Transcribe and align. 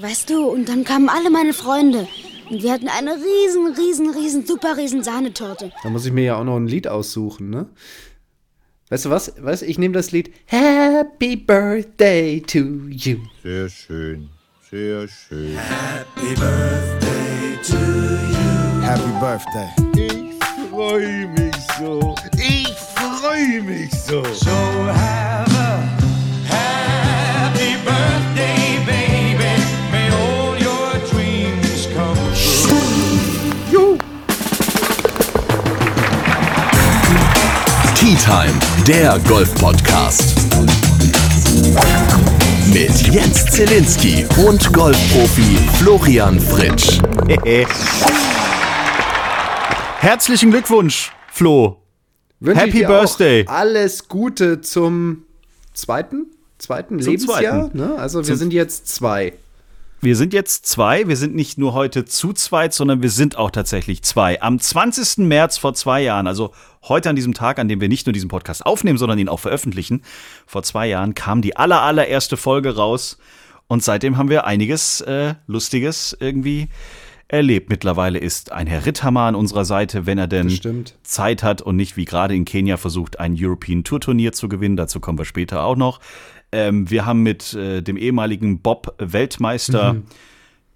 Weißt 0.00 0.30
du, 0.30 0.46
und 0.46 0.66
dann 0.66 0.84
kamen 0.84 1.10
alle 1.10 1.28
meine 1.28 1.52
Freunde. 1.52 2.08
Und 2.48 2.62
wir 2.62 2.72
hatten 2.72 2.88
eine 2.88 3.16
riesen, 3.16 3.74
riesen, 3.74 4.10
riesen, 4.10 4.46
super 4.46 4.78
riesen 4.78 5.02
Sahnetorte. 5.02 5.72
Da 5.82 5.90
muss 5.90 6.06
ich 6.06 6.12
mir 6.12 6.24
ja 6.24 6.36
auch 6.36 6.44
noch 6.44 6.56
ein 6.56 6.66
Lied 6.66 6.88
aussuchen, 6.88 7.50
ne? 7.50 7.68
Weißt 8.88 9.04
du 9.04 9.10
was? 9.10 9.34
Weißt, 9.38 9.62
ich 9.62 9.78
nehme 9.78 9.92
das 9.94 10.10
Lied 10.10 10.32
Happy 10.46 11.36
Birthday 11.36 12.40
to 12.40 12.88
you. 12.88 13.18
Sehr 13.42 13.68
schön, 13.68 14.30
sehr 14.70 15.06
schön. 15.06 15.56
Happy 15.56 16.34
Birthday 16.34 17.58
to 17.62 17.76
you. 17.76 18.82
Happy 18.82 19.12
Birthday. 19.20 19.68
Ich 19.96 20.70
freue 20.70 21.28
mich 21.28 21.54
so. 21.78 22.14
Ich 22.38 22.74
freue 22.96 23.62
mich 23.62 23.90
so. 23.92 24.24
So 24.24 24.50
happy 24.86 25.49
Tea 38.10 38.16
Time, 38.16 38.58
der 38.88 39.20
Golf-Podcast. 39.28 40.34
Mit 42.72 43.06
Jens 43.14 43.46
Zielinski 43.46 44.26
und 44.44 44.72
Golfprofi 44.72 45.56
Florian 45.78 46.40
Fritsch. 46.40 46.98
Herzlichen 50.00 50.50
Glückwunsch, 50.50 51.12
Flo. 51.30 51.76
Wünsche 52.40 52.60
Happy 52.60 52.70
ich 52.70 52.76
dir 52.78 52.88
Birthday. 52.88 53.46
Auch 53.46 53.52
alles 53.52 54.08
Gute 54.08 54.60
zum 54.60 55.22
zweiten, 55.72 56.26
zweiten 56.58 56.98
Zum 56.98 57.12
Lebensjahr. 57.12 57.40
zweiten. 57.70 57.78
Ne? 57.78 57.94
Also 57.96 58.18
wir 58.18 58.24
Zum- 58.24 58.36
sind 58.38 58.52
jetzt 58.52 58.88
zwei. 58.88 59.34
Wir 60.02 60.16
sind 60.16 60.32
jetzt 60.32 60.64
zwei. 60.64 61.08
Wir 61.08 61.16
sind 61.16 61.34
nicht 61.34 61.58
nur 61.58 61.74
heute 61.74 62.06
zu 62.06 62.32
zweit, 62.32 62.72
sondern 62.72 63.02
wir 63.02 63.10
sind 63.10 63.36
auch 63.36 63.50
tatsächlich 63.50 64.02
zwei. 64.02 64.40
Am 64.40 64.58
20. 64.58 65.18
März 65.26 65.58
vor 65.58 65.74
zwei 65.74 66.00
Jahren, 66.00 66.26
also 66.26 66.52
heute 66.88 67.10
an 67.10 67.16
diesem 67.16 67.34
Tag, 67.34 67.58
an 67.58 67.68
dem 67.68 67.82
wir 67.82 67.88
nicht 67.90 68.06
nur 68.06 68.14
diesen 68.14 68.28
Podcast 68.28 68.64
aufnehmen, 68.64 68.96
sondern 68.96 69.18
ihn 69.18 69.28
auch 69.28 69.40
veröffentlichen, 69.40 70.02
vor 70.46 70.62
zwei 70.62 70.86
Jahren 70.88 71.14
kam 71.14 71.42
die 71.42 71.56
aller, 71.56 71.82
allererste 71.82 72.38
Folge 72.38 72.76
raus. 72.76 73.18
Und 73.66 73.84
seitdem 73.84 74.16
haben 74.16 74.30
wir 74.30 74.46
einiges 74.46 75.02
äh, 75.02 75.34
Lustiges 75.46 76.16
irgendwie 76.18 76.68
erlebt. 77.28 77.68
Mittlerweile 77.68 78.18
ist 78.18 78.52
ein 78.52 78.66
Herr 78.66 78.86
Ritthammer 78.86 79.22
an 79.22 79.34
unserer 79.34 79.66
Seite, 79.66 80.06
wenn 80.06 80.18
er 80.18 80.26
denn. 80.26 80.48
Zeit 81.02 81.42
hat 81.42 81.60
und 81.60 81.76
nicht 81.76 81.98
wie 81.98 82.06
gerade 82.06 82.34
in 82.34 82.46
Kenia 82.46 82.78
versucht, 82.78 83.20
ein 83.20 83.36
European 83.38 83.84
Tour 83.84 84.00
Turnier 84.00 84.32
zu 84.32 84.48
gewinnen. 84.48 84.76
Dazu 84.76 84.98
kommen 84.98 85.18
wir 85.18 85.26
später 85.26 85.62
auch 85.62 85.76
noch. 85.76 86.00
Ähm, 86.52 86.90
wir 86.90 87.06
haben 87.06 87.22
mit 87.22 87.54
äh, 87.54 87.82
dem 87.82 87.96
ehemaligen 87.96 88.60
Bob-Weltmeister 88.60 89.96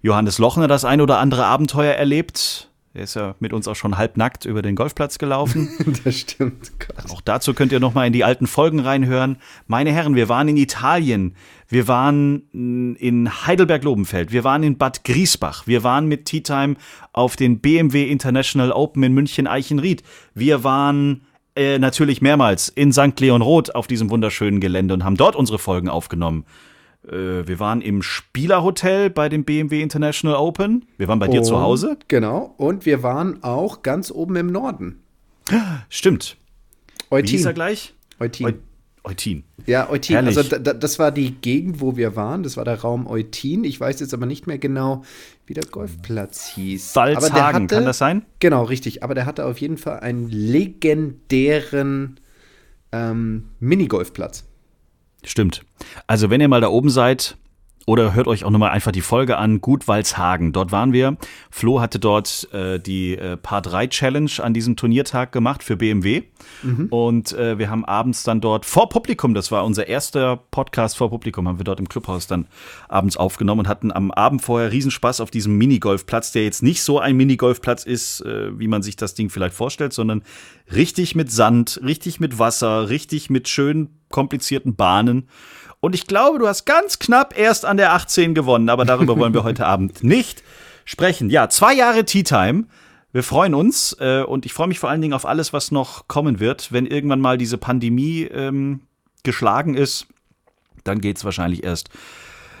Johannes 0.01 0.37
Lochner 0.37 0.67
das 0.67 0.85
ein 0.85 1.01
oder 1.01 1.19
andere 1.19 1.45
Abenteuer 1.45 1.93
erlebt. 1.93 2.69
Er 2.95 3.03
ist 3.03 3.15
ja 3.15 3.35
mit 3.39 3.51
uns 3.51 3.67
auch 3.67 3.75
schon 3.75 3.97
halbnackt 3.97 4.45
über 4.45 4.61
den 4.61 4.75
Golfplatz 4.75 5.17
gelaufen. 5.17 5.67
Das 6.05 6.19
stimmt. 6.19 6.71
Gott. 6.79 7.11
Auch 7.11 7.19
dazu 7.19 7.53
könnt 7.53 7.73
ihr 7.73 7.81
noch 7.81 7.93
mal 7.93 8.07
in 8.07 8.13
die 8.13 8.23
alten 8.23 8.47
Folgen 8.47 8.79
reinhören. 8.79 9.37
Meine 9.67 9.91
Herren, 9.91 10.15
wir 10.15 10.29
waren 10.29 10.47
in 10.47 10.55
Italien, 10.55 11.35
wir 11.67 11.89
waren 11.89 12.43
in 12.53 13.29
Heidelberg-Lobenfeld, 13.45 14.31
wir 14.31 14.45
waren 14.45 14.63
in 14.63 14.77
Bad 14.77 15.03
Griesbach, 15.03 15.67
wir 15.67 15.83
waren 15.83 16.07
mit 16.07 16.25
Tea 16.25 16.41
Time 16.41 16.75
auf 17.11 17.35
den 17.35 17.59
BMW 17.59 18.09
International 18.09 18.71
Open 18.71 19.03
in 19.03 19.13
München-Eichenried. 19.13 20.03
Wir 20.33 20.63
waren 20.63 21.25
äh, 21.55 21.79
natürlich 21.79 22.21
mehrmals 22.21 22.69
in 22.69 22.91
St. 22.91 23.19
Leon 23.19 23.41
Roth 23.41 23.73
auf 23.75 23.87
diesem 23.87 24.09
wunderschönen 24.09 24.59
Gelände 24.59 24.93
und 24.93 25.03
haben 25.03 25.17
dort 25.17 25.35
unsere 25.35 25.59
Folgen 25.59 25.89
aufgenommen. 25.89 26.45
Äh, 27.07 27.47
wir 27.47 27.59
waren 27.59 27.81
im 27.81 28.01
Spielerhotel 28.01 29.09
bei 29.09 29.29
dem 29.29 29.43
BMW 29.45 29.81
International 29.81 30.37
Open. 30.37 30.85
Wir 30.97 31.07
waren 31.07 31.19
bei 31.19 31.27
dir 31.27 31.43
zu 31.43 31.55
Und- 31.55 31.61
Hause. 31.61 31.97
Genau. 32.07 32.53
Und 32.57 32.85
wir 32.85 33.03
waren 33.03 33.43
auch 33.43 33.81
ganz 33.83 34.11
oben 34.11 34.35
im 34.35 34.47
Norden. 34.51 35.01
Stimmt. 35.89 36.37
Wie 37.11 37.21
hieß 37.21 37.45
er 37.45 37.49
Eutin. 37.49 37.55
gleich? 37.55 37.93
Eutin. 38.19 38.45
Eu 38.47 38.51
Eutin. 39.05 39.43
Ja, 39.65 39.89
Eutin. 39.89 40.15
Herrlich. 40.15 40.37
Also 40.37 40.49
da, 40.49 40.57
da, 40.59 40.73
das 40.73 40.99
war 40.99 41.11
die 41.11 41.31
Gegend, 41.31 41.79
wo 41.79 41.95
wir 41.95 42.15
waren. 42.15 42.43
Das 42.43 42.57
war 42.57 42.65
der 42.65 42.79
Raum 42.81 43.07
Eutin. 43.07 43.63
Ich 43.63 43.79
weiß 43.79 43.99
jetzt 43.99 44.13
aber 44.13 44.25
nicht 44.25 44.47
mehr 44.47 44.57
genau, 44.57 45.03
wie 45.45 45.53
der 45.53 45.63
Golfplatz 45.65 46.47
hieß. 46.55 46.93
Salzhagen, 46.93 47.63
hatte- 47.63 47.75
kann 47.75 47.85
das 47.85 47.97
sein? 47.99 48.25
Genau, 48.39 48.63
richtig. 48.63 49.03
Aber 49.03 49.15
der 49.15 49.25
hatte 49.25 49.45
auf 49.45 49.59
jeden 49.61 49.77
Fall 49.77 49.99
einen 49.99 50.29
legendären 50.29 52.19
ähm, 52.91 53.49
Minigolfplatz. 53.59 54.45
Stimmt. 55.23 55.63
Also, 56.07 56.29
wenn 56.29 56.41
ihr 56.41 56.47
mal 56.47 56.61
da 56.61 56.67
oben 56.69 56.89
seid, 56.89 57.37
oder 57.85 58.13
hört 58.13 58.27
euch 58.27 58.43
auch 58.43 58.49
nochmal 58.49 58.71
einfach 58.71 58.91
die 58.91 59.01
Folge 59.01 59.37
an, 59.37 59.61
Gutwaldshagen. 59.61 60.53
Dort 60.53 60.71
waren 60.71 60.91
wir. 60.91 61.17
Flo 61.51 61.81
hatte 61.81 61.99
dort 61.99 62.51
äh, 62.51 62.79
die 62.79 63.15
äh, 63.15 63.37
Paar 63.37 63.61
3 63.61 63.87
Challenge 63.87 64.31
an 64.39 64.53
diesem 64.53 64.75
Turniertag 64.75 65.31
gemacht 65.31 65.63
für 65.63 65.77
BMW. 65.77 66.23
Und 66.89 67.33
äh, 67.33 67.59
wir 67.59 67.69
haben 67.69 67.85
abends 67.85 68.23
dann 68.23 68.41
dort 68.41 68.65
vor 68.65 68.89
Publikum, 68.89 69.33
das 69.33 69.51
war 69.51 69.65
unser 69.65 69.87
erster 69.87 70.37
Podcast 70.37 70.97
vor 70.97 71.09
Publikum, 71.09 71.47
haben 71.47 71.59
wir 71.59 71.63
dort 71.63 71.79
im 71.79 71.87
Clubhaus 71.87 72.25
dann 72.25 72.47
abends 72.89 73.17
aufgenommen 73.17 73.59
und 73.59 73.67
hatten 73.67 73.91
am 73.91 74.11
Abend 74.11 74.41
vorher 74.41 74.71
Riesenspaß 74.71 75.21
auf 75.21 75.29
diesem 75.29 75.57
Minigolfplatz, 75.57 76.31
der 76.31 76.43
jetzt 76.43 76.63
nicht 76.63 76.81
so 76.81 76.99
ein 76.99 77.15
Minigolfplatz 77.15 77.83
ist, 77.83 78.21
äh, 78.21 78.57
wie 78.57 78.67
man 78.67 78.81
sich 78.81 78.95
das 78.95 79.13
Ding 79.13 79.29
vielleicht 79.29 79.55
vorstellt, 79.55 79.93
sondern 79.93 80.23
richtig 80.73 81.15
mit 81.15 81.31
Sand, 81.31 81.79
richtig 81.83 82.19
mit 82.19 82.39
Wasser, 82.39 82.89
richtig 82.89 83.29
mit 83.29 83.47
schön 83.47 83.89
komplizierten 84.09 84.75
Bahnen. 84.75 85.27
Und 85.85 85.93
ich 85.93 86.07
glaube, 86.07 86.39
du 86.39 86.47
hast 86.47 86.65
ganz 86.65 86.97
knapp 86.97 87.37
erst 87.37 87.63
an 87.63 87.77
der 87.77 87.93
18 87.93 88.33
gewonnen, 88.33 88.69
aber 88.69 88.85
darüber 88.85 89.19
wollen 89.19 89.35
wir 89.35 89.43
heute 89.51 89.67
Abend 89.67 90.03
nicht 90.03 90.41
sprechen. 90.83 91.29
Ja, 91.29 91.47
zwei 91.47 91.75
Jahre 91.75 92.05
Tea 92.05 92.23
Time. 92.23 92.65
Wir 93.11 93.21
freuen 93.21 93.53
uns 93.53 93.95
äh, 93.99 94.23
und 94.23 94.47
ich 94.47 94.53
freue 94.53 94.67
mich 94.67 94.79
vor 94.79 94.89
allen 94.89 95.01
Dingen 95.01 95.13
auf 95.13 95.27
alles, 95.27 95.53
was 95.53 95.69
noch 95.69 96.07
kommen 96.07 96.39
wird. 96.39 96.71
Wenn 96.71 96.87
irgendwann 96.87 97.19
mal 97.19 97.37
diese 97.37 97.59
Pandemie 97.59 98.23
ähm, 98.23 98.81
geschlagen 99.21 99.75
ist, 99.75 100.07
dann 100.85 101.01
geht 101.01 101.17
es 101.17 101.23
wahrscheinlich 101.23 101.63
erst 101.63 101.89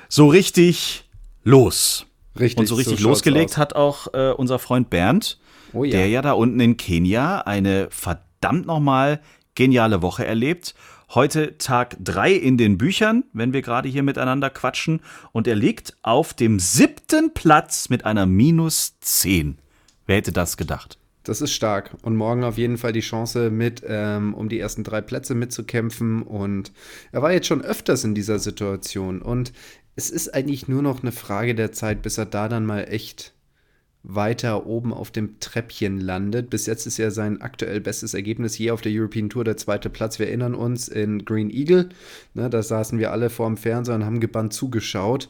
so 0.07 0.27
richtig 0.27 1.09
los. 1.43 2.05
Richtig. 2.39 2.59
Und 2.59 2.67
so 2.67 2.75
richtig 2.75 2.99
schaut's 2.99 3.09
losgelegt 3.09 3.53
aus. 3.53 3.57
hat 3.57 3.75
auch 3.75 4.13
äh, 4.13 4.33
unser 4.37 4.59
Freund 4.59 4.91
Bernd, 4.91 5.39
Oh 5.73 5.83
ja. 5.83 5.89
der 5.97 6.09
ja 6.09 6.21
da 6.21 6.33
unten 6.33 6.59
in 6.59 6.77
Kenia 6.77 7.39
eine 7.39 7.87
verdammt 7.89 8.67
nochmal 8.67 9.19
geniale 9.55 10.03
Woche 10.03 10.27
erlebt. 10.27 10.75
Heute 11.13 11.57
Tag 11.57 11.97
drei 12.03 12.33
in 12.33 12.57
den 12.57 12.77
Büchern, 12.77 13.23
wenn 13.33 13.53
wir 13.53 13.61
gerade 13.61 13.87
hier 13.87 14.03
miteinander 14.03 14.49
quatschen. 14.49 15.01
Und 15.31 15.47
er 15.47 15.55
liegt 15.55 15.95
auf 16.01 16.33
dem 16.33 16.59
siebten 16.59 17.33
Platz 17.33 17.89
mit 17.89 18.05
einer 18.05 18.25
Minus 18.25 18.99
10. 19.01 19.57
Wer 20.07 20.17
hätte 20.17 20.31
das 20.31 20.57
gedacht? 20.57 20.97
Das 21.23 21.41
ist 21.41 21.53
stark. 21.53 21.95
Und 22.01 22.15
morgen 22.15 22.43
auf 22.43 22.57
jeden 22.57 22.77
Fall 22.77 22.91
die 22.91 23.01
Chance, 23.01 23.49
mit 23.49 23.83
ähm, 23.87 24.33
um 24.33 24.49
die 24.49 24.59
ersten 24.59 24.83
drei 24.83 25.01
Plätze 25.01 25.35
mitzukämpfen. 25.35 26.23
Und 26.23 26.71
er 27.11 27.21
war 27.21 27.31
jetzt 27.31 27.47
schon 27.47 27.61
öfters 27.61 28.03
in 28.03 28.15
dieser 28.15 28.39
Situation. 28.39 29.21
Und 29.21 29.53
es 29.95 30.09
ist 30.09 30.33
eigentlich 30.33 30.67
nur 30.67 30.81
noch 30.81 31.01
eine 31.01 31.11
Frage 31.11 31.55
der 31.55 31.71
Zeit, 31.71 32.01
bis 32.01 32.17
er 32.17 32.25
da 32.25 32.49
dann 32.49 32.65
mal 32.65 32.81
echt 32.89 33.34
weiter 34.07 34.65
oben 34.65 34.93
auf 34.93 35.11
dem 35.11 35.39
Treppchen 35.39 35.99
landet. 35.99 36.49
Bis 36.49 36.65
jetzt 36.65 36.85
ist 36.85 36.97
ja 36.97 37.11
sein 37.11 37.41
aktuell 37.41 37.81
bestes 37.81 38.13
Ergebnis 38.13 38.57
je 38.57 38.71
auf 38.71 38.81
der 38.81 38.91
European 38.93 39.29
Tour 39.29 39.43
der 39.43 39.57
zweite 39.57 39.89
Platz. 39.89 40.19
Wir 40.19 40.27
erinnern 40.27 40.55
uns 40.55 40.87
in 40.87 41.25
Green 41.25 41.49
Eagle. 41.49 41.89
Ne, 42.33 42.49
da 42.49 42.61
saßen 42.61 42.99
wir 42.99 43.11
alle 43.11 43.29
vorm 43.29 43.57
Fernseher 43.57 43.95
und 43.95 44.05
haben 44.05 44.19
gebannt 44.19 44.53
zugeschaut. 44.53 45.29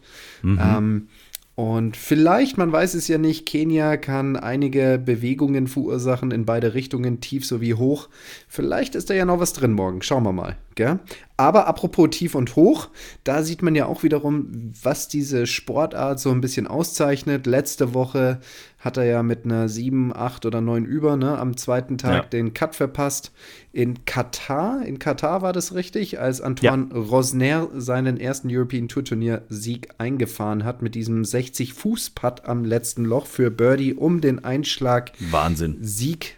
Ähm, 0.78 1.08
und 1.56 1.96
vielleicht, 1.96 2.58
man 2.58 2.72
weiß 2.72 2.96
es 2.96 3.08
ja 3.08 3.18
nicht, 3.18 3.46
Kenia 3.46 3.96
kann 3.96 4.36
einige 4.36 5.02
Bewegungen 5.04 5.68
verursachen 5.68 6.32
in 6.32 6.46
beide 6.46 6.74
Richtungen, 6.74 7.22
tief 7.22 7.46
sowie 7.46 7.76
hoch. 7.76 8.10
Vielleicht 8.50 8.94
ist 8.94 9.10
da 9.10 9.14
ja 9.14 9.24
noch 9.24 9.40
was 9.40 9.54
drin 9.54 9.72
morgen. 9.72 10.02
Schauen 10.02 10.24
wir 10.24 10.34
mal. 10.34 10.58
Gell? 10.76 11.00
Aber 11.38 11.68
apropos 11.68 12.10
tief 12.12 12.36
und 12.36 12.56
hoch, 12.58 12.90
da 13.24 13.44
sieht 13.44 13.62
man 13.62 13.76
ja 13.76 13.86
auch 13.86 14.04
wiederum, 14.04 14.74
was 14.84 15.08
diese 15.08 15.48
Sportart 15.48 16.20
so 16.20 16.32
ein 16.32 16.42
bisschen 16.42 16.68
auszeichnet. 16.68 17.46
Letzte 17.46 17.94
Woche 17.94 18.40
hat 18.80 18.98
er 18.98 19.06
ja 19.06 19.24
mit 19.24 19.46
einer 19.46 19.68
7, 19.70 20.14
8 20.16 20.46
oder 20.46 20.60
9 20.62 20.86
über 20.86 21.16
ne, 21.18 21.38
am 21.38 21.56
zweiten 21.58 21.98
Tag 21.98 22.14
Ja. 22.14 22.22
den 22.24 22.54
Cut 22.54 22.76
verpasst. 22.76 23.32
In 23.72 24.06
Katar, 24.06 24.86
in 24.86 25.00
Katar 25.00 25.42
war 25.42 25.54
das 25.54 25.74
richtig, 25.74 26.20
als 26.20 26.42
Antoine 26.42 26.94
Rosner 26.94 27.70
seinen 27.76 28.18
ersten 28.20 28.50
European 28.52 28.88
Tour 28.90 29.04
Turnier 29.06 29.44
Sieg 29.50 29.90
eingefahren 29.98 30.66
hat 30.66 30.82
mit 30.82 30.94
diesem 30.94 31.24
60 31.26 31.74
Fuß 31.74 32.12
Putt 32.12 32.46
am 32.46 32.66
letzten 32.66 33.06
Loch 33.06 33.26
für 33.28 33.50
Birdie, 33.50 33.94
um 33.94 34.20
den 34.22 34.44
Einschlag 34.44 35.14
Wahnsinn. 35.32 35.78
Sieg 35.82 36.38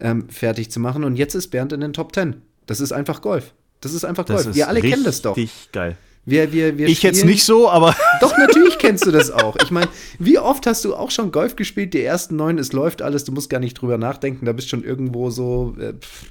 ähm, 0.00 0.28
fertig 0.28 0.70
zu 0.70 0.78
machen. 0.80 1.04
Und 1.04 1.16
jetzt 1.16 1.34
ist 1.34 1.48
Bernd 1.48 1.72
in 1.72 1.80
den 1.80 1.92
Top 1.92 2.14
10. 2.14 2.36
Das 2.66 2.80
ist 2.80 2.92
einfach 2.92 3.22
Golf. 3.22 3.54
Das 3.82 3.92
ist 3.92 4.04
einfach 4.04 4.26
ist 4.28 4.54
Wir 4.54 4.68
alle 4.68 4.80
kennen 4.80 5.04
das 5.04 5.20
doch. 5.20 5.36
Richtig 5.36 5.70
geil. 5.72 5.96
Wir, 6.24 6.52
wir, 6.52 6.78
wir 6.78 6.86
Ich 6.86 7.02
jetzt 7.02 7.24
nicht 7.24 7.44
so, 7.44 7.68
aber 7.68 7.96
Doch, 8.20 8.38
natürlich 8.38 8.78
kennst 8.78 9.04
du 9.04 9.10
das 9.10 9.30
auch. 9.32 9.56
Ich 9.60 9.72
meine, 9.72 9.88
wie 10.20 10.38
oft 10.38 10.66
hast 10.66 10.84
du 10.84 10.94
auch 10.94 11.10
schon 11.10 11.32
Golf 11.32 11.56
gespielt? 11.56 11.94
Die 11.94 12.02
ersten 12.02 12.36
neun, 12.36 12.58
es 12.58 12.72
läuft 12.72 13.02
alles, 13.02 13.24
du 13.24 13.32
musst 13.32 13.50
gar 13.50 13.58
nicht 13.58 13.74
drüber 13.74 13.98
nachdenken, 13.98 14.46
da 14.46 14.52
bist 14.52 14.68
schon 14.68 14.84
irgendwo 14.84 15.30
so 15.30 15.74
äh, 15.80 15.94
pff, 15.94 16.26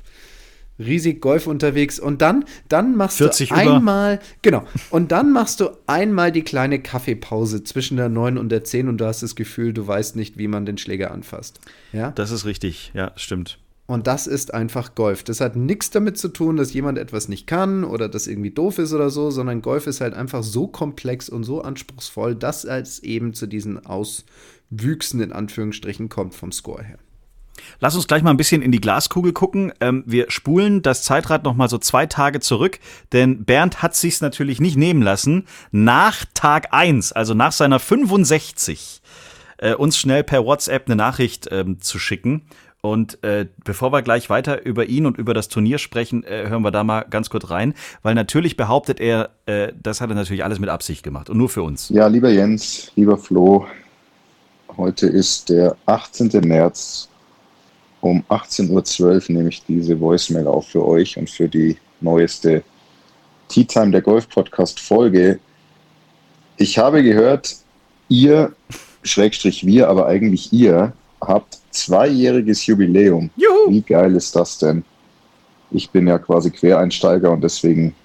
riesig 0.80 1.22
Golf 1.22 1.46
unterwegs 1.46 2.00
und 2.00 2.22
dann, 2.22 2.46
dann 2.70 2.96
machst 2.96 3.18
40 3.18 3.50
du 3.50 3.56
über. 3.56 3.76
einmal, 3.76 4.20
genau, 4.42 4.64
und 4.90 5.12
dann 5.12 5.34
machst 5.34 5.60
du 5.60 5.72
einmal 5.88 6.32
die 6.32 6.44
kleine 6.44 6.80
Kaffeepause 6.80 7.64
zwischen 7.66 7.98
der 7.98 8.08
9 8.08 8.38
und 8.38 8.48
der 8.50 8.64
10 8.64 8.88
und 8.88 8.98
du 8.98 9.06
hast 9.06 9.24
das 9.24 9.36
Gefühl, 9.36 9.74
du 9.74 9.86
weißt 9.86 10.16
nicht, 10.16 10.38
wie 10.38 10.48
man 10.48 10.66
den 10.66 10.78
Schläger 10.78 11.12
anfasst. 11.12 11.60
Ja? 11.92 12.12
Das 12.12 12.32
ist 12.32 12.46
richtig, 12.46 12.92
ja, 12.94 13.12
stimmt. 13.18 13.60
Und 13.92 14.08
das 14.08 14.26
ist 14.26 14.54
einfach 14.54 14.96
Golf. 14.96 15.22
Das 15.24 15.42
hat 15.42 15.58
nichts 15.58 15.90
damit 15.90 16.18
zu 16.18 16.30
tun, 16.30 16.56
dass 16.56 16.72
jemand 16.72 16.98
etwas 16.98 17.28
nicht 17.28 17.46
kann 17.46 17.84
oder 17.84 18.08
das 18.08 18.26
irgendwie 18.26 18.52
doof 18.52 18.78
ist 18.78 18.94
oder 18.94 19.10
so, 19.10 19.32
sondern 19.32 19.62
Golf 19.62 19.86
ist 19.86 20.00
halt 20.00 20.14
einfach 20.14 20.44
so 20.44 20.68
komplex 20.68 21.28
und 21.28 21.44
so 21.44 21.62
anspruchsvoll, 21.62 22.36
dass 22.36 22.64
es 22.64 23.00
eben 23.00 23.34
zu 23.34 23.48
diesen 23.48 23.86
Auswüchsen 23.86 25.20
in 25.20 25.34
Anführungsstrichen 25.34 26.08
kommt 26.08 26.36
vom 26.36 26.54
Score 26.54 26.82
her. 26.82 27.00
Lass 27.82 27.96
uns 27.96 28.08
gleich 28.08 28.24
mal 28.24 28.30
ein 28.30 28.38
bisschen 28.38 28.62
in 28.62 28.72
die 28.72 28.80
Glaskugel 28.80 29.34
gucken. 29.34 29.74
Ähm, 29.82 30.06
wir 30.08 30.32
spulen 30.32 30.82
das 30.82 31.04
Zeitrad 31.04 31.44
noch 31.44 31.56
mal 31.56 31.68
so 31.68 31.78
zwei 31.78 32.06
Tage 32.06 32.40
zurück, 32.40 32.80
denn 33.12 33.44
Bernd 33.44 33.82
hat 33.82 33.94
sich's 33.94 34.22
natürlich 34.22 34.62
nicht 34.62 34.78
nehmen 34.78 35.02
lassen, 35.02 35.48
nach 35.72 36.24
Tag 36.34 36.70
1, 36.72 37.12
also 37.12 37.34
nach 37.34 37.52
seiner 37.52 37.80
65, 37.80 39.02
äh, 39.58 39.74
uns 39.74 39.98
schnell 39.98 40.24
per 40.24 40.46
WhatsApp 40.46 40.88
eine 40.88 40.96
Nachricht 40.96 41.50
ähm, 41.52 41.82
zu 41.82 42.00
schicken. 42.00 42.44
Und 42.82 43.24
äh, 43.24 43.46
bevor 43.64 43.94
wir 43.94 44.02
gleich 44.02 44.30
weiter 44.32 44.66
über 44.66 44.88
ihn 44.88 45.06
und 45.06 45.18
über 45.20 45.36
das 45.36 45.50
Turnier 45.50 45.78
sprechen, 45.78 46.24
äh, 46.24 46.50
hören 46.50 46.64
wir 46.64 46.72
da 46.72 46.84
mal 46.84 47.06
ganz 47.08 47.30
kurz 47.30 47.52
rein, 47.52 47.76
weil 48.02 48.16
natürlich 48.16 48.58
behauptet 48.58 49.00
er, 49.00 49.30
äh, 49.46 49.72
das 49.82 50.02
hat 50.02 50.10
er 50.10 50.16
natürlich 50.16 50.44
alles 50.44 50.58
mit 50.58 50.70
Absicht 50.70 51.04
gemacht 51.04 51.30
und 51.30 51.38
nur 51.38 51.50
für 51.50 51.62
uns. 51.62 51.90
Ja, 51.90 52.08
lieber 52.08 52.32
Jens, 52.32 52.92
lieber 52.96 53.20
Flo, 53.20 53.68
heute 54.78 55.06
ist 55.06 55.50
der 55.50 55.78
18. 55.86 56.42
März. 56.48 57.08
Um 58.02 58.24
18.12 58.30 59.30
Uhr 59.30 59.36
nehme 59.36 59.50
ich 59.50 59.64
diese 59.64 60.00
Voicemail 60.00 60.48
auf 60.48 60.70
für 60.70 60.84
euch 60.84 61.18
und 61.18 61.30
für 61.30 61.48
die 61.48 61.78
neueste 62.00 62.64
Tea 63.48 63.64
Time 63.66 63.92
der 63.92 64.02
Golf 64.02 64.28
Podcast 64.28 64.80
Folge. 64.80 65.40
Ich 66.58 66.80
habe 66.80 67.04
gehört, 67.04 67.58
ihr, 68.10 68.54
Schrägstrich 69.04 69.68
wir, 69.68 69.88
aber 69.88 70.08
eigentlich 70.08 70.52
ihr, 70.52 70.94
habt 71.22 71.60
zweijähriges 71.72 72.66
Jubiläum. 72.66 73.30
Juhu! 73.36 73.72
Wie 73.72 73.82
geil 73.82 74.16
ist 74.16 74.36
das 74.36 74.58
denn? 74.58 74.84
Ich 75.72 75.90
bin 75.90 76.08
ja 76.08 76.18
quasi 76.18 76.52
Quereinsteiger 76.52 77.32
und 77.32 77.44
deswegen 77.44 77.96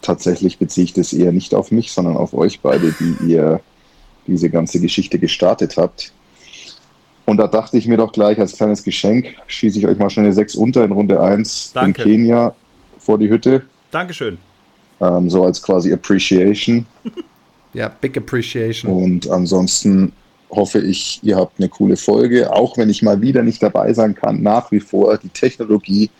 tatsächlich 0.00 0.58
beziehe 0.58 0.84
ich 0.84 0.92
das 0.92 1.12
eher 1.12 1.32
nicht 1.32 1.54
auf 1.54 1.70
mich, 1.70 1.92
sondern 1.92 2.16
auf 2.16 2.32
euch 2.32 2.60
beide, 2.60 2.92
die 2.92 3.16
ihr 3.28 3.60
diese 4.26 4.48
ganze 4.48 4.80
Geschichte 4.80 5.18
gestartet 5.18 5.76
habt. 5.76 6.12
Und 7.26 7.36
da 7.36 7.46
dachte 7.46 7.76
ich 7.76 7.86
mir 7.86 7.98
doch 7.98 8.12
gleich 8.12 8.38
als 8.38 8.56
kleines 8.56 8.82
Geschenk, 8.82 9.34
schieße 9.46 9.78
ich 9.78 9.86
euch 9.86 9.98
mal 9.98 10.08
schnell 10.08 10.26
eine 10.26 10.34
6 10.34 10.54
unter 10.54 10.84
in 10.84 10.92
Runde 10.92 11.20
1 11.20 11.72
Danke. 11.74 12.02
in 12.02 12.08
Kenia 12.08 12.54
vor 12.98 13.18
die 13.18 13.28
Hütte. 13.28 13.66
Dankeschön. 13.90 14.38
Ähm, 15.00 15.28
so 15.28 15.44
als 15.44 15.62
quasi 15.62 15.92
Appreciation. 15.92 16.86
Ja, 17.74 17.88
big 17.88 18.16
appreciation. 18.16 18.90
Und 18.90 19.30
ansonsten 19.30 20.12
hoffe 20.50 20.80
ich, 20.80 21.20
ihr 21.22 21.36
habt 21.36 21.58
eine 21.58 21.68
coole 21.68 21.96
Folge, 21.96 22.52
auch 22.52 22.76
wenn 22.76 22.90
ich 22.90 23.02
mal 23.02 23.20
wieder 23.20 23.42
nicht 23.42 23.62
dabei 23.62 23.92
sein 23.92 24.14
kann. 24.14 24.42
Nach 24.42 24.70
wie 24.70 24.80
vor 24.80 25.18
die 25.18 25.28
Technologie, 25.28 26.10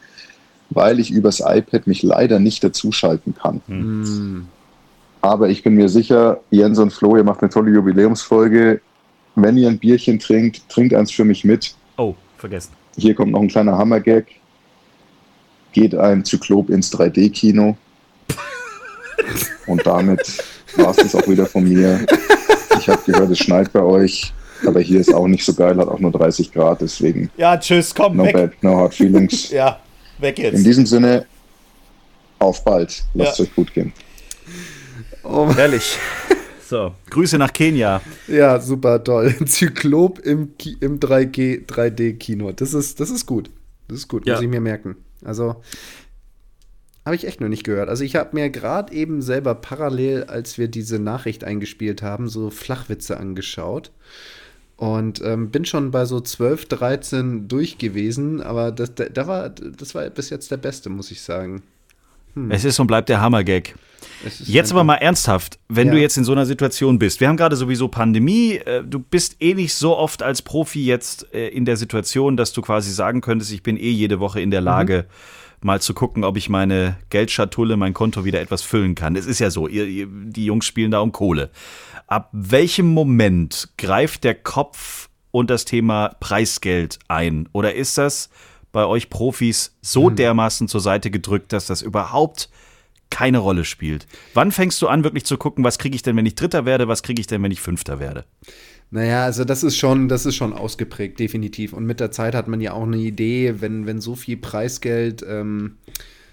weil 0.71 1.01
ich 1.01 1.11
übers 1.11 1.41
iPad 1.41 1.87
mich 1.87 2.03
leider 2.03 2.39
nicht 2.39 2.63
dazuschalten 2.63 3.35
kann. 3.35 3.61
Hm. 3.67 4.47
Aber 5.21 5.49
ich 5.49 5.63
bin 5.63 5.75
mir 5.75 5.89
sicher, 5.89 6.41
Jens 6.51 6.79
und 6.79 6.93
Flo, 6.93 7.17
ihr 7.17 7.25
macht 7.25 7.43
eine 7.43 7.51
tolle 7.51 7.73
Jubiläumsfolge. 7.73 8.81
Wenn 9.35 9.57
ihr 9.57 9.69
ein 9.69 9.79
Bierchen 9.79 10.19
trinkt, 10.19 10.69
trinkt 10.69 10.95
eins 10.95 11.11
für 11.11 11.25
mich 11.25 11.45
mit. 11.45 11.75
Oh, 11.97 12.15
vergessen. 12.37 12.73
Hier 12.97 13.15
kommt 13.15 13.33
noch 13.33 13.41
ein 13.41 13.49
kleiner 13.49 13.79
Hammergag. 13.79 14.27
Geht 15.73 15.95
ein 15.95 16.25
Zyklop 16.25 16.71
ins 16.71 16.93
3D-Kino. 16.93 17.77
Und 19.67 19.87
damit 19.87 20.21
war 20.77 20.91
es 20.91 20.97
das 20.97 21.15
auch 21.15 21.29
wieder 21.29 21.47
von 21.47 21.65
mir. 21.65 22.07
Ich 22.79 22.89
habe 22.89 23.01
gehört, 23.07 23.31
es 23.31 23.39
schneit 23.39 23.73
bei 23.73 23.83
euch. 23.83 24.33
Aber 24.67 24.81
hier 24.81 24.99
ist 25.01 25.15
auch 25.15 25.29
nicht 25.29 25.45
so 25.45 25.55
geil, 25.55 25.77
hat 25.77 25.87
auch 25.89 26.01
nur 26.01 26.11
30 26.11 26.53
Grad. 26.53 26.81
Deswegen 26.81 27.31
Ja, 27.37 27.57
tschüss, 27.57 27.95
komm, 27.95 28.17
no 28.17 28.25
bad, 28.25 28.53
no 28.63 28.77
hard 28.77 28.95
feelings. 28.95 29.51
Ja, 29.53 29.79
weg 30.19 30.39
In 30.41 30.65
diesem 30.65 30.85
Sinne, 30.85 31.27
auf 32.41 32.65
bald. 32.65 33.05
Lasst 33.15 33.39
Ja. 33.39 33.45
euch 33.45 33.55
gut 33.55 33.73
gehen. 33.73 33.93
Oh, 35.23 35.49
Herrlich. 35.55 35.97
So, 36.69 36.93
Grüße 37.11 37.39
nach 37.39 37.53
Kenia. 37.53 38.01
ja, 38.27 38.61
super 38.61 39.03
toll. 39.03 39.35
Zyklop 39.47 40.19
im, 40.21 40.57
Ki 40.59 40.77
im 40.81 40.99
3G, 41.01 41.65
3D-Kino. 41.67 42.53
Das 42.53 42.75
ist, 42.75 43.01
das 43.01 43.11
ist 43.11 43.27
gut. 43.27 43.51
Das 43.89 43.99
ist 43.99 44.09
gut, 44.09 44.27
Ja. 44.27 44.35
muss 44.35 44.43
ich 44.43 44.49
mir 44.49 44.61
merken. 44.61 44.97
Also, 45.25 45.57
habe 47.09 47.17
ich 47.17 47.27
echt 47.27 47.41
noch 47.41 47.49
nicht 47.49 47.65
gehört. 47.65 47.89
Also, 47.89 48.05
ich 48.05 48.15
habe 48.17 48.31
mir 48.37 48.49
gerade 48.51 48.93
eben 48.93 49.21
selber 49.23 49.55
parallel, 49.55 50.25
als 50.25 50.57
wir 50.59 50.69
diese 50.69 50.99
Nachricht 50.99 51.43
eingespielt 51.45 52.03
haben, 52.03 52.29
so 52.29 52.51
Flachwitze 52.51 53.19
angeschaut. 53.19 53.91
Und 54.77 55.21
ähm, 55.25 55.51
bin 55.51 55.65
schon 55.65 55.91
bei 55.91 56.05
so 56.05 56.21
12, 56.21 56.67
13 56.67 57.49
durch 57.49 57.79
gewesen, 57.79 58.41
aber 58.41 58.71
das, 58.71 58.95
da, 58.95 59.07
da 59.07 59.27
war, 59.27 59.49
das 59.51 59.95
war 59.97 60.09
bis 60.11 60.31
jetzt 60.31 60.53
der 60.53 60.57
beste, 60.57 60.89
muss 60.89 61.11
ich 61.11 61.21
sagen. 61.21 61.63
Es 62.51 62.65
ist 62.65 62.79
und 62.79 62.87
bleibt 62.87 63.09
der 63.09 63.21
Hammergag. 63.21 63.75
Jetzt 64.45 64.71
aber 64.71 64.85
mal 64.85 64.95
ernsthaft, 64.95 65.59
wenn 65.69 65.89
Ja. 65.89 65.95
du 65.95 66.01
jetzt 66.01 66.17
in 66.17 66.23
so 66.23 66.31
einer 66.31 66.47
Situation 66.47 66.97
bist. 67.01 67.19
Wir 67.21 67.27
haben 67.29 67.37
gerade 67.37 67.57
sowieso 67.57 67.89
Pandemie. 67.89 68.53
äh, 68.65 68.85
Du 68.85 69.01
bist 69.01 69.37
eh 69.41 69.55
nicht 69.55 69.75
so 69.75 69.97
oft 69.97 70.23
als 70.23 70.43
Profi 70.43 70.85
jetzt 70.85 71.27
äh, 71.35 71.49
in 71.49 71.65
der 71.65 71.77
Situation, 71.77 72.37
dass 72.37 72.53
du 72.53 72.63
quasi 72.63 72.93
sagen 72.93 73.21
könntest, 73.21 73.51
ich 73.53 73.65
bin 73.65 73.77
eh 73.77 73.91
jede 73.91 74.21
Woche 74.21 74.41
in 74.41 74.53
der 74.53 74.61
Lage, 74.61 75.07
mal 75.63 75.81
zu 75.81 75.95
gucken, 75.95 76.25
ob 76.25 76.37
ich 76.37 76.49
meine 76.49 76.97
Geldschatulle, 77.11 77.77
mein 77.77 77.95
Konto 77.95 78.25
wieder 78.25 78.41
etwas 78.41 78.63
füllen 78.63 78.95
kann. 78.95 79.17
Es 79.17 79.27
ist 79.27 79.39
ja 79.39 79.51
so, 79.51 79.69
ihr, 79.69 79.87
ihr, 79.87 80.07
die 80.09 80.45
Jungs 80.45 80.67
spielen 80.67 80.91
da 80.91 81.01
um 81.01 81.13
Kohle. 81.13 81.51
Ab 82.07 82.29
welchem 82.33 82.93
Moment 82.93 83.69
greift 83.77 84.25
der 84.25 84.35
Kopf 84.35 85.09
und 85.31 85.51
das 85.51 85.65
Thema 85.65 86.17
Preisgeld 86.21 86.99
ein? 87.09 87.49
Oder 87.53 87.75
ist 87.75 87.99
das 87.99 88.31
bei 88.73 88.85
euch 88.85 89.11
Profis 89.11 89.77
so 89.81 90.11
dermaßen 90.11 90.69
zur 90.69 90.81
Seite 90.81 91.11
gedrückt, 91.11 91.53
dass 91.53 91.67
das 91.67 91.83
überhaupt 91.83 92.51
keine 93.11 93.39
Rolle 93.39 93.65
spielt. 93.65 94.07
Wann 94.35 94.53
fängst 94.53 94.81
du 94.83 94.89
an, 94.89 95.05
wirklich 95.05 95.25
zu 95.25 95.39
gucken, 95.39 95.65
was 95.65 95.79
kriege 95.79 95.97
ich 95.97 96.03
denn, 96.03 96.17
wenn 96.17 96.27
ich 96.27 96.35
Dritter 96.35 96.65
werde, 96.65 96.89
was 96.89 97.03
kriege 97.03 97.21
ich 97.21 97.27
denn, 97.27 97.43
wenn 97.43 97.51
ich 97.51 97.61
Fünfter 97.61 97.99
werde? 97.99 98.25
Naja, 98.91 99.25
also 99.25 99.45
das 99.45 99.63
ist 99.63 99.77
schon, 99.77 100.09
das 100.09 100.25
ist 100.25 100.37
schon 100.37 100.53
ausgeprägt, 100.53 101.21
definitiv. 101.21 101.73
Und 101.73 101.85
mit 101.85 102.01
der 102.01 102.11
Zeit 102.11 102.35
hat 102.35 102.49
man 102.49 102.61
ja 102.61 102.73
auch 102.73 102.85
eine 102.85 102.97
Idee, 102.97 103.57
wenn, 103.61 103.87
wenn 103.87 104.01
so 104.01 104.15
viel 104.15 104.39
Preisgeld, 104.39 105.25
ähm, 105.29 105.77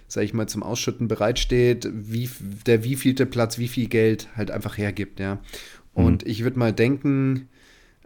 sag 0.08 0.24
ich 0.24 0.34
mal, 0.34 0.48
zum 0.48 0.64
Ausschütten 0.64 1.08
bereitsteht, 1.08 1.90
wie 1.92 2.30
der 2.66 2.84
wievielte 2.84 3.26
Platz 3.26 3.58
wie 3.58 3.68
viel 3.68 3.88
Geld 3.88 4.30
halt 4.36 4.52
einfach 4.52 4.78
hergibt, 4.78 5.20
ja. 5.20 5.40
Und 5.94 6.28
ich 6.28 6.44
würde 6.44 6.60
mal 6.60 6.74
denken, 6.74 7.48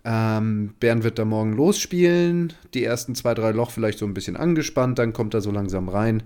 ähm, 0.06 0.74
Bernd 0.80 1.04
wird 1.04 1.20
da 1.20 1.26
morgen 1.26 1.54
losspielen, 1.54 2.54
die 2.74 2.84
ersten 2.84 3.16
zwei, 3.16 3.34
drei 3.34 3.52
Loch 3.52 3.72
vielleicht 3.72 4.00
so 4.00 4.06
ein 4.06 4.14
bisschen 4.14 4.38
angespannt, 4.38 5.00
dann 5.00 5.14
kommt 5.14 5.34
er 5.34 5.42
so 5.42 5.52
langsam 5.52 5.90
rein. 5.90 6.24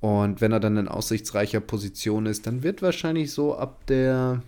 Und 0.00 0.40
wenn 0.40 0.52
er 0.52 0.60
dann 0.60 0.76
in 0.76 0.88
aussichtsreicher 0.88 1.60
Position 1.60 2.26
ist, 2.26 2.46
dann 2.46 2.62
wird 2.62 2.82
wahrscheinlich 2.82 3.30
so 3.30 3.56
ab 3.56 3.86
der 3.86 4.42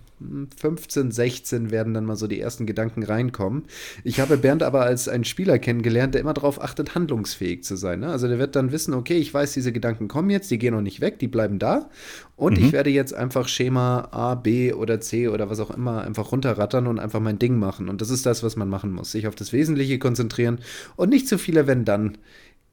15, 0.57 1.11
16 1.11 1.71
werden 1.71 1.95
dann 1.95 2.05
mal 2.05 2.17
so 2.17 2.27
die 2.27 2.41
ersten 2.41 2.67
Gedanken 2.67 3.03
reinkommen. 3.03 3.65
Ich 4.03 4.21
habe 4.21 4.37
Bernd 4.37 4.63
aber 4.63 4.83
als 4.83 5.09
einen 5.09 5.25
Spieler 5.25 5.59
kennengelernt, 5.59 6.15
der 6.15 6.21
immer 6.21 6.35
darauf 6.35 6.63
achtet, 6.63 6.95
handlungsfähig 6.95 7.65
zu 7.65 7.77
sein. 7.77 8.01
Ne? 8.01 8.09
Also 8.09 8.29
der 8.29 8.39
wird 8.39 8.57
dann 8.57 8.73
wissen, 8.73 8.95
okay, 8.95 9.17
ich 9.17 9.33
weiß, 9.33 9.53
diese 9.53 9.73
Gedanken 9.73 10.09
kommen 10.09 10.31
jetzt, 10.31 10.51
die 10.51 10.59
gehen 10.59 10.75
noch 10.75 10.81
nicht 10.81 11.01
weg, 11.01 11.19
die 11.19 11.29
bleiben 11.29 11.59
da. 11.59 11.91
Und 12.37 12.59
ich 12.59 12.73
werde 12.73 12.91
jetzt 12.91 13.15
einfach 13.15 13.47
Schema 13.47 14.09
A, 14.11 14.35
B 14.35 14.73
oder 14.73 15.01
C 15.01 15.29
oder 15.29 15.51
was 15.51 15.61
auch 15.61 15.71
immer 15.71 16.03
einfach 16.03 16.33
runterrattern 16.33 16.89
und 16.89 16.99
einfach 16.99 17.21
mein 17.21 17.39
Ding 17.39 17.59
machen. 17.59 17.89
Und 17.89 18.01
das 18.01 18.11
ist 18.11 18.27
das, 18.27 18.43
was 18.43 18.57
man 18.57 18.69
machen 18.69 18.93
muss. 18.93 19.13
Sich 19.13 19.29
auf 19.29 19.37
das 19.37 19.53
Wesentliche 19.53 19.99
konzentrieren 20.01 20.59
und 20.97 21.11
nicht 21.11 21.29
zu 21.29 21.39
viele 21.39 21.69
Wenn-Dann 21.69 22.19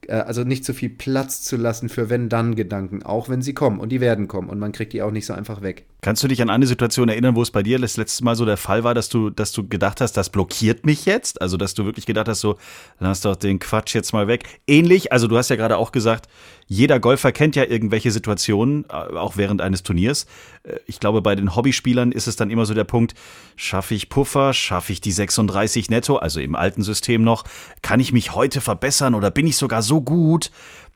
also 0.09 0.43
nicht 0.43 0.65
zu 0.65 0.73
viel 0.73 0.89
Platz 0.89 1.41
zu 1.41 1.57
lassen 1.57 1.89
für 1.89 2.09
Wenn-Dann-Gedanken, 2.09 3.03
auch 3.03 3.29
wenn 3.29 3.41
sie 3.41 3.53
kommen. 3.53 3.79
Und 3.79 3.89
die 3.89 4.01
werden 4.01 4.27
kommen. 4.27 4.49
Und 4.49 4.59
man 4.59 4.71
kriegt 4.71 4.93
die 4.93 5.01
auch 5.01 5.11
nicht 5.11 5.25
so 5.25 5.33
einfach 5.33 5.61
weg. 5.61 5.85
Kannst 6.01 6.23
du 6.23 6.27
dich 6.27 6.41
an 6.41 6.49
eine 6.49 6.65
Situation 6.65 7.09
erinnern, 7.09 7.35
wo 7.35 7.43
es 7.43 7.51
bei 7.51 7.61
dir 7.61 7.77
das 7.77 7.95
letzte 7.97 8.23
Mal 8.23 8.35
so 8.35 8.43
der 8.43 8.57
Fall 8.57 8.83
war, 8.83 8.95
dass 8.95 9.09
du, 9.09 9.29
dass 9.29 9.51
du 9.51 9.67
gedacht 9.67 10.01
hast, 10.01 10.13
das 10.13 10.31
blockiert 10.31 10.83
mich 10.85 11.05
jetzt? 11.05 11.41
Also, 11.41 11.57
dass 11.57 11.75
du 11.75 11.85
wirklich 11.85 12.07
gedacht 12.07 12.27
hast, 12.27 12.39
so, 12.39 12.57
lass 12.99 13.21
doch 13.21 13.35
den 13.35 13.59
Quatsch 13.59 13.93
jetzt 13.93 14.11
mal 14.11 14.27
weg. 14.27 14.45
Ähnlich, 14.65 15.11
also 15.11 15.27
du 15.27 15.37
hast 15.37 15.49
ja 15.49 15.55
gerade 15.55 15.77
auch 15.77 15.91
gesagt, 15.91 16.27
jeder 16.65 16.99
Golfer 16.99 17.31
kennt 17.31 17.55
ja 17.55 17.65
irgendwelche 17.65 18.11
Situationen, 18.11 18.85
äh, 18.85 18.93
auch 18.93 19.37
während 19.37 19.61
eines 19.61 19.83
Turniers. 19.83 20.25
Äh, 20.63 20.77
Ich 20.87 20.99
glaube, 20.99 21.21
bei 21.21 21.35
den 21.35 21.55
Hobbyspielern 21.55 22.11
ist 22.11 22.27
es 22.27 22.35
dann 22.35 22.49
immer 22.49 22.65
so 22.65 22.73
der 22.73 22.83
Punkt, 22.83 23.15
schaffe 23.55 23.95
ich 23.95 24.09
Puffer, 24.09 24.53
schaffe 24.53 24.93
ich 24.93 25.01
die 25.01 25.11
36 25.11 25.89
netto, 25.89 26.17
also 26.17 26.39
im 26.39 26.55
alten 26.55 26.83
System 26.83 27.23
noch, 27.23 27.43
kann 27.81 27.99
ich 27.99 28.13
mich 28.13 28.33
heute 28.35 28.61
verbessern 28.61 29.15
oder 29.15 29.31
bin 29.31 29.47
ich 29.47 29.57
sogar 29.57 29.81
so 29.81 30.01
gut, 30.01 30.51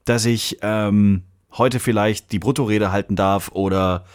dass 0.06 0.26
ich 0.26 0.60
ähm, 0.62 1.24
heute 1.54 1.80
vielleicht 1.80 2.32
die 2.32 2.40
Bruttorede 2.40 2.92
halten 2.92 3.16
darf 3.16 3.50
oder 3.54 4.06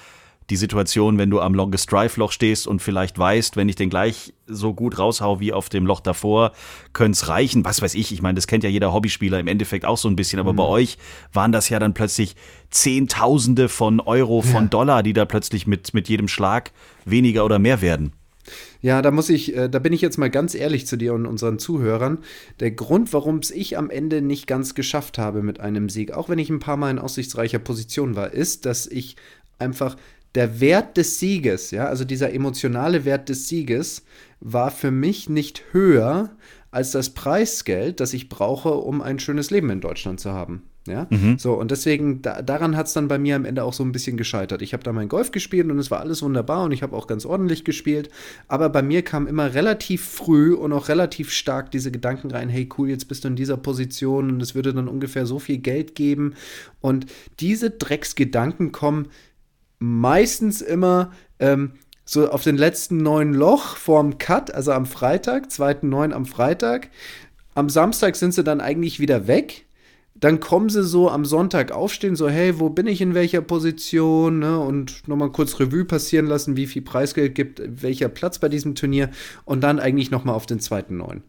die 0.50 0.56
Situation, 0.56 1.16
wenn 1.16 1.30
du 1.30 1.40
am 1.40 1.54
Longest 1.54 1.90
Drive 1.90 2.16
Loch 2.16 2.32
stehst 2.32 2.66
und 2.66 2.82
vielleicht 2.82 3.18
weißt, 3.18 3.56
wenn 3.56 3.68
ich 3.68 3.76
den 3.76 3.88
gleich 3.88 4.34
so 4.46 4.74
gut 4.74 4.98
raushau 4.98 5.40
wie 5.40 5.52
auf 5.52 5.68
dem 5.68 5.86
Loch 5.86 6.00
davor, 6.00 6.52
könnte 6.92 7.12
es 7.12 7.28
reichen. 7.28 7.64
Was 7.64 7.80
weiß 7.80 7.94
ich, 7.94 8.12
ich 8.12 8.20
meine, 8.20 8.34
das 8.34 8.46
kennt 8.46 8.64
ja 8.64 8.70
jeder 8.70 8.92
Hobbyspieler 8.92 9.38
im 9.38 9.46
Endeffekt 9.46 9.84
auch 9.84 9.96
so 9.96 10.08
ein 10.08 10.16
bisschen, 10.16 10.40
aber 10.40 10.52
bei 10.52 10.64
euch 10.64 10.98
waren 11.32 11.52
das 11.52 11.68
ja 11.68 11.78
dann 11.78 11.94
plötzlich 11.94 12.34
Zehntausende 12.70 13.68
von 13.68 14.00
Euro, 14.00 14.42
von 14.42 14.70
Dollar, 14.70 15.02
die 15.02 15.12
da 15.12 15.24
plötzlich 15.24 15.66
mit, 15.66 15.94
mit 15.94 16.08
jedem 16.08 16.28
Schlag 16.28 16.72
weniger 17.04 17.44
oder 17.44 17.58
mehr 17.58 17.80
werden. 17.80 18.12
Ja, 18.82 19.02
da 19.02 19.10
muss 19.10 19.28
ich, 19.28 19.54
äh, 19.54 19.68
da 19.68 19.78
bin 19.78 19.92
ich 19.92 20.00
jetzt 20.00 20.16
mal 20.16 20.30
ganz 20.30 20.54
ehrlich 20.54 20.86
zu 20.86 20.96
dir 20.96 21.12
und 21.12 21.26
unseren 21.26 21.58
Zuhörern. 21.58 22.18
Der 22.60 22.70
Grund, 22.70 23.12
warum 23.12 23.38
es 23.38 23.50
ich 23.50 23.76
am 23.76 23.90
Ende 23.90 24.22
nicht 24.22 24.46
ganz 24.46 24.74
geschafft 24.74 25.18
habe 25.18 25.42
mit 25.42 25.60
einem 25.60 25.88
Sieg, 25.88 26.12
auch 26.12 26.28
wenn 26.28 26.38
ich 26.38 26.50
ein 26.50 26.60
paar 26.60 26.76
Mal 26.76 26.90
in 26.90 26.98
aussichtsreicher 26.98 27.58
Position 27.58 28.16
war, 28.16 28.32
ist, 28.32 28.66
dass 28.66 28.86
ich 28.86 29.16
einfach 29.58 29.96
der 30.34 30.60
Wert 30.60 30.96
des 30.96 31.18
Sieges, 31.18 31.70
ja, 31.70 31.86
also 31.86 32.04
dieser 32.04 32.32
emotionale 32.32 33.04
Wert 33.04 33.28
des 33.28 33.48
Sieges, 33.48 34.04
war 34.40 34.70
für 34.70 34.90
mich 34.90 35.28
nicht 35.28 35.64
höher 35.72 36.30
als 36.70 36.92
das 36.92 37.10
Preisgeld, 37.10 38.00
das 38.00 38.14
ich 38.14 38.28
brauche, 38.28 38.70
um 38.70 39.02
ein 39.02 39.18
schönes 39.18 39.50
Leben 39.50 39.70
in 39.70 39.80
Deutschland 39.80 40.20
zu 40.20 40.32
haben. 40.32 40.62
Ja, 40.86 41.06
so 41.36 41.52
und 41.52 41.70
deswegen, 41.70 42.22
da, 42.22 42.40
daran 42.40 42.74
hat 42.74 42.86
es 42.86 42.94
dann 42.94 43.06
bei 43.06 43.18
mir 43.18 43.36
am 43.36 43.44
Ende 43.44 43.64
auch 43.64 43.74
so 43.74 43.84
ein 43.84 43.92
bisschen 43.92 44.16
gescheitert. 44.16 44.62
Ich 44.62 44.72
habe 44.72 44.82
da 44.82 44.92
mein 44.92 45.10
Golf 45.10 45.30
gespielt 45.30 45.70
und 45.70 45.78
es 45.78 45.90
war 45.90 46.00
alles 46.00 46.22
wunderbar 46.22 46.64
und 46.64 46.72
ich 46.72 46.82
habe 46.82 46.96
auch 46.96 47.06
ganz 47.06 47.26
ordentlich 47.26 47.64
gespielt. 47.64 48.08
Aber 48.48 48.70
bei 48.70 48.80
mir 48.80 49.02
kam 49.02 49.26
immer 49.26 49.52
relativ 49.52 50.02
früh 50.02 50.54
und 50.54 50.72
auch 50.72 50.88
relativ 50.88 51.32
stark 51.32 51.70
diese 51.70 51.92
Gedanken 51.92 52.30
rein: 52.30 52.48
hey, 52.48 52.66
cool, 52.78 52.88
jetzt 52.88 53.08
bist 53.08 53.24
du 53.24 53.28
in 53.28 53.36
dieser 53.36 53.58
Position 53.58 54.30
und 54.30 54.42
es 54.42 54.54
würde 54.54 54.72
dann 54.72 54.88
ungefähr 54.88 55.26
so 55.26 55.38
viel 55.38 55.58
Geld 55.58 55.94
geben. 55.94 56.34
Und 56.80 57.04
diese 57.40 57.70
Drecksgedanken 57.70 58.72
kommen 58.72 59.08
meistens 59.80 60.60
immer 60.60 61.10
ähm, 61.40 61.72
so 62.04 62.30
auf 62.30 62.44
den 62.44 62.56
letzten 62.56 62.98
neun 62.98 63.34
Loch 63.34 63.76
vorm 63.76 64.18
Cut, 64.18 64.54
also 64.54 64.72
am 64.72 64.86
Freitag, 64.86 65.50
zweiten 65.50 65.88
neun 65.88 66.12
am 66.12 66.26
Freitag. 66.26 66.90
Am 67.54 67.68
Samstag 67.68 68.14
sind 68.14 68.32
sie 68.32 68.44
dann 68.44 68.60
eigentlich 68.60 69.00
wieder 69.00 69.26
weg. 69.26 69.66
Dann 70.14 70.38
kommen 70.38 70.68
sie 70.68 70.84
so 70.84 71.08
am 71.08 71.24
Sonntag 71.24 71.72
aufstehen, 71.72 72.14
so, 72.14 72.28
hey, 72.28 72.60
wo 72.60 72.68
bin 72.68 72.86
ich 72.86 73.00
in 73.00 73.14
welcher 73.14 73.40
Position? 73.40 74.40
Ne? 74.40 74.60
Und 74.60 75.08
nochmal 75.08 75.32
kurz 75.32 75.58
Revue 75.58 75.86
passieren 75.86 76.26
lassen, 76.26 76.56
wie 76.56 76.66
viel 76.66 76.82
Preisgeld 76.82 77.34
gibt, 77.34 77.62
welcher 77.82 78.10
Platz 78.10 78.38
bei 78.38 78.50
diesem 78.50 78.74
Turnier. 78.74 79.10
Und 79.46 79.62
dann 79.62 79.80
eigentlich 79.80 80.10
nochmal 80.10 80.34
auf 80.34 80.46
den 80.46 80.60
zweiten 80.60 80.98
neun 80.98 81.22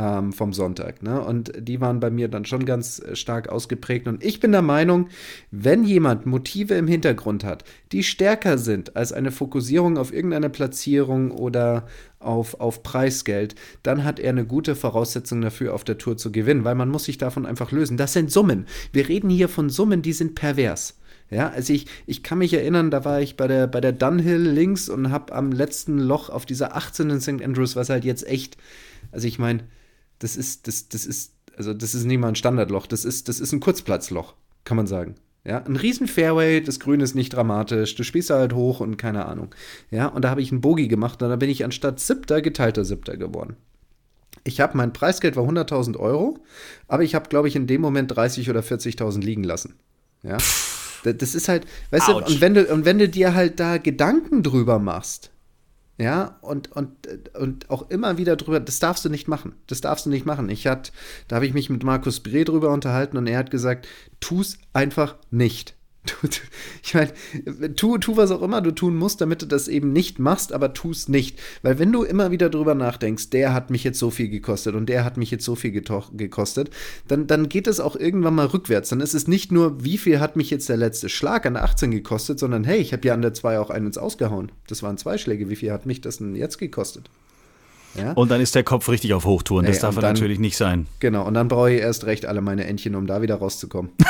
ähm, 0.00 0.32
vom 0.32 0.54
Sonntag. 0.54 1.02
Ne? 1.02 1.20
Und 1.20 1.52
die 1.58 1.80
waren 1.80 2.00
bei 2.00 2.10
mir 2.10 2.28
dann 2.28 2.46
schon 2.46 2.64
ganz 2.64 3.00
äh, 3.00 3.14
stark 3.14 3.50
ausgeprägt. 3.50 4.08
Und 4.08 4.24
ich 4.24 4.40
bin 4.40 4.52
der 4.52 4.62
Meinung, 4.62 5.08
wenn 5.50 5.84
jemand 5.84 6.24
Motive 6.24 6.74
im 6.74 6.88
Hintergrund 6.88 7.44
hat, 7.44 7.64
die 7.92 8.02
stärker 8.02 8.56
sind 8.56 8.96
als 8.96 9.12
eine 9.12 9.30
Fokussierung 9.30 9.98
auf 9.98 10.12
irgendeine 10.12 10.48
Platzierung 10.48 11.30
oder 11.30 11.86
auf, 12.18 12.60
auf 12.60 12.82
Preisgeld, 12.82 13.56
dann 13.82 14.04
hat 14.04 14.18
er 14.18 14.30
eine 14.30 14.46
gute 14.46 14.74
Voraussetzung 14.74 15.42
dafür, 15.42 15.74
auf 15.74 15.84
der 15.84 15.98
Tour 15.98 16.16
zu 16.16 16.32
gewinnen, 16.32 16.64
weil 16.64 16.74
man 16.74 16.88
muss 16.88 17.04
sich 17.04 17.18
davon 17.18 17.44
einfach 17.44 17.70
lösen. 17.70 17.98
Das 17.98 18.14
sind 18.14 18.32
Summen. 18.32 18.66
Wir 18.92 19.06
reden 19.08 19.28
hier 19.28 19.50
von 19.50 19.68
Summen, 19.68 20.00
die 20.00 20.14
sind 20.14 20.34
pervers. 20.34 20.96
Ja, 21.30 21.50
also 21.50 21.72
ich, 21.72 21.86
ich 22.06 22.22
kann 22.22 22.38
mich 22.38 22.54
erinnern, 22.54 22.90
da 22.90 23.04
war 23.04 23.20
ich 23.20 23.36
bei 23.36 23.46
der, 23.46 23.68
bei 23.68 23.80
der 23.80 23.92
Dunhill 23.92 24.48
links 24.48 24.88
und 24.88 25.10
habe 25.10 25.32
am 25.32 25.52
letzten 25.52 25.98
Loch 25.98 26.28
auf 26.28 26.44
dieser 26.44 26.74
18 26.74 27.10
in 27.10 27.20
St. 27.20 27.42
Andrews, 27.42 27.76
was 27.76 27.88
halt 27.88 28.04
jetzt 28.04 28.26
echt, 28.26 28.56
also 29.12 29.28
ich 29.28 29.38
meine, 29.38 29.60
das 30.20 30.36
ist, 30.36 30.66
das, 30.68 30.88
das 30.88 31.04
ist, 31.04 31.32
also 31.56 31.74
das 31.74 31.94
ist 31.94 32.04
nicht 32.04 32.18
mal 32.18 32.28
ein 32.28 32.36
Standardloch, 32.36 32.86
das 32.86 33.04
ist, 33.04 33.28
das 33.28 33.40
ist 33.40 33.52
ein 33.52 33.60
Kurzplatzloch, 33.60 34.34
kann 34.64 34.76
man 34.76 34.86
sagen. 34.86 35.16
Ja, 35.44 35.58
ein 35.64 35.76
riesen 35.76 36.06
Fairway, 36.06 36.60
das 36.62 36.78
Grün 36.80 37.00
ist 37.00 37.14
nicht 37.14 37.30
dramatisch, 37.34 37.94
du 37.96 38.04
spielst 38.04 38.30
halt 38.30 38.52
hoch 38.54 38.80
und 38.80 38.96
keine 38.98 39.24
Ahnung. 39.26 39.54
Ja, 39.90 40.06
und 40.06 40.22
da 40.22 40.30
habe 40.30 40.42
ich 40.42 40.52
einen 40.52 40.60
Bogie 40.60 40.86
gemacht 40.88 41.22
und 41.22 41.28
da 41.30 41.36
bin 41.36 41.48
ich 41.50 41.64
anstatt 41.64 41.98
siebter 41.98 42.40
geteilter 42.42 42.84
siebter 42.84 43.16
geworden. 43.16 43.56
Ich 44.44 44.60
habe 44.60 44.76
mein 44.76 44.92
Preisgeld 44.92 45.36
war 45.36 45.44
100.000 45.48 45.96
Euro, 45.98 46.38
aber 46.88 47.02
ich 47.02 47.14
habe, 47.14 47.28
glaube 47.28 47.48
ich, 47.48 47.56
in 47.56 47.66
dem 47.66 47.80
Moment 47.80 48.14
30 48.14 48.48
oder 48.50 48.60
40.000 48.60 49.20
liegen 49.22 49.44
lassen. 49.44 49.74
Ja, 50.22 50.36
Da- 51.04 51.12
das 51.14 51.34
ist 51.34 51.48
halt, 51.48 51.66
weißt 51.90 52.08
du, 52.08 52.12
Autsch. 52.12 52.30
und 52.34 52.40
wenn 52.42 52.52
du, 52.54 52.66
und 52.72 52.84
wenn 52.84 52.98
du 52.98 53.08
dir 53.08 53.34
halt 53.34 53.58
da 53.58 53.78
Gedanken 53.78 54.42
drüber 54.42 54.78
machst, 54.78 55.30
ja, 56.00 56.38
und, 56.40 56.72
und, 56.72 56.90
und 57.38 57.68
auch 57.68 57.90
immer 57.90 58.16
wieder 58.16 58.36
drüber, 58.36 58.58
das 58.58 58.78
darfst 58.78 59.04
du 59.04 59.10
nicht 59.10 59.28
machen. 59.28 59.52
Das 59.66 59.82
darfst 59.82 60.06
du 60.06 60.10
nicht 60.10 60.24
machen. 60.24 60.48
Ich 60.48 60.66
hat, 60.66 60.92
da 61.28 61.36
habe 61.36 61.46
ich 61.46 61.52
mich 61.52 61.68
mit 61.68 61.84
Markus 61.84 62.20
Bre 62.20 62.44
drüber 62.44 62.70
unterhalten 62.70 63.18
und 63.18 63.26
er 63.26 63.36
hat 63.36 63.50
gesagt, 63.50 63.86
tu's 64.18 64.56
einfach 64.72 65.16
nicht. 65.30 65.74
Tu- 66.06 66.28
tu- 66.28 66.40
Ich 66.82 66.94
meine, 66.94 67.12
tu, 67.76 67.98
tu 67.98 68.16
was 68.16 68.30
auch 68.30 68.40
immer 68.40 68.62
du 68.62 68.70
tun 68.70 68.96
musst, 68.96 69.20
damit 69.20 69.42
du 69.42 69.46
das 69.46 69.68
eben 69.68 69.92
nicht 69.92 70.18
machst, 70.18 70.50
aber 70.54 70.72
tu 70.72 70.90
es 70.92 71.08
nicht. 71.08 71.38
Weil 71.60 71.78
wenn 71.78 71.92
du 71.92 72.04
immer 72.04 72.30
wieder 72.30 72.48
drüber 72.48 72.74
nachdenkst, 72.74 73.28
der 73.28 73.52
hat 73.52 73.68
mich 73.70 73.84
jetzt 73.84 73.98
so 73.98 74.10
viel 74.10 74.28
gekostet 74.30 74.74
und 74.74 74.86
der 74.88 75.04
hat 75.04 75.18
mich 75.18 75.30
jetzt 75.30 75.44
so 75.44 75.54
viel 75.56 75.72
gekostet, 75.72 76.70
dann, 77.06 77.26
dann 77.26 77.50
geht 77.50 77.66
es 77.66 77.80
auch 77.80 77.96
irgendwann 77.96 78.34
mal 78.34 78.46
rückwärts. 78.46 78.88
Dann 78.88 79.00
ist 79.02 79.12
es 79.14 79.28
nicht 79.28 79.52
nur, 79.52 79.84
wie 79.84 79.98
viel 79.98 80.20
hat 80.20 80.36
mich 80.36 80.48
jetzt 80.48 80.70
der 80.70 80.78
letzte 80.78 81.10
Schlag 81.10 81.44
an 81.44 81.52
der 81.54 81.64
18 81.64 81.90
gekostet, 81.90 82.38
sondern 82.38 82.64
hey, 82.64 82.78
ich 82.78 82.94
habe 82.94 83.06
ja 83.06 83.12
an 83.12 83.20
der 83.22 83.34
2 83.34 83.58
auch 83.60 83.68
einen 83.68 83.86
ins 83.88 83.98
Ausgehauen. 83.98 84.50
Das 84.68 84.82
waren 84.82 84.96
zwei 84.96 85.18
Schläge. 85.18 85.50
Wie 85.50 85.56
viel 85.56 85.70
hat 85.70 85.84
mich 85.84 86.00
das 86.00 86.16
denn 86.16 86.34
jetzt 86.34 86.56
gekostet? 86.56 87.10
Ja? 87.94 88.12
Und 88.12 88.30
dann 88.30 88.40
ist 88.40 88.54
der 88.54 88.64
Kopf 88.64 88.88
richtig 88.88 89.12
auf 89.12 89.26
Hochtouren. 89.26 89.66
Das 89.66 89.76
Ey, 89.76 89.82
darf 89.82 89.96
er 89.96 90.00
dann- 90.02 90.14
natürlich 90.14 90.38
nicht 90.38 90.56
sein. 90.56 90.86
Genau, 91.00 91.26
und 91.26 91.34
dann 91.34 91.48
brauche 91.48 91.72
ich 91.72 91.80
erst 91.82 92.06
recht 92.06 92.24
alle 92.24 92.40
meine 92.40 92.64
Entchen, 92.64 92.94
um 92.94 93.06
da 93.06 93.20
wieder 93.20 93.34
rauszukommen. 93.34 93.90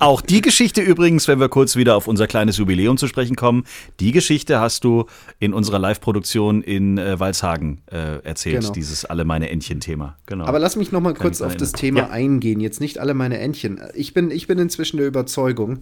Auch 0.00 0.20
die 0.20 0.40
Geschichte 0.40 0.80
übrigens, 0.82 1.28
wenn 1.28 1.38
wir 1.40 1.48
kurz 1.48 1.76
wieder 1.76 1.96
auf 1.96 2.08
unser 2.08 2.26
kleines 2.26 2.56
Jubiläum 2.56 2.96
zu 2.96 3.06
sprechen 3.08 3.36
kommen, 3.36 3.64
die 4.00 4.12
Geschichte 4.12 4.60
hast 4.60 4.84
du 4.84 5.06
in 5.38 5.52
unserer 5.54 5.78
Live-Produktion 5.78 6.62
in 6.62 6.98
äh, 6.98 7.18
Walshagen 7.20 7.82
äh, 7.90 8.18
erzählt, 8.24 8.60
Genau. 8.62 8.72
dieses 8.72 9.04
Alle 9.04 9.24
meine 9.24 9.50
Entchen-Thema. 9.50 10.16
Genau. 10.26 10.44
Aber 10.46 10.58
lass 10.58 10.76
mich 10.76 10.92
noch 10.92 11.00
mal 11.00 11.14
kurz 11.14 11.40
auf 11.42 11.56
das. 11.56 11.72
Thema 11.72 12.00
Ja. 12.00 12.10
eingehen. 12.10 12.60
Jetzt 12.60 12.80
nicht 12.80 12.98
alle 12.98 13.14
meine 13.14 13.38
Entchen. 13.38 13.80
Ich 13.94 14.14
bin, 14.14 14.30
ich 14.30 14.46
bin 14.46 14.58
inzwischen 14.58 14.98
der 14.98 15.06
Überzeugung, 15.06 15.80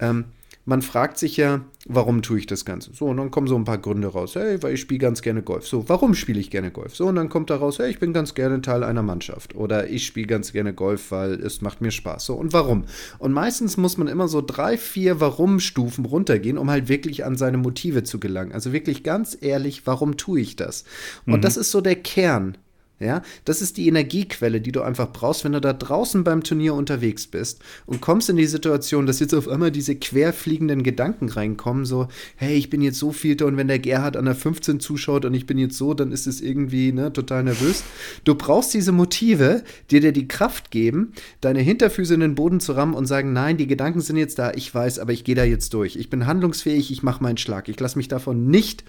ähm, 0.00 0.24
man 0.68 0.82
fragt 0.82 1.16
sich 1.16 1.38
ja, 1.38 1.62
warum 1.86 2.20
tue 2.20 2.40
ich 2.40 2.46
das 2.46 2.66
Ganze? 2.66 2.92
So, 2.92 3.06
und 3.06 3.16
dann 3.16 3.30
kommen 3.30 3.46
so 3.46 3.56
ein 3.56 3.64
paar 3.64 3.78
Gründe 3.78 4.08
raus. 4.08 4.34
Hey, 4.34 4.62
weil 4.62 4.74
ich 4.74 4.80
spiele 4.80 4.98
ganz 4.98 5.22
gerne 5.22 5.40
Golf. 5.40 5.66
So, 5.66 5.88
warum 5.88 6.12
spiele 6.12 6.38
ich 6.38 6.50
gerne 6.50 6.70
Golf? 6.70 6.94
So, 6.94 7.06
und 7.06 7.16
dann 7.16 7.30
kommt 7.30 7.48
da 7.48 7.56
raus, 7.56 7.78
hey, 7.78 7.88
ich 7.88 7.98
bin 7.98 8.12
ganz 8.12 8.34
gerne 8.34 8.60
Teil 8.60 8.84
einer 8.84 9.02
Mannschaft. 9.02 9.56
Oder 9.56 9.88
ich 9.88 10.04
spiele 10.04 10.26
ganz 10.26 10.52
gerne 10.52 10.74
Golf, 10.74 11.10
weil 11.10 11.40
es 11.40 11.62
macht 11.62 11.80
mir 11.80 11.90
Spaß. 11.90 12.26
So, 12.26 12.34
und 12.34 12.52
warum? 12.52 12.84
Und 13.18 13.32
meistens 13.32 13.78
muss 13.78 13.96
man 13.96 14.08
immer 14.08 14.28
so 14.28 14.42
drei, 14.42 14.76
vier 14.76 15.20
Warum-Stufen 15.20 16.04
runtergehen, 16.04 16.58
um 16.58 16.70
halt 16.70 16.90
wirklich 16.90 17.24
an 17.24 17.36
seine 17.36 17.56
Motive 17.56 18.02
zu 18.02 18.20
gelangen. 18.20 18.52
Also 18.52 18.74
wirklich 18.74 19.02
ganz 19.02 19.38
ehrlich, 19.40 19.86
warum 19.86 20.18
tue 20.18 20.40
ich 20.40 20.56
das? 20.56 20.84
Und 21.24 21.44
das 21.44 21.56
ist 21.56 21.70
so 21.70 21.80
der 21.80 21.96
Kern. 21.96 22.58
Ja, 23.00 23.22
das 23.44 23.62
ist 23.62 23.76
die 23.76 23.86
Energiequelle, 23.86 24.60
die 24.60 24.72
du 24.72 24.82
einfach 24.82 25.12
brauchst, 25.12 25.44
wenn 25.44 25.52
du 25.52 25.60
da 25.60 25.72
draußen 25.72 26.24
beim 26.24 26.42
Turnier 26.42 26.74
unterwegs 26.74 27.28
bist 27.28 27.60
und 27.86 28.00
kommst 28.00 28.28
in 28.28 28.36
die 28.36 28.46
Situation, 28.46 29.06
dass 29.06 29.20
jetzt 29.20 29.34
auf 29.34 29.46
einmal 29.46 29.70
diese 29.70 29.94
querfliegenden 29.94 30.82
Gedanken 30.82 31.28
reinkommen, 31.28 31.84
so, 31.84 32.08
hey, 32.34 32.56
ich 32.56 32.70
bin 32.70 32.82
jetzt 32.82 32.98
so 32.98 33.12
Vierter 33.12 33.46
und 33.46 33.56
wenn 33.56 33.68
der 33.68 33.78
Gerhard 33.78 34.16
an 34.16 34.24
der 34.24 34.34
15 34.34 34.80
zuschaut 34.80 35.24
und 35.24 35.34
ich 35.34 35.46
bin 35.46 35.58
jetzt 35.58 35.78
so, 35.78 35.94
dann 35.94 36.10
ist 36.10 36.26
es 36.26 36.40
irgendwie 36.40 36.90
ne, 36.90 37.12
total 37.12 37.44
nervös. 37.44 37.84
Du 38.24 38.34
brauchst 38.34 38.74
diese 38.74 38.90
Motive, 38.90 39.62
die 39.92 40.00
dir 40.00 40.12
die 40.12 40.26
Kraft 40.26 40.72
geben, 40.72 41.12
deine 41.40 41.60
Hinterfüße 41.60 42.14
in 42.14 42.20
den 42.20 42.34
Boden 42.34 42.58
zu 42.58 42.72
rammen 42.72 42.94
und 42.94 43.06
sagen, 43.06 43.32
nein, 43.32 43.58
die 43.58 43.68
Gedanken 43.68 44.00
sind 44.00 44.16
jetzt 44.16 44.40
da, 44.40 44.50
ich 44.50 44.74
weiß, 44.74 44.98
aber 44.98 45.12
ich 45.12 45.22
gehe 45.22 45.36
da 45.36 45.44
jetzt 45.44 45.72
durch. 45.72 45.94
Ich 45.94 46.10
bin 46.10 46.26
handlungsfähig, 46.26 46.90
ich 46.90 47.04
mache 47.04 47.22
meinen 47.22 47.38
Schlag. 47.38 47.68
Ich 47.68 47.78
lasse 47.78 47.96
mich 47.96 48.08
davon 48.08 48.48
nicht 48.48 48.82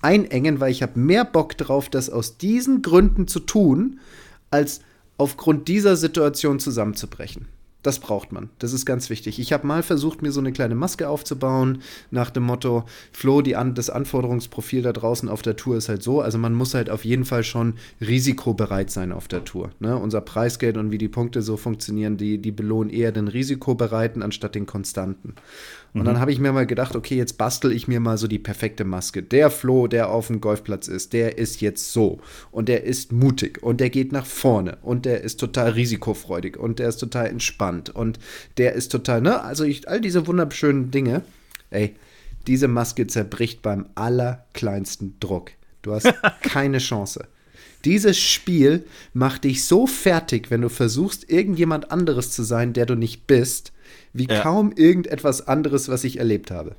einengen, 0.00 0.60
weil 0.60 0.70
ich 0.70 0.82
habe 0.82 0.98
mehr 0.98 1.24
Bock 1.24 1.56
drauf, 1.56 1.88
das 1.88 2.10
aus 2.10 2.38
diesen 2.38 2.82
Gründen 2.82 3.28
zu 3.28 3.40
tun, 3.40 4.00
als 4.50 4.80
aufgrund 5.16 5.68
dieser 5.68 5.96
Situation 5.96 6.60
zusammenzubrechen. 6.60 7.46
Das 7.84 8.00
braucht 8.00 8.32
man. 8.32 8.50
Das 8.58 8.72
ist 8.72 8.86
ganz 8.86 9.08
wichtig. 9.08 9.38
Ich 9.38 9.52
habe 9.52 9.66
mal 9.66 9.84
versucht, 9.84 10.20
mir 10.20 10.32
so 10.32 10.40
eine 10.40 10.50
kleine 10.50 10.74
Maske 10.74 11.08
aufzubauen, 11.08 11.80
nach 12.10 12.30
dem 12.30 12.42
Motto, 12.42 12.84
Flo, 13.12 13.40
die 13.40 13.54
an, 13.54 13.76
das 13.76 13.88
Anforderungsprofil 13.88 14.82
da 14.82 14.92
draußen 14.92 15.28
auf 15.28 15.42
der 15.42 15.56
Tour 15.56 15.76
ist 15.76 15.88
halt 15.88 16.02
so. 16.02 16.20
Also 16.20 16.38
man 16.38 16.54
muss 16.54 16.74
halt 16.74 16.90
auf 16.90 17.04
jeden 17.04 17.24
Fall 17.24 17.44
schon 17.44 17.74
risikobereit 18.00 18.90
sein 18.90 19.12
auf 19.12 19.28
der 19.28 19.44
Tour. 19.44 19.70
Ne? 19.78 19.96
Unser 19.96 20.20
Preisgeld 20.20 20.76
und 20.76 20.90
wie 20.90 20.98
die 20.98 21.08
Punkte 21.08 21.40
so 21.40 21.56
funktionieren, 21.56 22.16
die, 22.16 22.38
die 22.38 22.50
belohnen 22.50 22.90
eher 22.90 23.12
den 23.12 23.28
Risikobereiten 23.28 24.22
anstatt 24.22 24.56
den 24.56 24.66
Konstanten. 24.66 25.34
Und 25.94 26.04
dann 26.04 26.20
habe 26.20 26.30
ich 26.30 26.38
mir 26.38 26.52
mal 26.52 26.66
gedacht, 26.66 26.94
okay, 26.94 27.16
jetzt 27.16 27.38
bastel 27.38 27.72
ich 27.72 27.88
mir 27.88 27.98
mal 27.98 28.18
so 28.18 28.28
die 28.28 28.38
perfekte 28.38 28.84
Maske. 28.84 29.22
Der 29.22 29.50
Flo, 29.50 29.88
der 29.88 30.10
auf 30.10 30.28
dem 30.28 30.40
Golfplatz 30.40 30.86
ist, 30.86 31.12
der 31.12 31.38
ist 31.38 31.60
jetzt 31.60 31.92
so. 31.92 32.20
Und 32.52 32.68
der 32.68 32.84
ist 32.84 33.10
mutig 33.10 33.62
und 33.62 33.80
der 33.80 33.90
geht 33.90 34.12
nach 34.12 34.26
vorne 34.26 34.78
und 34.82 35.06
der 35.06 35.22
ist 35.22 35.40
total 35.40 35.70
risikofreudig 35.70 36.56
und 36.56 36.78
der 36.78 36.90
ist 36.90 36.98
total 36.98 37.26
entspannt 37.26 37.67
und 37.94 38.18
der 38.56 38.72
ist 38.74 38.90
total, 38.92 39.20
ne? 39.20 39.42
Also 39.42 39.64
ich, 39.64 39.88
all 39.88 40.00
diese 40.00 40.26
wunderschönen 40.26 40.90
Dinge, 40.90 41.22
ey, 41.70 41.94
diese 42.46 42.68
Maske 42.68 43.06
zerbricht 43.06 43.62
beim 43.62 43.86
allerkleinsten 43.94 45.16
Druck. 45.20 45.50
Du 45.82 45.92
hast 45.94 46.12
keine 46.42 46.78
Chance. 46.78 47.26
Dieses 47.84 48.18
Spiel 48.18 48.84
macht 49.12 49.44
dich 49.44 49.64
so 49.64 49.86
fertig, 49.86 50.50
wenn 50.50 50.62
du 50.62 50.68
versuchst, 50.68 51.30
irgendjemand 51.30 51.92
anderes 51.92 52.32
zu 52.32 52.42
sein, 52.42 52.72
der 52.72 52.86
du 52.86 52.94
nicht 52.96 53.26
bist, 53.26 53.72
wie 54.12 54.26
Ja. 54.28 54.40
kaum 54.40 54.72
irgendetwas 54.72 55.46
anderes, 55.46 55.88
was 55.88 56.04
ich 56.04 56.18
erlebt 56.18 56.50
habe. 56.50 56.74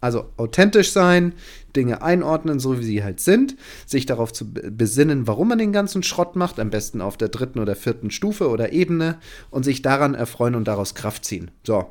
Also 0.00 0.30
authentisch 0.36 0.92
sein, 0.92 1.34
Dinge 1.74 2.02
einordnen, 2.02 2.60
so 2.60 2.78
wie 2.78 2.84
sie 2.84 3.02
halt 3.02 3.20
sind, 3.20 3.56
sich 3.86 4.06
darauf 4.06 4.32
zu 4.32 4.52
be- 4.52 4.70
besinnen, 4.70 5.26
warum 5.26 5.48
man 5.48 5.58
den 5.58 5.72
ganzen 5.72 6.02
Schrott 6.02 6.36
macht, 6.36 6.60
am 6.60 6.70
besten 6.70 7.00
auf 7.00 7.16
der 7.16 7.28
dritten 7.28 7.58
oder 7.58 7.76
vierten 7.76 8.10
Stufe 8.10 8.48
oder 8.48 8.72
Ebene 8.72 9.18
und 9.50 9.64
sich 9.64 9.82
daran 9.82 10.14
erfreuen 10.14 10.54
und 10.54 10.68
daraus 10.68 10.94
Kraft 10.94 11.24
ziehen. 11.24 11.50
So. 11.64 11.86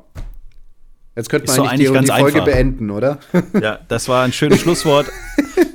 Jetzt 1.18 1.30
könnte 1.30 1.48
man 1.48 1.56
doch 1.56 1.66
eigentlich 1.66 1.88
die, 1.88 1.96
eigentlich 1.96 2.04
die 2.04 2.08
ganz 2.10 2.20
Folge 2.20 2.42
einfach. 2.42 2.54
beenden, 2.54 2.90
oder? 2.90 3.18
Ja, 3.60 3.80
das 3.88 4.08
war 4.08 4.24
ein 4.24 4.32
schönes 4.32 4.60
Schlusswort. 4.60 5.06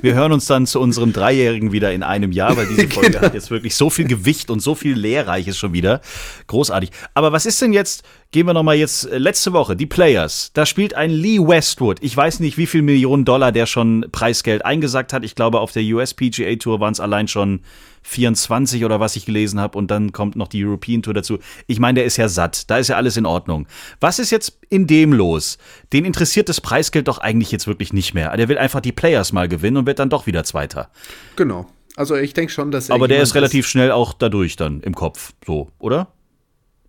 Wir 0.00 0.14
hören 0.14 0.32
uns 0.32 0.46
dann 0.46 0.66
zu 0.66 0.80
unserem 0.80 1.12
Dreijährigen 1.12 1.70
wieder 1.70 1.92
in 1.92 2.02
einem 2.02 2.32
Jahr, 2.32 2.56
weil 2.56 2.66
diese 2.66 2.88
Folge 2.88 3.20
hat 3.20 3.34
jetzt 3.34 3.50
wirklich 3.50 3.76
so 3.76 3.90
viel 3.90 4.06
Gewicht 4.06 4.48
und 4.48 4.60
so 4.60 4.74
viel 4.74 4.98
Lehrreiches 4.98 5.58
schon 5.58 5.74
wieder. 5.74 6.00
Großartig. 6.46 6.92
Aber 7.12 7.32
was 7.32 7.44
ist 7.44 7.60
denn 7.60 7.74
jetzt, 7.74 8.04
gehen 8.30 8.46
wir 8.46 8.54
nochmal 8.54 8.76
jetzt, 8.76 9.04
äh, 9.04 9.18
letzte 9.18 9.52
Woche, 9.52 9.76
die 9.76 9.84
Players. 9.84 10.50
Da 10.54 10.64
spielt 10.64 10.94
ein 10.94 11.10
Lee 11.10 11.38
Westwood. 11.38 11.98
Ich 12.00 12.16
weiß 12.16 12.40
nicht, 12.40 12.56
wie 12.56 12.66
viel 12.66 12.80
Millionen 12.80 13.26
Dollar 13.26 13.52
der 13.52 13.66
schon 13.66 14.06
Preisgeld 14.12 14.64
eingesackt 14.64 15.12
hat. 15.12 15.24
Ich 15.24 15.34
glaube, 15.34 15.60
auf 15.60 15.72
der 15.72 15.82
US 15.82 16.14
PGA 16.14 16.56
Tour 16.56 16.80
waren 16.80 16.92
es 16.92 17.00
allein 17.00 17.28
schon 17.28 17.60
24 18.04 18.84
oder 18.84 19.00
was 19.00 19.16
ich 19.16 19.26
gelesen 19.26 19.58
habe 19.58 19.76
und 19.76 19.90
dann 19.90 20.12
kommt 20.12 20.36
noch 20.36 20.48
die 20.48 20.64
European 20.64 21.02
Tour 21.02 21.14
dazu. 21.14 21.38
Ich 21.66 21.80
meine, 21.80 21.96
der 21.96 22.04
ist 22.04 22.16
ja 22.18 22.28
satt, 22.28 22.70
da 22.70 22.78
ist 22.78 22.88
ja 22.88 22.96
alles 22.96 23.16
in 23.16 23.26
Ordnung. 23.26 23.66
Was 23.98 24.18
ist 24.18 24.30
jetzt 24.30 24.60
in 24.68 24.86
dem 24.86 25.12
los? 25.12 25.58
Den 25.92 26.04
interessiert 26.04 26.48
das 26.48 26.60
Preisgeld 26.60 27.08
doch 27.08 27.18
eigentlich 27.18 27.50
jetzt 27.50 27.66
wirklich 27.66 27.92
nicht 27.92 28.14
mehr. 28.14 28.36
Der 28.36 28.48
will 28.48 28.58
einfach 28.58 28.80
die 28.80 28.92
Players 28.92 29.32
mal 29.32 29.48
gewinnen 29.48 29.78
und 29.78 29.86
wird 29.86 29.98
dann 29.98 30.10
doch 30.10 30.26
wieder 30.26 30.44
Zweiter. 30.44 30.90
Genau. 31.36 31.66
Also 31.96 32.16
ich 32.16 32.34
denke 32.34 32.52
schon, 32.52 32.70
dass 32.70 32.90
er 32.90 32.94
Aber 32.94 33.08
der 33.08 33.22
ist 33.22 33.34
relativ 33.34 33.66
schnell 33.66 33.90
auch 33.90 34.12
dadurch 34.12 34.56
dann 34.56 34.80
im 34.80 34.94
Kopf, 34.94 35.32
so, 35.46 35.70
oder? 35.78 36.08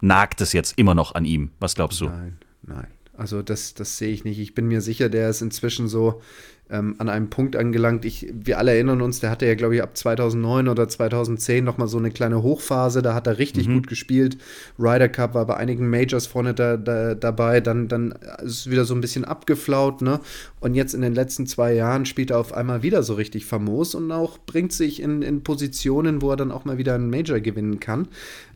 Nagt 0.01 0.41
es 0.41 0.51
jetzt 0.51 0.77
immer 0.77 0.95
noch 0.95 1.15
an 1.15 1.25
ihm? 1.25 1.51
Was 1.59 1.75
glaubst 1.75 2.01
du? 2.01 2.05
Nein, 2.05 2.39
nein. 2.63 2.87
Also 3.17 3.41
das, 3.41 3.73
das 3.73 3.97
sehe 3.97 4.11
ich 4.11 4.25
nicht. 4.25 4.39
Ich 4.39 4.53
bin 4.53 4.67
mir 4.67 4.81
sicher, 4.81 5.09
der 5.09 5.29
ist 5.29 5.41
inzwischen 5.41 5.87
so 5.87 6.21
ähm, 6.69 6.95
an 6.97 7.09
einem 7.09 7.29
Punkt 7.29 7.55
angelangt. 7.55 8.05
Ich, 8.05 8.27
wir 8.33 8.57
alle 8.57 8.73
erinnern 8.73 9.01
uns, 9.01 9.19
der 9.19 9.29
hatte 9.29 9.45
ja, 9.45 9.55
glaube 9.55 9.75
ich, 9.75 9.83
ab 9.83 9.95
2009 9.95 10.67
oder 10.67 10.87
2010 10.87 11.63
noch 11.63 11.77
mal 11.77 11.87
so 11.87 11.97
eine 11.97 12.09
kleine 12.09 12.41
Hochphase. 12.41 13.01
Da 13.01 13.13
hat 13.13 13.27
er 13.27 13.37
richtig 13.37 13.67
gut 13.67 13.87
gespielt. 13.87 14.37
Ryder 14.79 15.09
Cup 15.09 15.35
war 15.35 15.45
bei 15.45 15.57
einigen 15.57 15.89
Majors 15.89 16.25
vorne 16.25 16.53
da, 16.53 16.77
da, 16.77 17.13
dabei. 17.13 17.61
Dann, 17.61 17.87
dann 17.87 18.13
ist 18.43 18.59
es 18.59 18.69
wieder 18.69 18.85
so 18.85 18.95
ein 18.95 19.01
bisschen 19.01 19.25
abgeflaut. 19.25 20.01
Ne? 20.01 20.19
Und 20.59 20.73
jetzt 20.73 20.93
in 20.93 21.01
den 21.01 21.13
letzten 21.13 21.45
zwei 21.45 21.73
Jahren 21.73 22.05
spielt 22.05 22.31
er 22.31 22.39
auf 22.39 22.53
einmal 22.53 22.81
wieder 22.81 23.03
so 23.03 23.13
richtig 23.13 23.45
famos 23.45 23.93
und 23.93 24.11
auch 24.11 24.39
bringt 24.39 24.73
sich 24.73 25.01
in, 25.01 25.21
in 25.21 25.43
Positionen, 25.43 26.21
wo 26.21 26.31
er 26.31 26.37
dann 26.37 26.51
auch 26.51 26.65
mal 26.65 26.77
wieder 26.77 26.95
einen 26.95 27.09
Major 27.09 27.39
gewinnen 27.39 27.79
kann. 27.79 28.07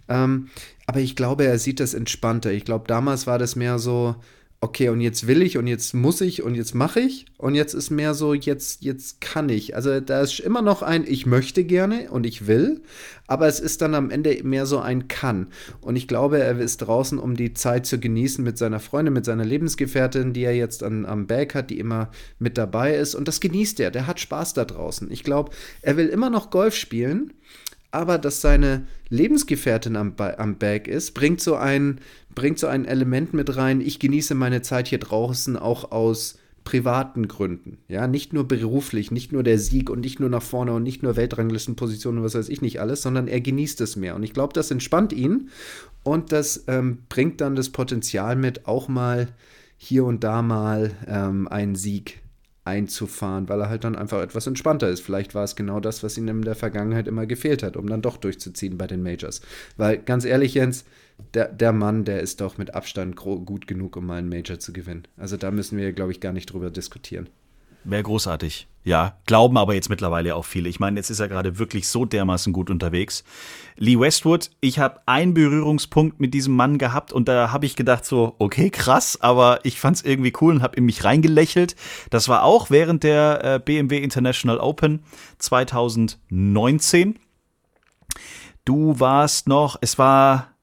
Ähm, 0.07 0.47
aber 0.87 0.99
ich 0.99 1.15
glaube, 1.15 1.45
er 1.45 1.59
sieht 1.59 1.79
das 1.79 1.93
entspannter. 1.93 2.51
Ich 2.51 2.65
glaube, 2.65 2.85
damals 2.87 3.27
war 3.27 3.37
das 3.37 3.55
mehr 3.55 3.77
so, 3.77 4.15
okay, 4.61 4.89
und 4.89 4.99
jetzt 4.99 5.25
will 5.25 5.41
ich 5.41 5.57
und 5.57 5.67
jetzt 5.67 5.93
muss 5.93 6.19
ich 6.19 6.43
und 6.43 6.55
jetzt 6.55 6.75
mache 6.75 6.99
ich. 6.99 7.25
Und 7.37 7.55
jetzt 7.55 7.73
ist 7.73 7.89
mehr 7.91 8.13
so, 8.13 8.33
jetzt, 8.33 8.83
jetzt 8.83 9.21
kann 9.21 9.47
ich. 9.47 9.75
Also 9.75 10.01
da 10.01 10.21
ist 10.21 10.39
immer 10.39 10.61
noch 10.61 10.81
ein, 10.81 11.05
ich 11.07 11.25
möchte 11.25 11.63
gerne 11.63 12.11
und 12.11 12.25
ich 12.25 12.45
will, 12.45 12.81
aber 13.27 13.47
es 13.47 13.61
ist 13.61 13.81
dann 13.81 13.95
am 13.95 14.09
Ende 14.09 14.43
mehr 14.43 14.65
so 14.65 14.79
ein 14.79 15.07
kann. 15.07 15.47
Und 15.79 15.95
ich 15.95 16.07
glaube, 16.07 16.39
er 16.39 16.59
ist 16.59 16.77
draußen, 16.77 17.19
um 17.19 17.37
die 17.37 17.53
Zeit 17.53 17.85
zu 17.85 17.99
genießen 17.99 18.43
mit 18.43 18.57
seiner 18.57 18.81
Freundin, 18.81 19.13
mit 19.13 19.25
seiner 19.25 19.45
Lebensgefährtin, 19.45 20.33
die 20.33 20.43
er 20.43 20.55
jetzt 20.55 20.83
an, 20.83 21.05
am 21.05 21.27
Berg 21.27 21.55
hat, 21.55 21.69
die 21.69 21.79
immer 21.79 22.11
mit 22.37 22.57
dabei 22.57 22.95
ist. 22.95 23.15
Und 23.15 23.29
das 23.29 23.39
genießt 23.39 23.79
er. 23.79 23.91
Der 23.91 24.07
hat 24.07 24.19
Spaß 24.19 24.53
da 24.55 24.65
draußen. 24.65 25.09
Ich 25.09 25.23
glaube, 25.23 25.51
er 25.81 25.95
will 25.95 26.07
immer 26.07 26.29
noch 26.29 26.49
Golf 26.49 26.75
spielen 26.75 27.33
aber 27.91 28.17
dass 28.17 28.41
seine 28.41 28.85
Lebensgefährtin 29.09 29.95
am, 29.95 30.13
am 30.17 30.55
Berg 30.55 30.87
ist, 30.87 31.13
bringt 31.13 31.41
so, 31.41 31.55
ein, 31.55 31.99
bringt 32.33 32.59
so 32.59 32.67
ein 32.67 32.85
Element 32.85 33.33
mit 33.33 33.55
rein, 33.55 33.81
ich 33.81 33.99
genieße 33.99 34.35
meine 34.35 34.61
Zeit 34.61 34.87
hier 34.87 34.99
draußen 34.99 35.57
auch 35.57 35.91
aus 35.91 36.37
privaten 36.63 37.27
Gründen. 37.27 37.79
Ja, 37.87 38.05
nicht 38.05 38.31
nur 38.31 38.47
beruflich, 38.47 39.09
nicht 39.09 39.31
nur 39.31 39.41
der 39.41 39.57
Sieg 39.57 39.89
und 39.89 40.01
nicht 40.01 40.19
nur 40.19 40.29
nach 40.29 40.43
vorne 40.43 40.73
und 40.73 40.83
nicht 40.83 41.01
nur 41.01 41.15
Weltranglistenpositionen 41.15 42.19
und 42.19 42.25
was 42.25 42.35
weiß 42.35 42.49
ich 42.49 42.61
nicht 42.61 42.79
alles, 42.79 43.01
sondern 43.01 43.27
er 43.27 43.41
genießt 43.41 43.81
es 43.81 43.95
mehr. 43.95 44.15
Und 44.15 44.21
ich 44.21 44.33
glaube, 44.33 44.53
das 44.53 44.69
entspannt 44.69 45.11
ihn 45.11 45.49
und 46.03 46.31
das 46.31 46.65
ähm, 46.67 46.99
bringt 47.09 47.41
dann 47.41 47.55
das 47.55 47.69
Potenzial 47.69 48.35
mit, 48.35 48.67
auch 48.67 48.87
mal 48.87 49.29
hier 49.77 50.05
und 50.05 50.23
da 50.23 50.43
mal 50.43 50.91
ähm, 51.07 51.47
einen 51.47 51.73
Sieg 51.73 52.21
einzufahren, 52.69 53.49
weil 53.49 53.59
er 53.61 53.69
halt 53.69 53.83
dann 53.83 53.95
einfach 53.95 54.21
etwas 54.21 54.47
entspannter 54.47 54.89
ist. 54.89 55.01
Vielleicht 55.01 55.35
war 55.35 55.43
es 55.43 55.55
genau 55.55 55.79
das, 55.79 56.03
was 56.03 56.17
ihm 56.17 56.27
in 56.27 56.41
der 56.43 56.55
Vergangenheit 56.55 57.07
immer 57.07 57.25
gefehlt 57.25 57.63
hat, 57.63 57.75
um 57.75 57.87
dann 57.87 58.01
doch 58.01 58.17
durchzuziehen 58.17 58.77
bei 58.77 58.87
den 58.87 59.03
Majors. 59.03 59.41
Weil 59.77 59.97
ganz 59.97 60.25
ehrlich, 60.25 60.53
Jens, 60.53 60.85
der, 61.33 61.49
der 61.49 61.73
Mann, 61.73 62.05
der 62.05 62.21
ist 62.21 62.41
doch 62.41 62.57
mit 62.57 62.73
Abstand 62.73 63.15
gut 63.15 63.67
genug, 63.67 63.97
um 63.97 64.05
mal 64.05 64.19
einen 64.19 64.29
Major 64.29 64.59
zu 64.59 64.71
gewinnen. 64.71 65.03
Also 65.17 65.37
da 65.37 65.51
müssen 65.51 65.77
wir, 65.77 65.91
glaube 65.93 66.11
ich, 66.11 66.19
gar 66.19 66.33
nicht 66.33 66.53
drüber 66.53 66.69
diskutieren. 66.69 67.29
Wäre 67.83 68.03
großartig. 68.03 68.67
Ja, 68.83 69.17
glauben 69.25 69.57
aber 69.57 69.73
jetzt 69.73 69.89
mittlerweile 69.89 70.35
auch 70.35 70.45
viele. 70.45 70.69
Ich 70.69 70.79
meine, 70.79 70.97
jetzt 70.97 71.09
ist 71.09 71.19
er 71.19 71.27
gerade 71.27 71.59
wirklich 71.59 71.87
so 71.87 72.05
dermaßen 72.05 72.53
gut 72.53 72.69
unterwegs. 72.69 73.25
Lee 73.75 73.99
Westwood, 73.99 74.51
ich 74.61 74.79
habe 74.79 75.01
einen 75.05 75.33
Berührungspunkt 75.33 76.19
mit 76.19 76.33
diesem 76.33 76.55
Mann 76.55 76.77
gehabt 76.77 77.11
und 77.11 77.27
da 77.27 77.51
habe 77.51 77.65
ich 77.65 77.75
gedacht 77.75 78.05
so, 78.05 78.35
okay, 78.39 78.69
krass, 78.69 79.19
aber 79.21 79.59
ich 79.63 79.79
fand 79.79 79.97
es 79.97 80.03
irgendwie 80.03 80.33
cool 80.39 80.55
und 80.55 80.61
habe 80.61 80.77
in 80.77 80.85
mich 80.85 81.03
reingelächelt. 81.03 81.75
Das 82.09 82.29
war 82.29 82.43
auch 82.43 82.69
während 82.69 83.03
der 83.03 83.43
äh, 83.43 83.59
BMW 83.59 83.97
International 83.97 84.59
Open 84.59 85.03
2019. 85.39 87.19
Du 88.63 88.99
warst 88.99 89.47
noch, 89.47 89.77
es 89.81 89.97
war 89.97 90.53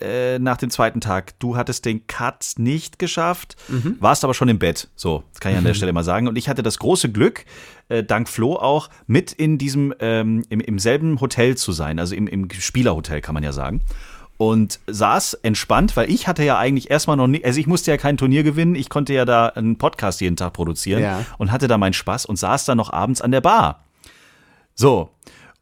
äh, 0.00 0.38
nach 0.38 0.56
dem 0.56 0.70
zweiten 0.70 1.00
Tag. 1.00 1.38
Du 1.38 1.56
hattest 1.56 1.84
den 1.84 2.06
Cut 2.06 2.54
nicht 2.56 2.98
geschafft, 2.98 3.56
warst 4.00 4.24
aber 4.24 4.34
schon 4.34 4.48
im 4.48 4.58
Bett. 4.58 4.88
So, 4.96 5.24
das 5.32 5.40
kann 5.40 5.52
ich 5.52 5.58
an 5.58 5.64
der 5.64 5.74
Stelle 5.74 5.92
mal 5.92 6.04
sagen. 6.04 6.28
Und 6.28 6.36
ich 6.36 6.48
hatte 6.48 6.62
das 6.62 6.78
große 6.78 7.10
Glück, 7.10 7.44
äh, 7.88 8.02
dank 8.04 8.28
Flo 8.28 8.56
auch, 8.56 8.88
mit 9.06 9.32
in 9.32 9.58
diesem, 9.58 9.94
ähm, 10.00 10.44
im, 10.48 10.60
im 10.60 10.78
selben 10.78 11.20
Hotel 11.20 11.56
zu 11.56 11.72
sein. 11.72 11.98
Also 11.98 12.14
im, 12.14 12.26
im 12.26 12.48
Spielerhotel, 12.50 13.20
kann 13.20 13.34
man 13.34 13.42
ja 13.42 13.52
sagen. 13.52 13.80
Und 14.36 14.80
saß 14.86 15.34
entspannt, 15.34 15.96
weil 15.98 16.10
ich 16.10 16.26
hatte 16.26 16.42
ja 16.44 16.58
eigentlich 16.58 16.90
erstmal 16.90 17.18
noch 17.18 17.26
nicht, 17.26 17.44
also 17.44 17.60
ich 17.60 17.66
musste 17.66 17.90
ja 17.90 17.98
kein 17.98 18.16
Turnier 18.16 18.42
gewinnen, 18.42 18.74
ich 18.74 18.88
konnte 18.88 19.12
ja 19.12 19.26
da 19.26 19.48
einen 19.48 19.76
Podcast 19.76 20.22
jeden 20.22 20.36
Tag 20.36 20.54
produzieren 20.54 21.02
Ja. 21.02 21.26
und 21.36 21.52
hatte 21.52 21.68
da 21.68 21.76
meinen 21.76 21.92
Spaß 21.92 22.24
und 22.24 22.36
saß 22.36 22.64
dann 22.64 22.78
noch 22.78 22.90
abends 22.90 23.20
an 23.20 23.32
der 23.32 23.42
Bar. 23.42 23.84
So. 24.74 25.10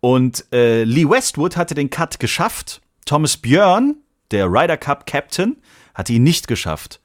Und 0.01 0.45
äh, 0.53 0.85
Lee 0.85 1.09
Westwood 1.11 1.57
hatte 1.57 1.75
den 1.75 1.91
Cut 1.91 2.21
geschafft. 2.21 2.81
Thomas 3.05 3.37
Björn, 3.37 3.97
der 4.31 4.47
Ryder 4.47 4.77
Cup 4.77 5.07
Captain, 5.07 5.57
hatte 5.95 6.13
ihn 6.13 6.23
nicht 6.23 6.49
geschafft. 6.49 7.01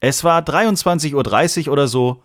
Es 0.00 0.24
war 0.24 0.42
23.30 0.42 1.66
Uhr 1.66 1.72
oder 1.72 1.88
so 1.88 2.22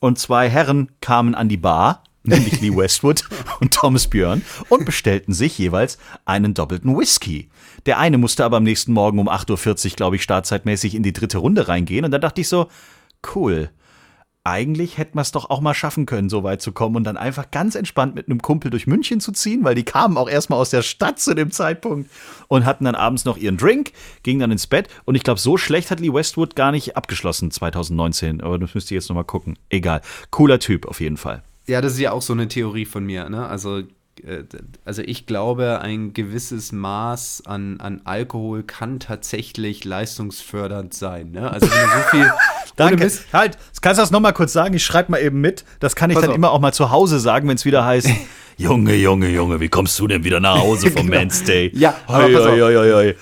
und 0.00 0.18
zwei 0.18 0.48
Herren 0.48 0.90
kamen 1.00 1.34
an 1.34 1.48
die 1.48 1.56
Bar, 1.56 2.04
nämlich 2.24 2.60
Lee 2.60 2.74
Westwood 2.74 3.24
und 3.60 3.74
Thomas 3.74 4.08
Björn, 4.08 4.42
und 4.68 4.84
bestellten 4.84 5.32
sich 5.32 5.58
jeweils 5.58 5.98
einen 6.24 6.54
doppelten 6.54 6.96
Whisky. 6.96 7.50
Der 7.86 7.98
eine 7.98 8.16
musste 8.16 8.44
aber 8.44 8.58
am 8.58 8.62
nächsten 8.62 8.92
Morgen 8.92 9.18
um 9.18 9.28
8.40 9.28 9.90
Uhr, 9.90 9.96
glaube 9.96 10.16
ich, 10.16 10.22
startzeitmäßig 10.22 10.94
in 10.94 11.02
die 11.02 11.12
dritte 11.12 11.38
Runde 11.38 11.66
reingehen. 11.68 12.04
Und 12.04 12.12
dann 12.12 12.20
dachte 12.20 12.40
ich 12.40 12.48
so, 12.48 12.68
cool 13.34 13.70
eigentlich 14.44 14.98
hätten 14.98 15.16
wir 15.16 15.22
es 15.22 15.30
doch 15.30 15.50
auch 15.50 15.60
mal 15.60 15.74
schaffen 15.74 16.04
können, 16.04 16.28
so 16.28 16.42
weit 16.42 16.60
zu 16.60 16.72
kommen 16.72 16.96
und 16.96 17.04
dann 17.04 17.16
einfach 17.16 17.50
ganz 17.50 17.74
entspannt 17.74 18.14
mit 18.14 18.28
einem 18.28 18.42
Kumpel 18.42 18.70
durch 18.70 18.86
München 18.86 19.20
zu 19.20 19.32
ziehen, 19.32 19.62
weil 19.62 19.74
die 19.74 19.84
kamen 19.84 20.16
auch 20.16 20.28
erstmal 20.28 20.58
aus 20.58 20.70
der 20.70 20.82
Stadt 20.82 21.20
zu 21.20 21.34
dem 21.34 21.52
Zeitpunkt 21.52 22.10
und 22.48 22.64
hatten 22.64 22.84
dann 22.84 22.96
abends 22.96 23.24
noch 23.24 23.36
ihren 23.36 23.56
Drink, 23.56 23.92
gingen 24.22 24.40
dann 24.40 24.50
ins 24.50 24.66
Bett 24.66 24.88
und 25.04 25.14
ich 25.14 25.22
glaube, 25.22 25.38
so 25.38 25.56
schlecht 25.56 25.90
hat 25.90 26.00
Lee 26.00 26.12
Westwood 26.12 26.56
gar 26.56 26.72
nicht 26.72 26.96
abgeschlossen 26.96 27.50
2019, 27.50 28.40
aber 28.40 28.58
das 28.58 28.74
müsst 28.74 28.90
ihr 28.90 28.96
jetzt 28.96 29.08
nochmal 29.08 29.24
gucken. 29.24 29.56
Egal. 29.70 30.00
Cooler 30.30 30.58
Typ 30.58 30.86
auf 30.86 31.00
jeden 31.00 31.16
Fall. 31.16 31.42
Ja, 31.66 31.80
das 31.80 31.92
ist 31.92 32.00
ja 32.00 32.10
auch 32.10 32.22
so 32.22 32.32
eine 32.32 32.48
Theorie 32.48 32.84
von 32.84 33.04
mir. 33.04 33.28
Ne? 33.28 33.46
Also, 33.46 33.82
also 34.84 35.02
ich 35.02 35.26
glaube, 35.26 35.80
ein 35.80 36.12
gewisses 36.12 36.70
Maß 36.72 37.42
an, 37.46 37.80
an 37.80 38.02
Alkohol 38.04 38.62
kann 38.62 39.00
tatsächlich 39.00 39.84
leistungsfördernd 39.84 40.94
sein. 40.94 41.30
Ne? 41.32 41.50
Also 41.50 41.66
wenn 41.70 41.80
du 41.82 41.88
so 41.88 42.08
viel. 42.10 42.32
Danke. 42.76 43.04
Mist- 43.04 43.24
Halt, 43.32 43.58
kannst 43.80 43.98
du 43.98 44.02
das 44.02 44.10
nochmal 44.10 44.32
kurz 44.32 44.52
sagen? 44.52 44.74
Ich 44.74 44.84
schreibe 44.84 45.10
mal 45.10 45.18
eben 45.20 45.40
mit. 45.40 45.64
Das 45.80 45.96
kann 45.96 46.10
ich 46.10 46.14
Pass 46.14 46.22
dann 46.22 46.30
auf. 46.30 46.36
immer 46.36 46.50
auch 46.52 46.60
mal 46.60 46.72
zu 46.72 46.90
Hause 46.90 47.18
sagen, 47.20 47.48
wenn 47.48 47.56
es 47.56 47.64
wieder 47.64 47.84
heißt, 47.84 48.08
Junge, 48.58 48.94
Junge, 48.94 49.28
Junge, 49.28 49.60
wie 49.60 49.68
kommst 49.68 49.98
du 49.98 50.06
denn 50.06 50.24
wieder 50.24 50.40
nach 50.40 50.58
Hause 50.58 50.90
vom 50.90 51.06
Men's 51.08 51.42
Day? 51.44 51.70
Genau. 51.70 51.82
Ja, 51.82 51.96
hoi, 52.08 52.32
hoi, 52.34 52.60
hoi, 52.74 52.92
hoi. 52.92 53.14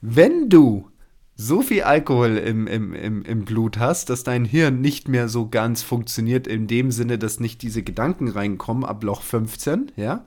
Wenn 0.00 0.48
du 0.48 0.88
so 1.36 1.60
viel 1.60 1.82
Alkohol 1.82 2.38
im, 2.38 2.66
im, 2.66 2.94
im, 2.94 3.22
im 3.24 3.44
Blut 3.44 3.78
hast, 3.78 4.08
dass 4.10 4.24
dein 4.24 4.44
Hirn 4.46 4.80
nicht 4.80 5.06
mehr 5.08 5.28
so 5.28 5.48
ganz 5.48 5.82
funktioniert, 5.82 6.46
in 6.46 6.66
dem 6.66 6.90
Sinne, 6.90 7.18
dass 7.18 7.40
nicht 7.40 7.60
diese 7.62 7.82
Gedanken 7.82 8.28
reinkommen 8.28 8.84
ab 8.84 9.04
Loch 9.04 9.22
15, 9.22 9.92
ja. 9.96 10.24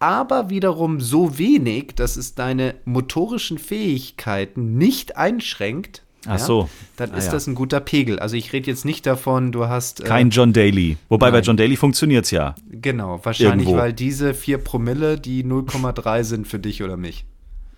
Aber 0.00 0.48
wiederum 0.50 1.00
so 1.00 1.38
wenig, 1.38 1.94
dass 1.96 2.16
es 2.16 2.34
deine 2.34 2.74
motorischen 2.84 3.58
Fähigkeiten 3.58 4.76
nicht 4.78 5.16
einschränkt. 5.16 6.02
Ach 6.26 6.32
ja, 6.32 6.38
so. 6.38 6.68
Dann 6.96 7.12
Ah, 7.12 7.16
ist 7.16 7.26
ja. 7.26 7.32
das 7.32 7.46
ein 7.46 7.54
guter 7.54 7.80
Pegel. 7.80 8.18
Also 8.18 8.36
ich 8.36 8.52
rede 8.52 8.70
jetzt 8.70 8.84
nicht 8.84 9.06
davon, 9.06 9.50
du 9.50 9.66
hast. 9.66 10.00
äh, 10.00 10.04
Kein 10.04 10.30
John 10.30 10.52
Daly. 10.52 10.98
Wobei 11.08 11.30
bei 11.30 11.38
Nein. 11.38 11.44
John 11.44 11.56
Daly 11.56 11.76
funktioniert's 11.76 12.30
ja. 12.32 12.54
Genau, 12.70 13.20
wahrscheinlich, 13.24 13.66
Irgendwo. 13.66 13.76
weil 13.82 13.92
diese 13.92 14.34
4 14.34 14.58
Promille 14.58 15.18
die 15.18 15.42
0,3 15.42 16.22
sind 16.24 16.46
für 16.46 16.58
dich 16.58 16.82
oder 16.82 16.96
mich. 16.96 17.24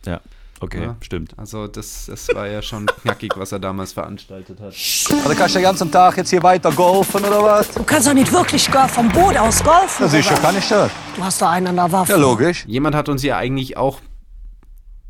Ja. 0.04 0.20
Okay, 0.62 0.82
Ja. 0.82 0.96
stimmt. 1.00 1.32
Also 1.38 1.66
das, 1.66 2.06
das 2.06 2.28
war 2.34 2.46
ja 2.46 2.60
schon 2.60 2.86
knackig, 3.02 3.32
was 3.36 3.50
er 3.52 3.58
damals 3.58 3.92
veranstaltet 3.92 4.60
hat. 4.60 4.66
Also 4.68 5.08
kannst 5.34 5.54
du 5.54 5.58
den 5.58 5.62
ganzen 5.62 5.90
Tag 5.90 6.16
jetzt 6.18 6.28
hier 6.30 6.42
weiter 6.42 6.70
golfen 6.70 7.24
oder 7.24 7.42
was? 7.42 7.70
Du 7.72 7.82
kannst 7.82 8.06
doch 8.06 8.12
nicht 8.14 8.30
wirklich 8.32 8.70
gar 8.70 8.88
vom 8.88 9.08
Boot 9.10 9.36
aus 9.36 9.62
golfen. 9.64 10.04
Ja, 10.04 10.08
sicher 10.08 10.34
kann 10.34 10.56
ich 10.58 10.68
das. 10.68 10.90
Du 11.16 11.24
hast 11.24 11.40
doch 11.40 11.48
einen 11.48 11.66
an 11.68 11.76
der 11.76 11.90
Waffe. 11.90 12.12
Ja, 12.12 12.18
logisch. 12.18 12.64
Jemand 12.66 12.94
hat 12.94 13.08
uns 13.08 13.22
ja 13.22 13.36
eigentlich 13.38 13.76
auch, 13.78 14.00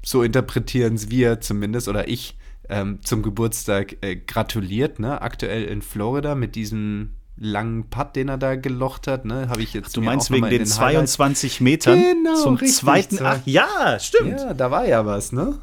so 0.04 0.22
interpretieren 0.22 0.94
es 0.94 1.10
wir 1.10 1.40
zumindest, 1.40 1.88
oder 1.88 2.08
ich, 2.08 2.36
ähm, 2.68 3.00
zum 3.02 3.22
Geburtstag 3.22 3.96
äh, 4.02 4.14
gratuliert, 4.16 5.00
ne? 5.00 5.20
Aktuell 5.20 5.64
in 5.64 5.82
Florida 5.82 6.36
mit 6.36 6.54
diesem 6.54 7.16
langen 7.40 7.88
Putt, 7.90 8.14
den 8.16 8.28
er 8.28 8.36
da 8.38 8.54
gelocht 8.54 9.06
hat, 9.06 9.24
ne? 9.24 9.48
Habe 9.48 9.62
ich 9.62 9.72
jetzt 9.74 9.96
Du 9.96 10.00
mir 10.00 10.06
meinst 10.06 10.30
wegen 10.30 10.44
den 10.50 10.60
Highlights- 10.60 10.74
22 10.76 11.60
Metern 11.62 11.98
Genau, 12.00 12.34
zum 12.36 12.54
richtig, 12.56 12.76
zweiten. 12.76 13.18
Ach 13.24 13.38
ja, 13.46 13.98
stimmt. 13.98 14.38
Ja, 14.38 14.54
da 14.54 14.70
war 14.70 14.86
ja 14.86 15.04
was, 15.06 15.32
ne? 15.32 15.58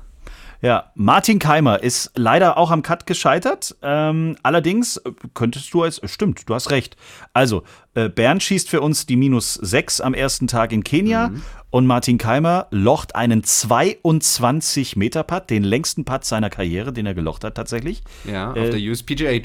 Ja, 0.60 0.92
Martin 0.96 1.38
Keimer 1.38 1.84
ist 1.84 2.10
leider 2.16 2.58
auch 2.58 2.72
am 2.72 2.82
Cut 2.82 3.06
gescheitert. 3.06 3.76
Ähm, 3.84 4.38
allerdings 4.42 4.98
äh, 4.98 5.12
könntest 5.36 5.72
du 5.72 5.84
als, 5.84 6.00
äh, 6.00 6.08
stimmt, 6.08 6.50
du 6.50 6.56
hast 6.56 6.72
recht. 6.72 6.98
Also, 7.32 7.62
äh, 7.94 8.10
Bernd 8.10 8.42
schießt 8.42 8.68
für 8.68 8.82
uns 8.82 9.06
die 9.06 9.18
minus 9.18 9.54
6 9.54 10.02
am 10.02 10.16
ersten 10.16 10.48
Tag 10.48 10.72
in 10.72 10.84
Kenia 10.84 11.28
Mhm. 11.30 11.44
und 11.70 11.86
Martin 11.86 12.18
Keimer 12.18 12.66
locht 12.72 13.16
einen 13.16 13.44
22 13.44 14.96
Meter 14.96 15.22
Putt, 15.24 15.52
den 15.52 15.64
längsten 15.64 16.06
Putt 16.06 16.26
seiner 16.26 16.50
Karriere, 16.50 16.92
den 16.92 17.06
er 17.06 17.14
gelocht 17.14 17.44
hat 17.44 17.54
tatsächlich. 17.54 18.02
Ja, 18.26 18.50
auf 18.52 18.58
Äh, 18.58 18.72
der 18.72 18.80
USPGA 18.92 19.40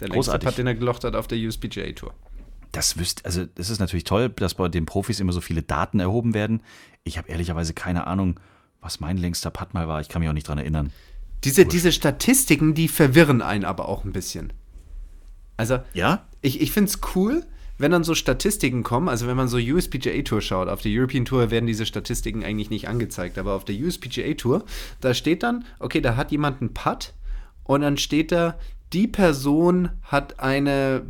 Der 0.00 0.08
längste 0.08 0.30
großartig. 0.30 0.48
Putt, 0.48 0.58
den 0.58 0.66
er 0.66 0.74
gelocht 0.74 1.04
hat 1.04 1.14
auf 1.14 1.26
der 1.26 1.38
USPGA 1.38 1.92
Tour. 1.92 2.14
Das 2.72 2.98
wüsst, 2.98 3.24
also 3.24 3.46
das 3.46 3.68
ist 3.68 3.80
natürlich 3.80 4.04
toll, 4.04 4.28
dass 4.28 4.54
bei 4.54 4.68
den 4.68 4.86
Profis 4.86 5.20
immer 5.20 5.32
so 5.32 5.40
viele 5.40 5.62
Daten 5.62 5.98
erhoben 6.00 6.34
werden. 6.34 6.62
Ich 7.04 7.18
habe 7.18 7.28
ehrlicherweise 7.28 7.74
keine 7.74 8.06
Ahnung, 8.06 8.38
was 8.80 9.00
mein 9.00 9.16
längster 9.16 9.50
Putt 9.50 9.74
mal 9.74 9.88
war. 9.88 10.00
Ich 10.00 10.08
kann 10.08 10.20
mich 10.20 10.28
auch 10.28 10.34
nicht 10.34 10.46
dran 10.48 10.58
erinnern. 10.58 10.92
Diese, 11.44 11.64
diese 11.64 11.90
Statistiken, 11.90 12.74
die 12.74 12.88
verwirren 12.88 13.42
einen 13.42 13.64
aber 13.64 13.88
auch 13.88 14.04
ein 14.04 14.12
bisschen. 14.12 14.52
Also, 15.56 15.80
Ja? 15.94 16.26
ich, 16.42 16.60
ich 16.60 16.72
finde 16.72 16.90
es 16.90 17.00
cool, 17.14 17.44
wenn 17.76 17.90
dann 17.90 18.04
so 18.04 18.14
Statistiken 18.14 18.82
kommen, 18.82 19.08
also 19.08 19.26
wenn 19.26 19.36
man 19.36 19.48
so 19.48 19.56
USPGA 19.56 20.22
Tour 20.22 20.42
schaut, 20.42 20.68
auf 20.68 20.82
der 20.82 20.92
European 20.94 21.24
Tour 21.24 21.50
werden 21.50 21.66
diese 21.66 21.86
Statistiken 21.86 22.44
eigentlich 22.44 22.68
nicht 22.70 22.88
angezeigt, 22.88 23.38
aber 23.38 23.54
auf 23.54 23.64
der 23.64 23.74
USPGA 23.74 24.34
Tour, 24.34 24.64
da 25.00 25.14
steht 25.14 25.42
dann, 25.42 25.64
okay, 25.78 26.02
da 26.02 26.16
hat 26.16 26.30
jemand 26.30 26.60
einen 26.60 26.74
Putt 26.74 27.14
und 27.64 27.80
dann 27.80 27.96
steht 27.96 28.32
da, 28.32 28.58
die 28.92 29.06
Person 29.08 29.90
hat 30.02 30.40
eine 30.40 31.02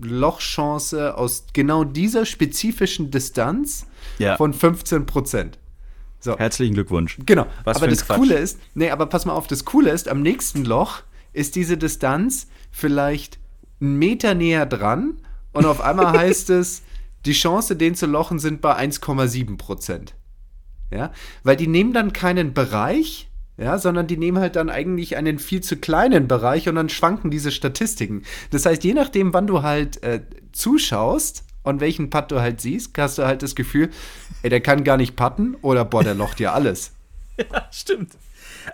Lochchance 0.00 1.16
aus 1.16 1.46
genau 1.52 1.84
dieser 1.84 2.26
spezifischen 2.26 3.10
Distanz 3.10 3.86
Ja. 4.18 4.36
von 4.36 4.52
15 4.52 5.06
Prozent. 5.06 5.58
So. 6.20 6.36
Herzlichen 6.38 6.74
Glückwunsch. 6.74 7.18
Genau. 7.24 7.46
Was 7.64 7.76
aber 7.76 7.88
das 7.88 8.04
Quatsch. 8.04 8.18
Coole 8.18 8.34
ist, 8.34 8.58
nee, 8.74 8.90
aber 8.90 9.06
pass 9.06 9.24
mal 9.26 9.32
auf, 9.34 9.46
das 9.46 9.64
Coole 9.64 9.90
ist, 9.90 10.08
am 10.08 10.22
nächsten 10.22 10.64
Loch 10.64 11.02
ist 11.32 11.54
diese 11.56 11.76
Distanz 11.76 12.48
vielleicht 12.70 13.38
einen 13.80 13.96
Meter 13.98 14.34
näher 14.34 14.66
dran 14.66 15.18
und 15.52 15.66
auf 15.66 15.80
einmal 15.80 16.12
heißt 16.18 16.50
es, 16.50 16.82
die 17.26 17.32
Chance, 17.32 17.76
den 17.76 17.94
zu 17.94 18.06
lochen, 18.06 18.38
sind 18.38 18.60
bei 18.60 18.76
1,7 18.76 19.56
Prozent. 19.56 20.14
Ja, 20.92 21.12
weil 21.42 21.56
die 21.56 21.66
nehmen 21.66 21.92
dann 21.92 22.12
keinen 22.12 22.54
Bereich, 22.54 23.28
ja, 23.58 23.78
sondern 23.78 24.06
die 24.06 24.16
nehmen 24.16 24.38
halt 24.38 24.56
dann 24.56 24.68
eigentlich 24.68 25.16
einen 25.16 25.38
viel 25.38 25.62
zu 25.62 25.76
kleinen 25.76 26.28
Bereich 26.28 26.68
und 26.68 26.74
dann 26.74 26.88
schwanken 26.88 27.30
diese 27.30 27.50
Statistiken. 27.50 28.22
Das 28.50 28.66
heißt, 28.66 28.84
je 28.84 28.94
nachdem, 28.94 29.32
wann 29.32 29.46
du 29.46 29.62
halt 29.62 30.02
äh, 30.02 30.20
zuschaust 30.52 31.44
und 31.62 31.80
welchen 31.80 32.10
Putt 32.10 32.30
du 32.30 32.40
halt 32.40 32.60
siehst, 32.60 32.96
hast 32.98 33.18
du 33.18 33.26
halt 33.26 33.42
das 33.42 33.54
Gefühl, 33.54 33.90
ey, 34.42 34.50
der 34.50 34.60
kann 34.60 34.84
gar 34.84 34.96
nicht 34.96 35.16
putten 35.16 35.56
oder 35.62 35.84
boah, 35.84 36.04
der 36.04 36.14
locht 36.14 36.40
ja 36.40 36.52
alles. 36.52 36.92
Stimmt. 37.70 38.12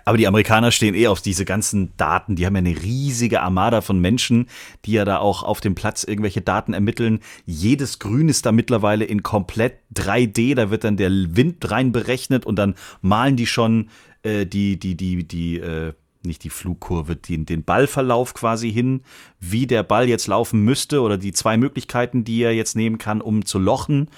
Aber 0.05 0.17
die 0.17 0.27
Amerikaner 0.27 0.71
stehen 0.71 0.95
eh 0.95 1.07
auf 1.07 1.21
diese 1.21 1.45
ganzen 1.45 1.95
Daten. 1.97 2.35
Die 2.35 2.45
haben 2.45 2.55
ja 2.55 2.59
eine 2.59 2.81
riesige 2.81 3.41
Armada 3.41 3.81
von 3.81 3.99
Menschen, 3.99 4.47
die 4.85 4.93
ja 4.93 5.05
da 5.05 5.17
auch 5.19 5.43
auf 5.43 5.61
dem 5.61 5.75
Platz 5.75 6.03
irgendwelche 6.03 6.41
Daten 6.41 6.73
ermitteln. 6.73 7.19
Jedes 7.45 7.99
Grün 7.99 8.29
ist 8.29 8.45
da 8.45 8.51
mittlerweile 8.51 9.05
in 9.05 9.23
komplett 9.23 9.77
3D. 9.95 10.55
Da 10.55 10.71
wird 10.71 10.83
dann 10.83 10.97
der 10.97 11.11
Wind 11.11 11.69
rein 11.69 11.91
berechnet 11.91 12.45
und 12.45 12.57
dann 12.57 12.75
malen 13.01 13.35
die 13.35 13.47
schon 13.47 13.89
äh, 14.23 14.45
die, 14.45 14.79
die, 14.79 14.95
die, 14.95 15.27
die, 15.27 15.59
äh, 15.59 15.93
nicht 16.25 16.43
die 16.43 16.49
Flugkurve, 16.49 17.15
den, 17.15 17.45
den 17.45 17.63
Ballverlauf 17.63 18.33
quasi 18.33 18.71
hin, 18.71 19.01
wie 19.39 19.67
der 19.67 19.83
Ball 19.83 20.07
jetzt 20.07 20.27
laufen 20.27 20.61
müsste 20.61 21.01
oder 21.01 21.17
die 21.17 21.33
zwei 21.33 21.57
Möglichkeiten, 21.57 22.23
die 22.23 22.41
er 22.41 22.53
jetzt 22.53 22.75
nehmen 22.75 22.97
kann, 22.97 23.21
um 23.21 23.45
zu 23.45 23.59
lochen. 23.59 24.09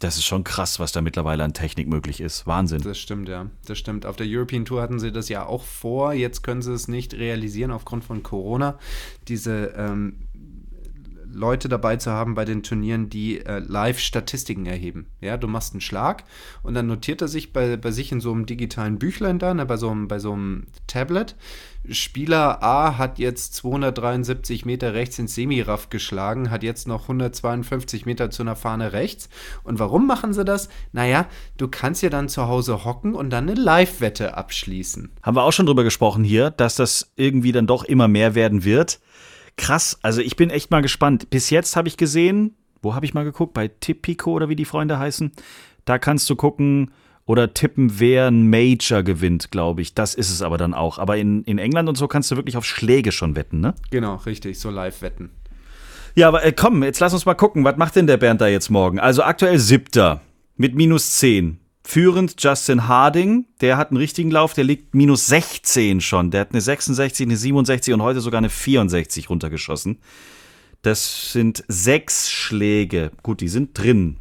Das 0.00 0.16
ist 0.16 0.24
schon 0.24 0.42
krass, 0.42 0.80
was 0.80 0.90
da 0.90 1.00
mittlerweile 1.00 1.44
an 1.44 1.52
Technik 1.52 1.86
möglich 1.86 2.20
ist. 2.20 2.44
Wahnsinn. 2.44 2.82
Das 2.82 2.98
stimmt, 2.98 3.28
ja. 3.28 3.46
Das 3.66 3.78
stimmt. 3.78 4.04
Auf 4.04 4.16
der 4.16 4.26
European 4.28 4.64
Tour 4.64 4.82
hatten 4.82 4.98
sie 4.98 5.12
das 5.12 5.28
ja 5.28 5.46
auch 5.46 5.62
vor. 5.62 6.12
Jetzt 6.12 6.42
können 6.42 6.60
sie 6.60 6.72
es 6.72 6.88
nicht 6.88 7.14
realisieren 7.14 7.70
aufgrund 7.70 8.02
von 8.02 8.24
Corona. 8.24 8.78
Diese 9.28 9.74
ähm, 9.76 10.16
Leute 11.32 11.68
dabei 11.68 11.96
zu 11.96 12.10
haben 12.10 12.34
bei 12.34 12.44
den 12.44 12.62
Turnieren, 12.62 13.08
die 13.08 13.44
äh, 13.44 13.58
Live-Statistiken 13.58 14.66
erheben. 14.66 15.06
Ja, 15.20 15.36
du 15.36 15.48
machst 15.48 15.74
einen 15.74 15.80
Schlag 15.80 16.24
und 16.62 16.74
dann 16.74 16.86
notiert 16.86 17.22
er 17.22 17.28
sich 17.28 17.52
bei, 17.52 17.76
bei 17.76 17.90
sich 17.90 18.12
in 18.12 18.20
so 18.20 18.32
einem 18.32 18.46
digitalen 18.46 18.98
Büchlein 18.98 19.38
da, 19.38 19.54
ne, 19.54 19.66
bei, 19.66 19.76
so 19.76 19.90
einem, 19.90 20.08
bei 20.08 20.18
so 20.18 20.32
einem 20.32 20.66
Tablet. 20.86 21.36
Spieler 21.90 22.62
A 22.62 22.96
hat 22.96 23.18
jetzt 23.18 23.54
273 23.54 24.64
Meter 24.64 24.94
rechts 24.94 25.18
ins 25.18 25.34
Semiraff 25.34 25.90
geschlagen, 25.90 26.50
hat 26.50 26.62
jetzt 26.62 26.86
noch 26.86 27.02
152 27.02 28.06
Meter 28.06 28.30
zu 28.30 28.42
einer 28.42 28.54
Fahne 28.54 28.92
rechts. 28.92 29.28
Und 29.64 29.80
warum 29.80 30.06
machen 30.06 30.32
sie 30.32 30.44
das? 30.44 30.68
Naja, 30.92 31.26
du 31.56 31.66
kannst 31.66 32.02
ja 32.02 32.08
dann 32.08 32.28
zu 32.28 32.46
Hause 32.46 32.84
hocken 32.84 33.14
und 33.16 33.30
dann 33.30 33.48
eine 33.48 33.60
Live-Wette 33.60 34.36
abschließen. 34.36 35.10
Haben 35.22 35.36
wir 35.36 35.42
auch 35.42 35.52
schon 35.52 35.66
drüber 35.66 35.82
gesprochen 35.82 36.22
hier, 36.22 36.50
dass 36.50 36.76
das 36.76 37.12
irgendwie 37.16 37.50
dann 37.50 37.66
doch 37.66 37.82
immer 37.82 38.06
mehr 38.06 38.36
werden 38.36 38.64
wird. 38.64 39.00
Krass, 39.56 39.98
also 40.02 40.20
ich 40.20 40.36
bin 40.36 40.50
echt 40.50 40.70
mal 40.70 40.82
gespannt. 40.82 41.30
Bis 41.30 41.50
jetzt 41.50 41.76
habe 41.76 41.88
ich 41.88 41.96
gesehen, 41.96 42.56
wo 42.80 42.94
habe 42.94 43.06
ich 43.06 43.14
mal 43.14 43.24
geguckt? 43.24 43.54
Bei 43.54 43.68
Tipico 43.68 44.32
oder 44.32 44.48
wie 44.48 44.56
die 44.56 44.64
Freunde 44.64 44.98
heißen. 44.98 45.32
Da 45.84 45.98
kannst 45.98 46.28
du 46.30 46.36
gucken 46.36 46.90
oder 47.24 47.54
tippen, 47.54 48.00
wer 48.00 48.26
ein 48.26 48.50
Major 48.50 49.02
gewinnt, 49.02 49.50
glaube 49.50 49.82
ich. 49.82 49.94
Das 49.94 50.14
ist 50.14 50.30
es 50.30 50.42
aber 50.42 50.58
dann 50.58 50.74
auch. 50.74 50.98
Aber 50.98 51.16
in, 51.16 51.44
in 51.44 51.58
England 51.58 51.88
und 51.88 51.96
so 51.96 52.08
kannst 52.08 52.30
du 52.30 52.36
wirklich 52.36 52.56
auf 52.56 52.64
Schläge 52.64 53.12
schon 53.12 53.36
wetten, 53.36 53.60
ne? 53.60 53.74
Genau, 53.90 54.16
richtig, 54.16 54.58
so 54.58 54.70
Live-Wetten. 54.70 55.30
Ja, 56.14 56.28
aber 56.28 56.44
äh, 56.44 56.52
komm, 56.52 56.82
jetzt 56.82 57.00
lass 57.00 57.14
uns 57.14 57.24
mal 57.24 57.34
gucken. 57.34 57.64
Was 57.64 57.76
macht 57.76 57.96
denn 57.96 58.06
der 58.06 58.16
Bernd 58.16 58.40
da 58.40 58.48
jetzt 58.48 58.70
morgen? 58.70 58.98
Also 58.98 59.22
aktuell 59.22 59.58
siebter 59.58 60.20
mit 60.56 60.74
minus 60.74 61.18
10. 61.18 61.58
Führend 61.92 62.42
Justin 62.42 62.88
Harding, 62.88 63.44
der 63.60 63.76
hat 63.76 63.90
einen 63.90 63.98
richtigen 63.98 64.30
Lauf, 64.30 64.54
der 64.54 64.64
liegt 64.64 64.94
minus 64.94 65.26
16 65.26 66.00
schon. 66.00 66.30
Der 66.30 66.40
hat 66.40 66.52
eine 66.52 66.62
66, 66.62 67.26
eine 67.26 67.36
67 67.36 67.92
und 67.92 68.00
heute 68.00 68.22
sogar 68.22 68.38
eine 68.38 68.48
64 68.48 69.28
runtergeschossen. 69.28 69.98
Das 70.80 71.32
sind 71.32 71.62
sechs 71.68 72.30
Schläge. 72.30 73.10
Gut, 73.22 73.42
die 73.42 73.48
sind 73.48 73.76
drin. 73.76 74.16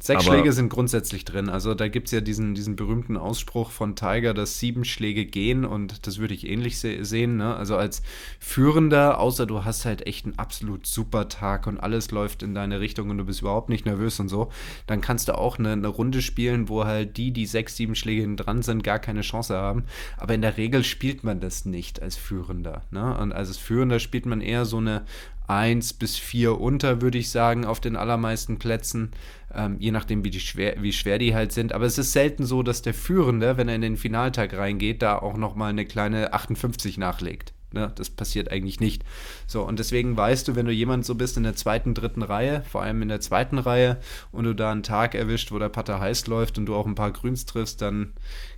Sechs 0.00 0.26
Aber- 0.26 0.36
Schläge 0.36 0.52
sind 0.52 0.68
grundsätzlich 0.68 1.24
drin. 1.24 1.48
Also 1.48 1.74
da 1.74 1.88
gibt 1.88 2.06
es 2.06 2.12
ja 2.12 2.20
diesen, 2.20 2.54
diesen 2.54 2.76
berühmten 2.76 3.16
Ausspruch 3.16 3.72
von 3.72 3.96
Tiger, 3.96 4.32
dass 4.32 4.60
sieben 4.60 4.84
Schläge 4.84 5.26
gehen 5.26 5.64
und 5.64 6.06
das 6.06 6.18
würde 6.18 6.34
ich 6.34 6.46
ähnlich 6.46 6.78
se 6.78 7.04
sehen. 7.04 7.36
Ne? 7.36 7.56
Also 7.56 7.76
als 7.76 8.02
Führender, 8.38 9.18
außer 9.18 9.44
du 9.44 9.64
hast 9.64 9.84
halt 9.84 10.06
echt 10.06 10.24
einen 10.24 10.38
absolut 10.38 10.86
super 10.86 11.28
Tag 11.28 11.66
und 11.66 11.78
alles 11.78 12.12
läuft 12.12 12.44
in 12.44 12.54
deine 12.54 12.78
Richtung 12.78 13.10
und 13.10 13.18
du 13.18 13.24
bist 13.24 13.40
überhaupt 13.40 13.70
nicht 13.70 13.86
nervös 13.86 14.20
und 14.20 14.28
so, 14.28 14.50
dann 14.86 15.00
kannst 15.00 15.28
du 15.28 15.36
auch 15.36 15.58
eine, 15.58 15.72
eine 15.72 15.88
Runde 15.88 16.22
spielen, 16.22 16.68
wo 16.68 16.84
halt 16.84 17.16
die, 17.16 17.32
die 17.32 17.46
sechs, 17.46 17.74
sieben 17.76 17.96
Schläge 17.96 18.36
dran 18.36 18.62
sind, 18.62 18.84
gar 18.84 19.00
keine 19.00 19.22
Chance 19.22 19.56
haben. 19.56 19.84
Aber 20.16 20.32
in 20.32 20.42
der 20.42 20.56
Regel 20.56 20.84
spielt 20.84 21.24
man 21.24 21.40
das 21.40 21.64
nicht 21.64 22.00
als 22.00 22.16
Führender. 22.16 22.82
Ne? 22.92 23.18
Und 23.18 23.32
als 23.32 23.56
Führender 23.56 23.98
spielt 23.98 24.26
man 24.26 24.40
eher 24.40 24.64
so 24.64 24.76
eine 24.76 25.02
1 25.48 25.94
bis 25.94 26.16
4 26.16 26.60
unter, 26.60 27.00
würde 27.00 27.18
ich 27.18 27.30
sagen, 27.30 27.64
auf 27.64 27.80
den 27.80 27.96
allermeisten 27.96 28.58
Plätzen. 28.58 29.10
Ähm, 29.54 29.76
je 29.78 29.90
nachdem, 29.90 30.24
wie, 30.24 30.30
die 30.30 30.40
schwer, 30.40 30.76
wie 30.82 30.92
schwer 30.92 31.18
die 31.18 31.34
halt 31.34 31.52
sind. 31.52 31.72
Aber 31.72 31.86
es 31.86 31.98
ist 31.98 32.12
selten 32.12 32.44
so, 32.44 32.62
dass 32.62 32.82
der 32.82 32.94
Führende, 32.94 33.56
wenn 33.56 33.68
er 33.68 33.76
in 33.76 33.82
den 33.82 33.96
Finaltag 33.96 34.54
reingeht, 34.54 35.02
da 35.02 35.18
auch 35.18 35.36
nochmal 35.36 35.70
eine 35.70 35.86
kleine 35.86 36.32
58 36.32 36.98
nachlegt. 36.98 37.54
Ne? 37.72 37.92
Das 37.94 38.10
passiert 38.10 38.50
eigentlich 38.50 38.80
nicht. 38.80 39.04
So, 39.46 39.62
und 39.62 39.78
deswegen 39.78 40.16
weißt 40.16 40.48
du, 40.48 40.56
wenn 40.56 40.66
du 40.66 40.72
jemand 40.72 41.04
so 41.04 41.14
bist 41.14 41.36
in 41.36 41.42
der 41.42 41.54
zweiten, 41.54 41.94
dritten 41.94 42.22
Reihe, 42.22 42.62
vor 42.62 42.82
allem 42.82 43.02
in 43.02 43.08
der 43.08 43.20
zweiten 43.20 43.58
Reihe, 43.58 43.98
und 44.32 44.44
du 44.44 44.54
da 44.54 44.72
einen 44.72 44.82
Tag 44.82 45.14
erwischt, 45.14 45.52
wo 45.52 45.58
der 45.58 45.68
Putter 45.68 46.00
heiß 46.00 46.26
läuft 46.26 46.58
und 46.58 46.66
du 46.66 46.74
auch 46.74 46.86
ein 46.86 46.94
paar 46.94 47.12
Grüns 47.12 47.46
triffst, 47.46 47.82
dann 47.82 48.12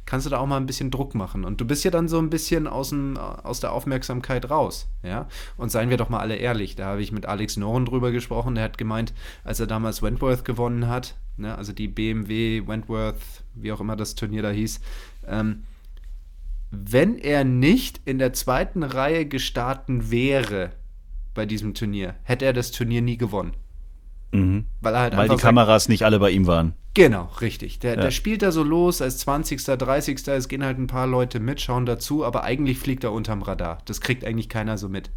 kannst 0.07 0.27
du 0.27 0.31
da 0.31 0.39
auch 0.39 0.47
mal 0.47 0.57
ein 0.57 0.67
bisschen 0.67 0.91
Druck 0.91 1.15
machen. 1.15 1.45
Und 1.45 1.61
du 1.61 1.65
bist 1.65 1.85
ja 1.85 1.91
dann 1.91 2.09
so 2.09 2.19
ein 2.19 2.31
bisschen 2.31 2.67
aus, 2.67 2.91
dem, 2.91 3.17
aus 3.17 3.61
der 3.61 3.73
Aufmerksamkeit 3.73 4.51
raus. 4.51 4.89
Ja? 5.03 5.29
Und 5.57 5.71
seien 5.71 5.91
wir 5.91 5.97
doch 5.97 6.09
mal 6.09 6.21
alle 6.21 6.37
ehrlich, 6.37 6.77
da 6.77 6.87
habe 6.87 7.03
ich 7.03 7.13
mit 7.13 7.27
Alex 7.27 7.57
Noren 7.57 7.87
drüber 7.87 8.11
gesprochen, 8.13 8.55
der 8.55 8.65
hat 8.65 8.79
gemeint, 8.79 9.13
als 9.45 9.61
er 9.61 9.67
damals 9.67 10.03
Wentworth 10.03 10.45
gewonnen 10.45 10.89
hat, 10.89 11.17
ne, 11.37 11.57
also 11.57 11.73
die 11.73 11.89
BMW, 11.89 12.67
Wentworth, 12.67 13.21
wie 13.55 13.73
auch 13.73 13.81
immer 13.81 13.97
das 13.97 14.15
Turnier 14.15 14.43
da 14.43 14.51
hieß, 14.51 14.81
ähm, 15.27 15.65
wenn 16.71 17.19
er 17.19 17.45
nicht 17.45 18.01
in 18.05 18.19
der 18.19 18.33
zweiten 18.33 18.83
Reihe 18.83 19.27
gestartet 19.27 20.11
wäre 20.11 20.71
bei 21.35 21.47
diesem 21.47 21.75
Turnier, 21.75 22.15
hätte 22.23 22.45
er 22.45 22.53
das 22.53 22.71
Turnier 22.71 23.03
nie 23.03 23.17
gewonnen. 23.17 23.53
Mhm. 24.33 24.67
Weil 24.81 24.97
halt 24.99 25.17
Weil 25.17 25.29
die 25.29 25.37
Kameras 25.37 25.89
nicht 25.89 26.05
alle 26.05 26.19
bei 26.21 26.31
ihm 26.31 26.47
waren. 26.47 26.75
Genau, 26.95 27.31
richtig. 27.41 27.79
Der, 27.81 27.95
Ja. 27.95 28.01
der 28.01 28.11
spielt 28.11 28.43
da 28.43 28.53
so 28.53 28.63
los 28.63 29.01
als 29.03 29.19
20., 29.19 29.77
30. 29.79 30.27
Es 30.29 30.49
gehen 30.49 30.65
halt 30.65 30.79
ein 30.79 30.87
paar 30.87 31.07
Leute 31.07 31.41
mit, 31.41 31.61
schauen 31.61 31.87
dazu, 31.87 32.25
aber 32.25 32.45
eigentlich 32.45 32.79
fliegt 32.79 33.05
er 33.05 33.13
unterm 33.13 33.43
Radar. 33.43 33.79
Das 33.87 34.01
kriegt 34.01 34.25
eigentlich 34.25 34.49
keiner 34.49 34.79
so 34.79 34.89
mit. 34.89 35.11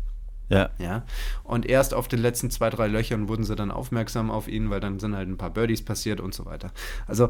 Ja. 0.49 0.69
Ja. 0.77 1.03
Und 1.43 1.65
erst 1.65 1.93
auf 1.93 2.07
den 2.07 2.19
letzten 2.19 2.51
zwei, 2.51 2.69
drei 2.69 2.87
Löchern 2.87 3.27
wurden 3.27 3.43
sie 3.43 3.55
dann 3.55 3.71
aufmerksam 3.71 4.29
auf 4.29 4.47
ihn, 4.47 4.69
weil 4.69 4.79
dann 4.79 4.99
sind 4.99 5.15
halt 5.15 5.27
ein 5.29 5.37
paar 5.37 5.49
Birdies 5.51 5.83
passiert 5.83 6.19
und 6.19 6.33
so 6.33 6.45
weiter. 6.45 6.71
Also 7.07 7.29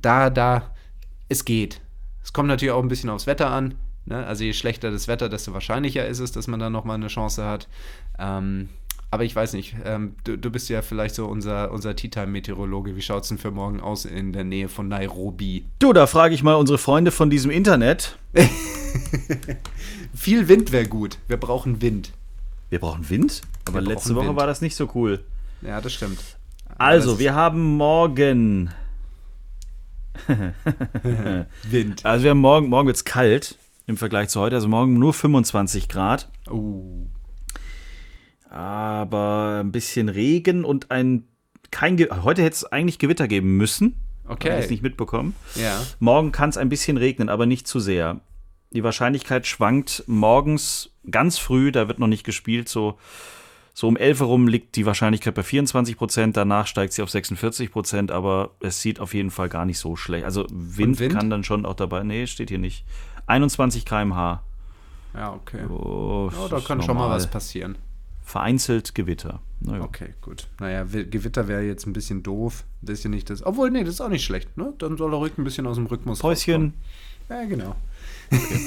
da, 0.00 0.30
da, 0.30 0.74
es 1.28 1.44
geht. 1.44 1.80
Es 2.24 2.32
kommt 2.32 2.48
natürlich 2.48 2.72
auch 2.72 2.82
ein 2.82 2.88
bisschen 2.88 3.10
aufs 3.10 3.26
Wetter 3.26 3.50
an. 3.50 3.74
Ne? 4.06 4.24
Also 4.26 4.44
je 4.44 4.52
schlechter 4.52 4.90
das 4.90 5.08
Wetter, 5.08 5.28
desto 5.28 5.52
wahrscheinlicher 5.52 6.06
ist 6.06 6.18
es, 6.18 6.32
dass 6.32 6.46
man 6.46 6.60
dann 6.60 6.72
nochmal 6.72 6.96
eine 6.96 7.08
Chance 7.08 7.44
hat. 7.44 7.68
Ähm, 8.18 8.68
aber 9.10 9.24
ich 9.24 9.36
weiß 9.36 9.52
nicht, 9.52 9.76
ähm, 9.84 10.14
du, 10.24 10.38
du 10.38 10.50
bist 10.50 10.70
ja 10.70 10.80
vielleicht 10.80 11.14
so 11.14 11.26
unser, 11.26 11.70
unser 11.70 11.94
Tea-Time-Meteorologe. 11.94 12.96
Wie 12.96 13.02
schaut 13.02 13.24
es 13.24 13.28
denn 13.28 13.36
für 13.36 13.50
morgen 13.50 13.80
aus 13.80 14.06
in 14.06 14.32
der 14.32 14.42
Nähe 14.42 14.68
von 14.68 14.88
Nairobi? 14.88 15.66
Du, 15.78 15.92
da 15.92 16.06
frage 16.06 16.34
ich 16.34 16.42
mal 16.42 16.54
unsere 16.54 16.78
Freunde 16.78 17.10
von 17.10 17.28
diesem 17.28 17.50
Internet. 17.50 18.16
Viel 20.14 20.48
Wind 20.48 20.72
wäre 20.72 20.86
gut. 20.86 21.18
Wir 21.28 21.36
brauchen 21.36 21.82
Wind. 21.82 22.12
Wir 22.70 22.78
brauchen 22.78 23.10
Wind? 23.10 23.42
Aber 23.66 23.80
Wir 23.80 23.88
letzte 23.88 24.08
brauchen 24.08 24.16
Woche 24.16 24.28
Wind. 24.28 24.38
war 24.38 24.46
das 24.46 24.62
nicht 24.62 24.76
so 24.76 24.90
cool. 24.94 25.20
Ja, 25.60 25.80
das 25.82 25.92
stimmt. 25.92 26.18
Also, 26.78 27.10
das 27.12 27.18
wir 27.20 27.34
haben 27.34 27.76
morgen. 27.76 28.70
Wind. 31.64 32.04
Also, 32.04 32.24
wir 32.24 32.30
haben 32.30 32.40
morgen, 32.40 32.68
morgen 32.68 32.86
wird 32.86 32.96
es 32.96 33.04
kalt 33.04 33.56
im 33.86 33.96
Vergleich 33.96 34.28
zu 34.28 34.40
heute. 34.40 34.56
Also, 34.56 34.68
morgen 34.68 34.98
nur 34.98 35.12
25 35.12 35.88
Grad. 35.88 36.30
Uh. 36.50 37.06
Aber 38.48 39.60
ein 39.62 39.72
bisschen 39.72 40.08
Regen 40.08 40.64
und 40.64 40.90
ein. 40.90 41.28
Kein 41.70 41.96
Ge 41.96 42.08
heute 42.22 42.42
hätte 42.42 42.54
es 42.54 42.64
eigentlich 42.66 42.98
Gewitter 42.98 43.26
geben 43.26 43.56
müssen. 43.56 43.96
Okay. 44.26 44.50
Habe 44.50 44.58
ich 44.58 44.66
es 44.66 44.70
nicht 44.70 44.82
mitbekommen. 44.82 45.34
Ja. 45.54 45.82
Morgen 45.98 46.32
kann 46.32 46.50
es 46.50 46.56
ein 46.56 46.68
bisschen 46.68 46.96
regnen, 46.96 47.28
aber 47.28 47.46
nicht 47.46 47.66
zu 47.66 47.80
sehr. 47.80 48.20
Die 48.72 48.84
Wahrscheinlichkeit 48.84 49.46
schwankt 49.46 50.04
morgens 50.06 50.90
ganz 51.10 51.38
früh, 51.38 51.72
da 51.72 51.88
wird 51.88 51.98
noch 51.98 52.06
nicht 52.06 52.24
gespielt, 52.24 52.68
so, 52.68 52.98
so 53.74 53.88
um 53.88 53.96
11 53.96 54.20
herum 54.20 54.48
liegt 54.48 54.76
die 54.76 54.84
Wahrscheinlichkeit 54.86 55.34
bei 55.34 55.42
24 55.42 55.96
Prozent, 55.96 56.36
danach 56.36 56.66
steigt 56.66 56.92
sie 56.92 57.02
auf 57.02 57.10
46 57.10 57.70
Prozent, 57.72 58.10
aber 58.10 58.50
es 58.60 58.80
sieht 58.82 59.00
auf 59.00 59.14
jeden 59.14 59.30
Fall 59.30 59.48
gar 59.48 59.64
nicht 59.64 59.78
so 59.78 59.96
schlecht. 59.96 60.24
Also 60.24 60.46
Wind, 60.50 60.98
Wind? 60.98 61.14
kann 61.14 61.30
dann 61.30 61.42
schon 61.44 61.64
auch 61.64 61.74
dabei, 61.74 62.02
nee, 62.02 62.26
steht 62.26 62.50
hier 62.50 62.58
nicht. 62.58 62.84
21 63.26 63.84
km/h. 63.86 64.42
Ja, 65.14 65.32
okay. 65.32 65.64
Oh, 65.68 66.30
Ja, 66.32 66.48
da 66.48 66.60
kann 66.60 66.82
schon 66.82 66.96
mal 66.96 67.08
was 67.10 67.26
passieren. 67.26 67.76
Vereinzelt 68.24 68.94
Gewitter. 68.94 69.40
Naja. 69.60 69.82
Okay, 69.82 70.14
gut. 70.22 70.48
Naja, 70.60 70.92
Wi- 70.92 71.04
Gewitter 71.04 71.48
wäre 71.48 71.62
jetzt 71.62 71.86
ein 71.86 71.92
bisschen 71.92 72.22
doof. 72.22 72.64
Das 72.80 72.98
ist 72.98 73.04
ja 73.04 73.10
nicht 73.10 73.28
das. 73.30 73.44
Obwohl, 73.44 73.70
nee, 73.70 73.84
das 73.84 73.94
ist 73.94 74.00
auch 74.00 74.08
nicht 74.08 74.24
schlecht, 74.24 74.56
ne? 74.56 74.72
Dann 74.78 74.96
soll 74.96 75.12
er 75.12 75.18
ruhig 75.18 75.32
ein 75.38 75.44
bisschen 75.44 75.66
aus 75.66 75.76
dem 75.76 75.86
Rhythmus 75.86 76.20
Päuschen. 76.20 76.72
rauskommen. 77.28 77.42
Ja, 77.42 77.44
genau. 77.48 77.76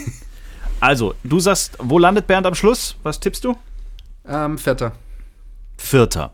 Also, 0.79 1.15
du 1.23 1.39
sagst, 1.39 1.77
wo 1.79 1.97
landet 1.97 2.27
Bernd 2.27 2.45
am 2.45 2.53
Schluss? 2.55 2.95
Was 3.03 3.19
tippst 3.19 3.43
du? 3.45 3.55
Ähm, 4.27 4.57
Vetter. 4.57 4.93
Vierter. 5.77 6.31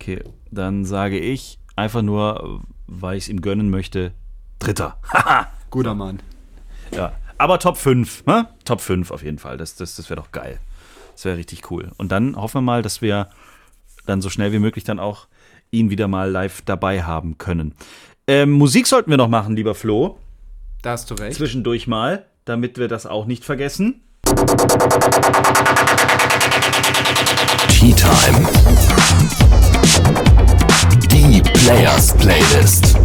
Okay, 0.00 0.22
dann 0.50 0.84
sage 0.84 1.18
ich 1.18 1.58
einfach 1.76 2.02
nur, 2.02 2.62
weil 2.86 3.16
ich 3.16 3.24
es 3.24 3.28
ihm 3.28 3.40
gönnen 3.40 3.70
möchte, 3.70 4.12
Dritter. 4.58 4.98
Haha. 5.12 5.48
Guter 5.70 5.94
Mann. 5.94 6.20
ja. 6.92 7.12
Aber 7.40 7.60
Top 7.60 7.76
5, 7.76 8.26
ne? 8.26 8.48
Top 8.64 8.80
5 8.80 9.12
auf 9.12 9.22
jeden 9.22 9.38
Fall. 9.38 9.56
Das, 9.56 9.76
das, 9.76 9.94
das 9.94 10.10
wäre 10.10 10.20
doch 10.20 10.32
geil. 10.32 10.58
Das 11.12 11.24
wäre 11.24 11.36
richtig 11.36 11.70
cool. 11.70 11.92
Und 11.96 12.10
dann 12.10 12.34
hoffen 12.34 12.56
wir 12.56 12.62
mal, 12.62 12.82
dass 12.82 13.00
wir 13.00 13.28
dann 14.06 14.20
so 14.20 14.28
schnell 14.28 14.52
wie 14.52 14.58
möglich 14.58 14.82
dann 14.82 14.98
auch 14.98 15.28
ihn 15.70 15.90
wieder 15.90 16.08
mal 16.08 16.28
live 16.30 16.62
dabei 16.62 17.04
haben 17.04 17.38
können. 17.38 17.74
Ähm, 18.26 18.50
Musik 18.50 18.88
sollten 18.88 19.10
wir 19.10 19.18
noch 19.18 19.28
machen, 19.28 19.54
lieber 19.54 19.76
Flo. 19.76 20.18
Da 20.82 20.92
hast 20.92 21.10
du 21.10 21.14
recht. 21.14 21.36
Zwischendurch 21.36 21.86
mal, 21.86 22.26
damit 22.44 22.76
wir 22.78 22.88
das 22.88 23.06
auch 23.06 23.26
nicht 23.26 23.44
vergessen. 23.44 24.02
Tea 27.68 27.94
Time. 27.94 28.46
Die 31.10 31.40
Players 31.40 32.12
Playlist. 32.12 32.98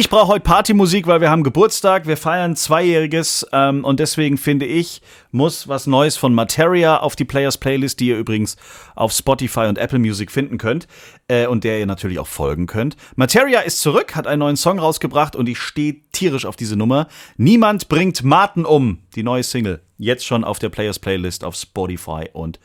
Ich 0.00 0.08
brauche 0.08 0.28
heute 0.28 0.40
Partymusik, 0.40 1.06
weil 1.06 1.20
wir 1.20 1.30
haben 1.30 1.42
Geburtstag, 1.42 2.06
wir 2.06 2.16
feiern 2.16 2.56
Zweijähriges 2.56 3.46
ähm, 3.52 3.84
und 3.84 4.00
deswegen 4.00 4.38
finde 4.38 4.64
ich, 4.64 5.02
muss 5.30 5.68
was 5.68 5.86
Neues 5.86 6.16
von 6.16 6.32
Materia 6.32 6.96
auf 6.96 7.16
die 7.16 7.26
Players 7.26 7.58
Playlist, 7.58 8.00
die 8.00 8.06
ihr 8.06 8.16
übrigens 8.16 8.56
auf 8.94 9.12
Spotify 9.12 9.66
und 9.66 9.76
Apple 9.76 9.98
Music 9.98 10.32
finden 10.32 10.56
könnt 10.56 10.88
äh, 11.28 11.46
und 11.46 11.64
der 11.64 11.80
ihr 11.80 11.84
natürlich 11.84 12.18
auch 12.18 12.26
folgen 12.26 12.64
könnt. 12.64 12.96
Materia 13.14 13.60
ist 13.60 13.82
zurück, 13.82 14.16
hat 14.16 14.26
einen 14.26 14.38
neuen 14.38 14.56
Song 14.56 14.78
rausgebracht 14.78 15.36
und 15.36 15.50
ich 15.50 15.58
stehe 15.58 15.96
tierisch 16.12 16.46
auf 16.46 16.56
diese 16.56 16.76
Nummer. 16.76 17.06
Niemand 17.36 17.90
bringt 17.90 18.24
Martin 18.24 18.64
um, 18.64 19.00
die 19.14 19.22
neue 19.22 19.42
Single. 19.42 19.82
Jetzt 19.98 20.24
schon 20.24 20.44
auf 20.44 20.58
der 20.58 20.70
Players 20.70 20.98
Playlist 20.98 21.44
auf 21.44 21.56
Spotify 21.56 22.24
und 22.32 22.58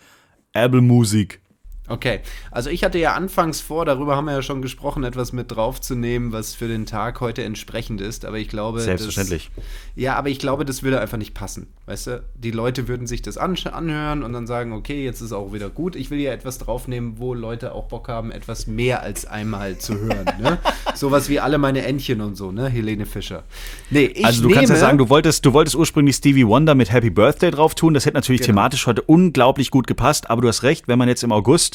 Apple 0.53 0.79
Music. 0.79 1.41
Okay, 1.87 2.21
also 2.51 2.69
ich 2.71 2.83
hatte 2.83 2.97
ja 2.97 3.13
anfangs 3.13 3.61
vor, 3.61 3.85
darüber 3.85 4.15
haben 4.15 4.25
wir 4.25 4.31
ja 4.33 4.41
schon 4.41 4.61
gesprochen, 4.61 5.03
etwas 5.03 5.33
mit 5.33 5.51
draufzunehmen, 5.51 6.31
was 6.31 6.55
für 6.55 6.67
den 6.67 6.85
Tag 6.87 7.21
heute 7.21 7.43
entsprechend 7.43 8.01
ist, 8.01 8.25
aber 8.25 8.37
ich 8.39 8.47
glaube. 8.49 8.79
Selbstverständlich. 8.81 9.51
Das, 9.55 9.65
ja, 9.95 10.15
aber 10.15 10.29
ich 10.29 10.39
glaube, 10.39 10.65
das 10.65 10.81
würde 10.81 10.99
einfach 10.99 11.17
nicht 11.17 11.33
passen. 11.35 11.67
Weißt 11.85 12.07
du, 12.07 12.23
die 12.33 12.49
Leute 12.49 12.87
würden 12.87 13.05
sich 13.05 13.21
das 13.21 13.37
anhören 13.37 14.23
und 14.23 14.33
dann 14.33 14.47
sagen, 14.47 14.73
okay, 14.73 15.05
jetzt 15.05 15.21
ist 15.21 15.31
auch 15.31 15.53
wieder 15.53 15.69
gut. 15.69 15.95
Ich 15.95 16.09
will 16.09 16.19
ja 16.19 16.31
etwas 16.33 16.57
draufnehmen, 16.57 17.19
wo 17.19 17.35
Leute 17.35 17.73
auch 17.73 17.85
Bock 17.85 18.07
haben, 18.07 18.31
etwas 18.31 18.65
mehr 18.65 19.01
als 19.03 19.25
einmal 19.27 19.77
zu 19.77 19.93
hören. 19.99 20.25
ne? 20.41 20.57
Sowas 20.95 21.29
wie 21.29 21.39
alle 21.39 21.59
meine 21.59 21.83
Entchen 21.85 22.21
und 22.21 22.35
so, 22.35 22.51
ne? 22.51 22.67
Helene 22.69 23.05
Fischer. 23.05 23.43
Nee, 23.91 24.05
ich 24.05 24.25
Also 24.25 24.41
du 24.41 24.47
nehme, 24.47 24.57
kannst 24.61 24.71
ja 24.71 24.77
sagen, 24.79 24.97
du 24.97 25.09
wolltest, 25.09 25.45
du 25.45 25.53
wolltest 25.53 25.75
ursprünglich 25.75 26.15
Stevie 26.15 26.47
Wonder 26.47 26.73
mit 26.73 26.91
Happy 26.91 27.11
Birthday 27.11 27.51
drauf 27.51 27.75
tun. 27.75 27.93
Das 27.93 28.05
hätte 28.07 28.15
natürlich 28.15 28.41
Genau. 28.41 28.53
thematisch 28.53 28.87
heute 28.87 29.03
unglaublich 29.03 29.69
gut 29.69 29.85
gepasst. 29.85 30.29
Aber 30.31 30.41
du 30.41 30.47
hast 30.47 30.63
recht, 30.63 30.87
wenn 30.87 30.97
man 30.97 31.07
jetzt 31.07 31.23
im 31.23 31.31
August 31.31 31.74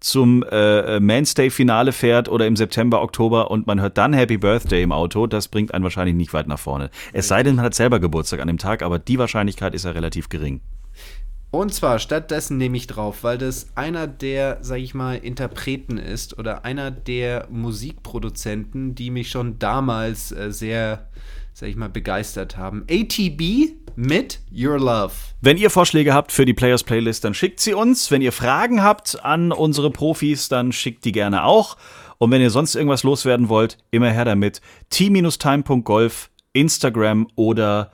zum 0.00 0.42
äh, 0.50 0.98
Manstay-Finale 0.98 1.92
fährt 1.92 2.28
oder 2.28 2.46
im 2.46 2.56
September, 2.56 3.02
Oktober 3.02 3.50
und 3.50 3.66
man 3.66 3.80
hört 3.80 3.98
dann 3.98 4.12
Happy 4.14 4.38
Birthday 4.38 4.82
im 4.82 4.92
Auto, 4.92 5.26
das 5.26 5.48
bringt 5.48 5.74
einen 5.74 5.84
wahrscheinlich 5.84 6.16
nicht 6.16 6.32
weit 6.32 6.48
nach 6.48 6.58
vorne. 6.58 6.90
Es 7.12 7.28
sei 7.28 7.42
denn, 7.42 7.56
man 7.56 7.66
hat 7.66 7.74
selber 7.74 8.00
Geburtstag 8.00 8.40
an 8.40 8.48
dem 8.48 8.58
Tag, 8.58 8.82
aber 8.82 8.98
die 8.98 9.18
Wahrscheinlichkeit 9.18 9.74
ist 9.74 9.84
ja 9.84 9.90
relativ 9.90 10.30
gering. 10.30 10.60
Und 11.50 11.74
zwar 11.74 11.98
stattdessen 11.98 12.58
nehme 12.58 12.76
ich 12.76 12.86
drauf, 12.86 13.24
weil 13.24 13.36
das 13.36 13.68
einer 13.74 14.06
der, 14.06 14.58
sag 14.60 14.78
ich 14.78 14.94
mal, 14.94 15.16
Interpreten 15.16 15.98
ist 15.98 16.38
oder 16.38 16.64
einer 16.64 16.92
der 16.92 17.48
Musikproduzenten, 17.50 18.94
die 18.94 19.10
mich 19.10 19.30
schon 19.30 19.58
damals 19.58 20.30
äh, 20.30 20.52
sehr, 20.52 21.08
sag 21.52 21.68
ich 21.68 21.76
mal, 21.76 21.88
begeistert 21.88 22.56
haben. 22.56 22.84
ATB 22.88 23.72
mit 23.96 24.40
Your 24.54 24.78
Love. 24.78 25.12
Wenn 25.40 25.56
ihr 25.56 25.70
Vorschläge 25.70 26.14
habt 26.14 26.30
für 26.30 26.44
die 26.44 26.54
Players 26.54 26.84
Playlist, 26.84 27.24
dann 27.24 27.34
schickt 27.34 27.58
sie 27.58 27.74
uns. 27.74 28.12
Wenn 28.12 28.22
ihr 28.22 28.32
Fragen 28.32 28.82
habt 28.84 29.24
an 29.24 29.50
unsere 29.50 29.90
Profis, 29.90 30.48
dann 30.48 30.70
schickt 30.70 31.04
die 31.04 31.12
gerne 31.12 31.44
auch. 31.44 31.76
Und 32.18 32.30
wenn 32.30 32.42
ihr 32.42 32.50
sonst 32.50 32.76
irgendwas 32.76 33.02
loswerden 33.02 33.48
wollt, 33.48 33.76
immer 33.90 34.10
her 34.10 34.24
damit. 34.24 34.60
t-time.golf, 34.90 36.30
Instagram 36.52 37.26
oder 37.34 37.90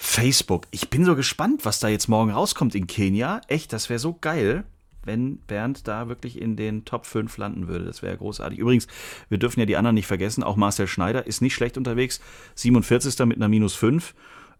Facebook. 0.00 0.68
Ich 0.70 0.90
bin 0.90 1.04
so 1.04 1.16
gespannt, 1.16 1.64
was 1.64 1.80
da 1.80 1.88
jetzt 1.88 2.06
morgen 2.08 2.30
rauskommt 2.30 2.76
in 2.76 2.86
Kenia. 2.86 3.40
Echt, 3.48 3.72
das 3.72 3.90
wäre 3.90 3.98
so 3.98 4.16
geil, 4.18 4.62
wenn 5.02 5.38
Bernd 5.38 5.88
da 5.88 6.08
wirklich 6.08 6.40
in 6.40 6.54
den 6.54 6.84
Top 6.84 7.04
5 7.04 7.36
landen 7.36 7.66
würde. 7.66 7.84
Das 7.84 8.00
wäre 8.00 8.16
großartig. 8.16 8.60
Übrigens, 8.60 8.86
wir 9.28 9.38
dürfen 9.38 9.58
ja 9.58 9.66
die 9.66 9.76
anderen 9.76 9.96
nicht 9.96 10.06
vergessen. 10.06 10.44
Auch 10.44 10.54
Marcel 10.54 10.86
Schneider 10.86 11.26
ist 11.26 11.42
nicht 11.42 11.54
schlecht 11.54 11.76
unterwegs. 11.76 12.20
47. 12.54 13.26
mit 13.26 13.38
einer 13.38 13.48
minus 13.48 13.74
5. 13.74 14.14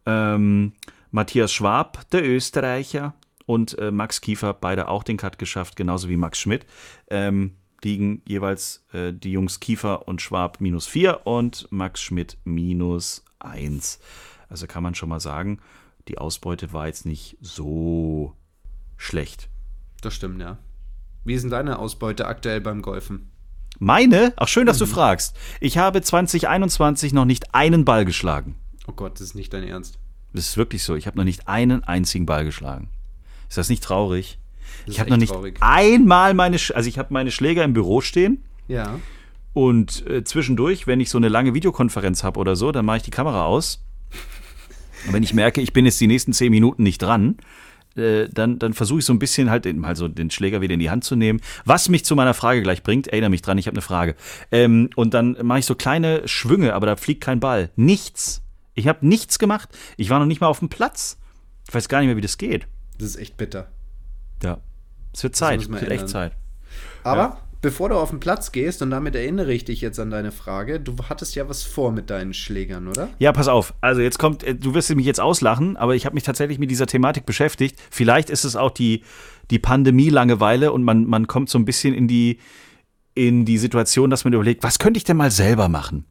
Ähm, 0.06 0.72
Matthias 1.12 1.52
Schwab, 1.52 2.10
der 2.10 2.28
Österreicher, 2.28 3.14
und 3.46 3.78
äh, 3.78 3.92
Max 3.92 4.20
Kiefer, 4.20 4.52
beide 4.52 4.88
auch 4.88 5.04
den 5.04 5.16
Cut 5.18 5.38
geschafft, 5.38 5.76
genauso 5.76 6.08
wie 6.08 6.16
Max 6.16 6.38
Schmidt. 6.40 6.66
Ähm, 7.08 7.52
liegen 7.84 8.22
jeweils 8.26 8.84
äh, 8.92 9.12
die 9.12 9.32
Jungs 9.32 9.60
Kiefer 9.60 10.08
und 10.08 10.20
Schwab 10.20 10.60
minus 10.60 10.88
4 10.88 11.26
und 11.26 11.68
Max 11.70 12.02
Schmidt 12.02 12.36
minus 12.44 13.24
1. 13.38 14.00
Also 14.48 14.66
kann 14.66 14.82
man 14.82 14.94
schon 14.94 15.08
mal 15.08 15.20
sagen, 15.20 15.60
die 16.08 16.18
Ausbeute 16.18 16.72
war 16.72 16.86
jetzt 16.86 17.04
nicht 17.06 17.36
so 17.40 18.32
schlecht. 18.96 19.48
Das 20.00 20.14
stimmt, 20.14 20.40
ja. 20.40 20.58
Wie 21.24 21.34
ist 21.34 21.42
denn 21.42 21.50
deine 21.50 21.78
Ausbeute 21.78 22.26
aktuell 22.26 22.60
beim 22.60 22.80
Golfen? 22.82 23.30
Meine? 23.78 24.32
Ach, 24.36 24.48
schön, 24.48 24.66
dass 24.66 24.78
du 24.78 24.86
fragst. 24.86 25.36
Ich 25.60 25.76
habe 25.78 26.00
2021 26.00 27.12
noch 27.12 27.24
nicht 27.26 27.54
einen 27.54 27.84
Ball 27.84 28.04
geschlagen. 28.04 28.56
Oh 28.86 28.92
Gott, 28.92 29.14
das 29.14 29.20
ist 29.20 29.34
nicht 29.34 29.52
dein 29.52 29.64
Ernst. 29.64 29.98
Das 30.32 30.46
ist 30.48 30.56
wirklich 30.56 30.82
so. 30.82 30.94
Ich 30.96 31.06
habe 31.06 31.16
noch 31.16 31.24
nicht 31.24 31.46
einen 31.48 31.84
einzigen 31.84 32.26
Ball 32.26 32.44
geschlagen. 32.44 32.88
Ist 33.48 33.58
das 33.58 33.68
nicht 33.68 33.82
traurig? 33.84 34.38
Das 34.86 34.94
ich 34.94 35.00
habe 35.00 35.10
noch 35.10 35.16
nicht 35.16 35.32
traurig. 35.32 35.58
einmal 35.60 36.34
meine, 36.34 36.56
Sch- 36.58 36.72
also 36.72 36.88
ich 36.88 36.98
habe 36.98 37.12
meine 37.12 37.30
Schläger 37.30 37.64
im 37.64 37.72
Büro 37.72 38.00
stehen 38.00 38.42
Ja. 38.68 38.98
und 39.52 40.06
äh, 40.06 40.24
zwischendurch, 40.24 40.86
wenn 40.86 41.00
ich 41.00 41.08
so 41.10 41.18
eine 41.18 41.28
lange 41.28 41.54
Videokonferenz 41.54 42.24
habe 42.24 42.38
oder 42.40 42.56
so, 42.56 42.72
dann 42.72 42.84
mache 42.84 42.98
ich 42.98 43.02
die 43.02 43.10
Kamera 43.10 43.44
aus 43.44 43.84
Und 45.06 45.12
wenn 45.12 45.22
ich 45.22 45.34
merke, 45.34 45.60
ich 45.60 45.72
bin 45.72 45.84
jetzt 45.84 46.00
die 46.00 46.06
nächsten 46.06 46.32
zehn 46.32 46.50
Minuten 46.50 46.82
nicht 46.82 47.00
dran, 47.02 47.36
äh, 47.96 48.28
dann, 48.32 48.58
dann 48.58 48.74
versuche 48.74 49.00
ich 49.00 49.04
so 49.04 49.12
ein 49.12 49.18
bisschen 49.18 49.50
halt 49.50 49.64
den, 49.64 49.84
also 49.84 50.08
den 50.08 50.30
Schläger 50.30 50.60
wieder 50.60 50.74
in 50.74 50.80
die 50.80 50.90
Hand 50.90 51.04
zu 51.04 51.16
nehmen. 51.16 51.40
Was 51.64 51.88
mich 51.88 52.04
zu 52.04 52.14
meiner 52.16 52.34
Frage 52.34 52.62
gleich 52.62 52.82
bringt, 52.82 53.08
erinnere 53.08 53.30
mich 53.30 53.42
dran, 53.42 53.58
ich 53.58 53.66
habe 53.66 53.74
eine 53.74 53.82
Frage. 53.82 54.14
Ähm, 54.52 54.90
und 54.96 55.14
dann 55.14 55.36
mache 55.42 55.60
ich 55.60 55.66
so 55.66 55.74
kleine 55.74 56.26
Schwünge, 56.26 56.74
aber 56.74 56.86
da 56.86 56.96
fliegt 56.96 57.22
kein 57.22 57.40
Ball. 57.40 57.70
Nichts. 57.76 58.42
Ich 58.74 58.86
habe 58.86 59.06
nichts 59.06 59.38
gemacht. 59.38 59.68
Ich 59.96 60.10
war 60.10 60.18
noch 60.18 60.26
nicht 60.26 60.40
mal 60.40 60.46
auf 60.46 60.60
dem 60.60 60.68
Platz. 60.68 61.18
Ich 61.68 61.74
weiß 61.74 61.88
gar 61.88 61.98
nicht 61.98 62.06
mehr, 62.06 62.16
wie 62.16 62.22
das 62.22 62.38
geht. 62.38 62.66
Das 62.98 63.08
ist 63.08 63.16
echt 63.16 63.36
bitter. 63.36 63.68
Ja. 64.42 64.58
Es 65.12 65.22
wird 65.22 65.34
Zeit. 65.34 65.60
Es 65.60 65.68
wird 65.70 65.90
echt. 65.90 66.08
Zeit. 66.08 66.32
Aber 67.02 67.22
Ja. 67.22 67.47
Bevor 67.60 67.88
du 67.88 67.96
auf 67.96 68.10
den 68.10 68.20
Platz 68.20 68.52
gehst, 68.52 68.82
und 68.82 68.90
damit 68.90 69.14
erinnere 69.14 69.52
ich 69.52 69.64
dich 69.64 69.80
jetzt 69.80 69.98
an 69.98 70.10
deine 70.10 70.32
Frage, 70.32 70.80
du 70.80 70.94
hattest 71.08 71.34
ja 71.34 71.48
was 71.48 71.62
vor 71.62 71.92
mit 71.92 72.10
deinen 72.10 72.34
Schlägern, 72.34 72.88
oder? 72.88 73.08
Ja, 73.18 73.32
pass 73.32 73.48
auf. 73.48 73.74
Also 73.80 74.00
jetzt 74.00 74.18
kommt, 74.18 74.44
äh, 74.44 74.54
du 74.54 74.74
wirst 74.74 74.94
mich 74.94 75.06
jetzt 75.06 75.20
auslachen, 75.20 75.76
aber 75.76 75.94
ich 75.94 76.06
habe 76.06 76.14
mich 76.14 76.24
tatsächlich 76.24 76.58
mit 76.58 76.70
dieser 76.70 76.86
Thematik 76.86 77.26
beschäftigt. 77.26 77.78
Vielleicht 77.90 78.30
ist 78.30 78.44
es 78.44 78.56
auch 78.56 78.70
die, 78.70 79.02
die 79.50 79.58
Pandemie-Langeweile 79.58 80.72
und 80.72 80.84
man, 80.84 81.04
man 81.04 81.26
kommt 81.26 81.50
so 81.50 81.58
ein 81.58 81.64
bisschen 81.64 81.94
in 81.94 82.08
die, 82.08 82.38
in 83.14 83.44
die 83.44 83.58
Situation, 83.58 84.10
dass 84.10 84.24
man 84.24 84.32
überlegt, 84.32 84.62
was 84.62 84.78
könnte 84.78 84.98
ich 84.98 85.04
denn 85.04 85.16
mal 85.16 85.30
selber 85.30 85.68
machen? 85.68 86.04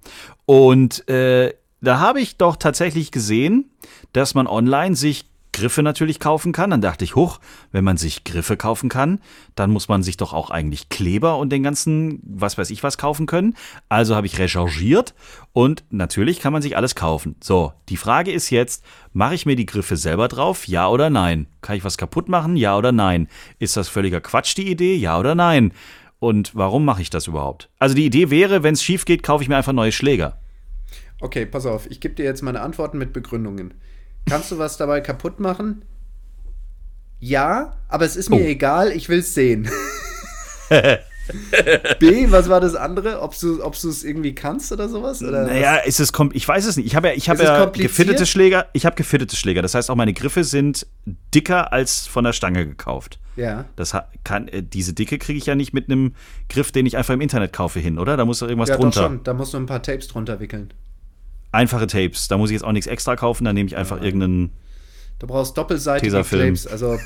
Und 0.45 1.07
äh, 1.09 1.53
da 1.81 1.99
habe 1.99 2.19
ich 2.19 2.37
doch 2.37 2.55
tatsächlich 2.55 3.11
gesehen, 3.11 3.71
dass 4.11 4.33
man 4.33 4.47
online 4.47 4.95
sich 4.95 5.25
Griffe 5.57 5.81
natürlich 5.81 6.19
kaufen 6.19 6.51
kann. 6.51 6.69
Dann 6.69 6.81
dachte 6.81 7.03
ich, 7.03 7.15
hoch, 7.15 7.39
wenn 7.71 7.83
man 7.83 7.97
sich 7.97 8.23
Griffe 8.23 8.57
kaufen 8.57 8.89
kann, 8.89 9.19
dann 9.55 9.71
muss 9.71 9.87
man 9.87 10.03
sich 10.03 10.17
doch 10.17 10.33
auch 10.33 10.51
eigentlich 10.51 10.89
Kleber 10.89 11.37
und 11.37 11.49
den 11.49 11.63
ganzen, 11.63 12.21
was 12.23 12.57
weiß 12.57 12.69
ich 12.69 12.83
was 12.83 12.97
kaufen 12.97 13.25
können. 13.25 13.55
Also 13.89 14.15
habe 14.15 14.27
ich 14.27 14.37
recherchiert 14.37 15.15
und 15.53 15.83
natürlich 15.89 16.39
kann 16.39 16.53
man 16.53 16.61
sich 16.61 16.77
alles 16.77 16.93
kaufen. 16.95 17.35
So, 17.41 17.73
die 17.89 17.97
Frage 17.97 18.31
ist 18.31 18.51
jetzt, 18.51 18.83
mache 19.13 19.33
ich 19.33 19.45
mir 19.47 19.55
die 19.55 19.65
Griffe 19.65 19.97
selber 19.97 20.27
drauf? 20.27 20.67
Ja 20.67 20.87
oder 20.87 21.09
nein? 21.09 21.47
Kann 21.61 21.75
ich 21.75 21.83
was 21.83 21.97
kaputt 21.97 22.29
machen? 22.29 22.55
Ja 22.55 22.77
oder 22.77 22.91
nein? 22.91 23.27
Ist 23.57 23.77
das 23.77 23.89
völliger 23.89 24.21
Quatsch, 24.21 24.55
die 24.55 24.69
Idee? 24.69 24.95
Ja 24.95 25.19
oder 25.19 25.33
nein? 25.33 25.73
Und 26.19 26.55
warum 26.55 26.85
mache 26.85 27.01
ich 27.01 27.09
das 27.09 27.27
überhaupt? 27.27 27.69
Also 27.79 27.95
die 27.95 28.05
Idee 28.05 28.29
wäre, 28.29 28.63
wenn 28.63 28.73
es 28.73 28.83
schief 28.83 29.05
geht, 29.05 29.23
kaufe 29.23 29.43
ich 29.43 29.49
mir 29.49 29.57
einfach 29.57 29.73
neue 29.73 29.91
Schläger. 29.91 30.39
Okay, 31.19 31.47
pass 31.47 31.65
auf, 31.65 31.89
ich 31.89 31.99
gebe 31.99 32.13
dir 32.13 32.25
jetzt 32.25 32.43
meine 32.43 32.61
Antworten 32.61 32.99
mit 32.99 33.11
Begründungen. 33.11 33.73
Kannst 34.29 34.51
du 34.51 34.57
was 34.57 34.77
dabei 34.77 35.01
kaputt 35.01 35.39
machen? 35.39 35.83
Ja, 37.19 37.73
aber 37.87 38.05
es 38.05 38.15
ist 38.15 38.29
mir 38.29 38.37
Oh. 38.37 38.45
egal, 38.45 38.91
ich 38.91 39.09
will 39.09 39.19
es 39.19 39.33
sehen. 39.33 39.69
B, 41.99 42.31
was 42.31 42.47
war 42.49 42.61
das 42.61 42.75
andere? 42.75 43.21
Ob 43.21 43.37
du 43.37 43.59
es 43.89 44.03
irgendwie 44.03 44.33
kannst 44.33 44.71
oder 44.71 44.87
sowas? 44.87 45.21
Oder 45.21 45.45
Naja, 45.47 45.77
ist 45.77 45.99
es 45.99 46.11
ich 46.33 46.47
weiß 46.47 46.65
es 46.65 46.77
nicht. 46.77 46.85
Ich 46.85 46.95
habe 46.95 47.09
ja, 47.09 47.13
ich 47.13 47.27
es 47.27 47.41
ja 47.41 47.65
gefittete 47.65 48.25
Schläger. 48.25 48.67
Ich 48.73 48.85
habe 48.85 48.95
gefittete 48.95 49.35
Schläger. 49.35 49.61
Das 49.61 49.75
heißt, 49.75 49.89
auch 49.89 49.95
meine 49.95 50.13
Griffe 50.13 50.43
sind 50.43 50.87
dicker 51.33 51.73
als 51.73 52.07
von 52.07 52.23
der 52.23 52.33
Stange 52.33 52.65
gekauft. 52.65 53.19
Ja. 53.35 53.65
Das 53.75 53.93
kann, 54.23 54.47
äh, 54.47 54.63
diese 54.63 54.93
Dicke 54.93 55.17
kriege 55.19 55.37
ich 55.37 55.45
ja 55.45 55.55
nicht 55.55 55.73
mit 55.73 55.89
einem 55.89 56.15
Griff, 56.49 56.71
den 56.71 56.85
ich 56.85 56.97
einfach 56.97 57.13
im 57.13 57.21
Internet 57.21 57.53
kaufe, 57.53 57.79
hin, 57.79 57.99
oder? 57.99 58.17
Da 58.17 58.25
muss 58.25 58.39
doch 58.39 58.47
irgendwas 58.47 58.69
Ja, 58.69 58.75
doch 58.75 58.81
drunter. 58.83 59.03
schon. 59.03 59.23
Da 59.23 59.33
musst 59.33 59.53
du 59.53 59.57
ein 59.57 59.65
paar 59.67 59.83
Tapes 59.83 60.07
drunter 60.07 60.39
wickeln. 60.39 60.73
Einfache 61.57 61.87
Tapes. 61.87 62.27
Da 62.27 62.37
muss 62.37 62.49
ich 62.49 62.53
jetzt 62.53 62.63
auch 62.63 62.71
nichts 62.71 62.87
extra 62.87 63.15
kaufen. 63.15 63.43
Da 63.45 63.53
nehme 63.53 63.67
ich 63.67 63.75
einfach 63.75 64.01
irgendeinen. 64.01 64.51
Du 65.19 65.25
brauchst 65.25 65.57
doppelseitige 65.57 66.11
Tesafilm. 66.11 66.53
Tapes. 66.55 66.67
Also 66.67 66.99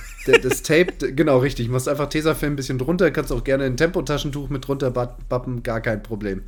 das 0.43 0.63
Tape, 0.63 1.13
genau 1.13 1.37
richtig. 1.37 1.67
Du 1.67 1.71
musst 1.71 1.87
einfach 1.87 2.09
Tesafilm 2.09 2.53
ein 2.53 2.55
bisschen 2.57 2.77
drunter, 2.77 3.09
kannst 3.11 3.31
auch 3.31 3.45
gerne 3.45 3.63
ein 3.63 3.77
Tempotaschentuch 3.77 4.49
mit 4.49 4.67
drunter 4.67 4.91
bappen, 4.91 5.63
gar 5.63 5.79
kein 5.79 6.03
Problem. 6.03 6.41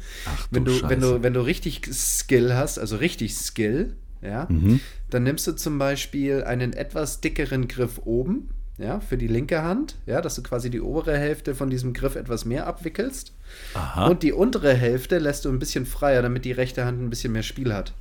wenn, 0.51 0.65
du 0.65 0.77
du, 0.77 0.89
wenn, 0.89 0.99
du, 0.99 1.23
wenn 1.23 1.33
du 1.33 1.39
richtig 1.39 1.81
Skill 1.93 2.53
hast, 2.53 2.77
also 2.79 2.97
richtig 2.97 3.35
Skill, 3.35 3.95
ja, 4.21 4.45
Mhm. 4.49 4.81
dann 5.09 5.23
nimmst 5.23 5.47
du 5.47 5.53
zum 5.53 5.79
Beispiel 5.79 6.43
einen 6.43 6.73
etwas 6.73 7.21
dickeren 7.21 7.69
Griff 7.69 8.01
oben, 8.03 8.49
ja, 8.77 8.99
für 8.99 9.17
die 9.17 9.27
linke 9.27 9.63
Hand, 9.63 9.95
ja, 10.05 10.19
dass 10.19 10.35
du 10.35 10.43
quasi 10.43 10.69
die 10.69 10.81
obere 10.81 11.17
Hälfte 11.17 11.55
von 11.55 11.69
diesem 11.69 11.93
Griff 11.93 12.15
etwas 12.17 12.43
mehr 12.43 12.67
abwickelst. 12.67 13.33
Aha. 13.73 14.07
Und 14.07 14.23
die 14.23 14.31
untere 14.33 14.73
Hälfte 14.73 15.17
lässt 15.19 15.45
du 15.45 15.49
ein 15.49 15.59
bisschen 15.59 15.85
freier, 15.85 16.21
damit 16.21 16.45
die 16.45 16.51
rechte 16.51 16.85
Hand 16.85 17.01
ein 17.01 17.09
bisschen 17.09 17.33
mehr 17.33 17.43
Spiel 17.43 17.73
hat. 17.73 17.93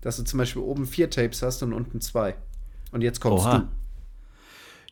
Dass 0.00 0.16
du 0.16 0.24
zum 0.24 0.38
Beispiel 0.38 0.62
oben 0.62 0.86
vier 0.86 1.10
Tapes 1.10 1.42
hast 1.42 1.62
und 1.62 1.72
unten 1.72 2.00
zwei. 2.00 2.34
Und 2.92 3.02
jetzt 3.02 3.20
kommst 3.20 3.44
Oha. 3.46 3.58
du. 3.58 3.68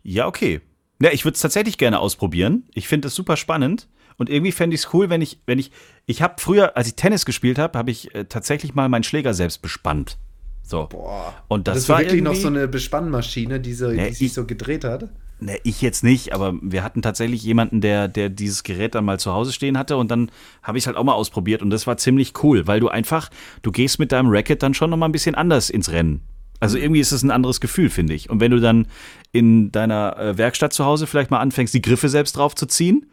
Ja, 0.03 0.27
okay. 0.27 0.61
Ja, 1.01 1.11
ich 1.12 1.25
würde 1.25 1.35
es 1.35 1.40
tatsächlich 1.42 1.79
gerne 1.79 1.99
ausprobieren. 1.99 2.64
Ich 2.75 2.88
finde 2.88 3.09
es 3.09 3.14
super 3.14 3.37
spannend. 3.37 3.88
Und 4.18 4.31
irgendwie 4.31 4.53
fände 4.53 4.75
ich 4.75 4.81
es 4.85 4.94
cool, 4.94 5.11
wenn 5.11 5.20
ich, 5.20 5.40
wenn 5.44 5.59
ich, 5.59 5.70
ich 6.07 6.22
habe 6.22 6.37
früher, 6.38 6.77
als 6.77 6.88
ich 6.88 6.94
Tennis 6.94 7.27
gespielt 7.27 7.59
habe, 7.59 7.79
habe 7.79 7.90
ich 7.90 8.14
äh, 8.14 8.25
tatsächlich 8.25 8.75
mal 8.75 8.88
meinen 8.88 9.03
Schläger 9.03 9.35
selbst 9.35 9.61
bespannt. 9.61 10.16
So. 10.62 10.87
Boah. 10.87 11.35
Und 11.49 11.68
das 11.68 11.72
Hattest 11.75 11.88
war 11.90 11.99
wirklich 12.01 12.22
noch 12.22 12.35
so 12.35 12.49
eine 12.49 12.66
Bespannmaschine, 12.66 13.61
die, 13.61 13.75
so, 13.75 13.88
Nee, 13.88 14.09
die 14.09 14.14
sich 14.14 14.27
ich- 14.29 14.33
so 14.33 14.46
gedreht 14.46 14.85
hat? 14.85 15.11
Ne, 15.38 15.59
ich 15.64 15.83
jetzt 15.83 16.03
nicht, 16.03 16.33
aber 16.33 16.55
wir 16.62 16.83
hatten 16.83 17.03
tatsächlich 17.03 17.42
jemanden, 17.42 17.83
der, 17.83 18.09
der 18.09 18.31
dieses 18.31 18.62
Gerät 18.62 18.94
dann 18.94 19.05
mal 19.05 19.20
zu 19.20 19.35
Hause 19.35 19.53
stehen 19.53 19.77
hatte 19.77 19.99
und 19.99 20.11
dann 20.11 20.31
habe 20.62 20.79
ich 20.79 20.85
es 20.85 20.87
halt 20.87 20.96
auch 20.96 21.05
mal 21.05 21.12
ausprobiert 21.12 21.61
und 21.61 21.68
das 21.68 21.87
war 21.87 21.99
ziemlich 21.99 22.42
cool, 22.42 22.66
weil 22.66 22.81
du 22.81 22.88
einfach, 22.88 23.29
du 23.61 23.70
gehst 23.70 23.99
mit 23.99 24.12
deinem 24.12 24.29
Racket 24.31 24.62
dann 24.62 24.72
schon 24.72 24.88
noch 24.88 24.96
mal 24.96 25.05
ein 25.05 25.12
bisschen 25.12 25.35
anders 25.35 25.68
ins 25.68 25.92
Rennen. 25.92 26.22
Also 26.59 26.79
irgendwie 26.79 27.01
ist 27.01 27.12
es 27.12 27.22
ein 27.22 27.31
anderes 27.31 27.61
Gefühl, 27.61 27.90
finde 27.90 28.14
ich. 28.14 28.31
Und 28.31 28.40
wenn 28.40 28.51
du 28.51 28.61
dann 28.61 28.87
in 29.33 29.70
deiner 29.72 30.16
äh, 30.16 30.38
Werkstatt 30.38 30.72
zu 30.72 30.87
Hause 30.87 31.07
vielleicht 31.07 31.31
mal 31.31 31.40
anfängst, 31.40 31.75
die 31.75 31.83
Griffe 31.83 32.09
selbst 32.09 32.38
drauf 32.38 32.55
zu 32.55 32.64
ziehen, 32.64 33.05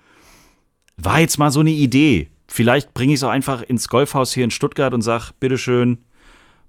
war 0.95 1.19
jetzt 1.19 1.37
mal 1.37 1.51
so 1.51 1.59
eine 1.59 1.71
Idee. 1.71 2.29
Vielleicht 2.47 2.93
bringe 2.93 3.13
ich 3.13 3.19
es 3.19 3.23
auch 3.23 3.29
einfach 3.31 3.61
ins 3.63 3.89
Golfhaus 3.89 4.33
hier 4.33 4.45
in 4.45 4.51
Stuttgart 4.51 4.93
und 4.93 5.01
sag, 5.01 5.31
bitteschön, 5.41 5.97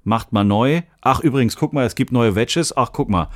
macht 0.02 0.32
mal 0.32 0.44
neu. 0.44 0.82
Ach, 1.00 1.20
übrigens, 1.20 1.54
guck 1.56 1.72
mal, 1.72 1.86
es 1.86 1.94
gibt 1.94 2.10
neue 2.10 2.34
Wedges. 2.34 2.76
Ach, 2.76 2.90
guck 2.92 3.08
mal, 3.08 3.28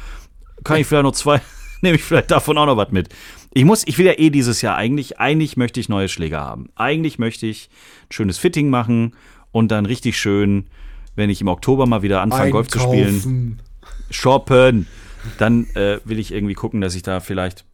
kann 0.65 0.81
ich 0.81 0.87
vielleicht 0.87 1.05
noch 1.05 1.13
zwei, 1.13 1.41
nehme 1.83 1.97
ich 1.97 2.03
vielleicht 2.03 2.31
davon 2.31 2.59
auch 2.59 2.67
noch 2.67 2.77
was 2.77 2.91
mit. 2.91 3.09
Ich 3.53 3.64
muss, 3.64 3.87
ich 3.87 3.99
will 3.99 4.07
ja 4.07 4.19
eh 4.19 4.31
dieses 4.31 4.62
Jahr 4.62 4.77
eigentlich, 4.77 5.19
eigentlich 5.19 5.57
möchte 5.57 5.81
ich 5.81 5.88
neue 5.88 6.09
Schläger 6.09 6.41
haben. 6.41 6.69
Eigentlich 6.77 7.19
möchte 7.19 7.47
ich 7.47 7.69
ein 8.09 8.12
schönes 8.12 8.38
Fitting 8.38 8.71
machen 8.71 9.14
und 9.53 9.71
dann 9.71 9.87
richtig 9.87 10.19
schön, 10.19 10.67
wenn 11.17 11.31
ich 11.31 11.41
im 11.41 11.49
Oktober 11.49 11.87
mal 11.87 12.03
wieder 12.03 12.21
anfange, 12.23 12.51
Golf 12.51 12.69
zu 12.69 12.79
spielen, 12.79 13.61
shoppen, 14.11 14.87
dann 15.38 15.67
äh, 15.75 15.99
will 16.05 16.19
ich 16.19 16.33
irgendwie 16.33 16.55
gucken, 16.55 16.81
dass 16.81 16.95
ich 16.95 17.03
da 17.03 17.21
vielleicht. 17.21 17.64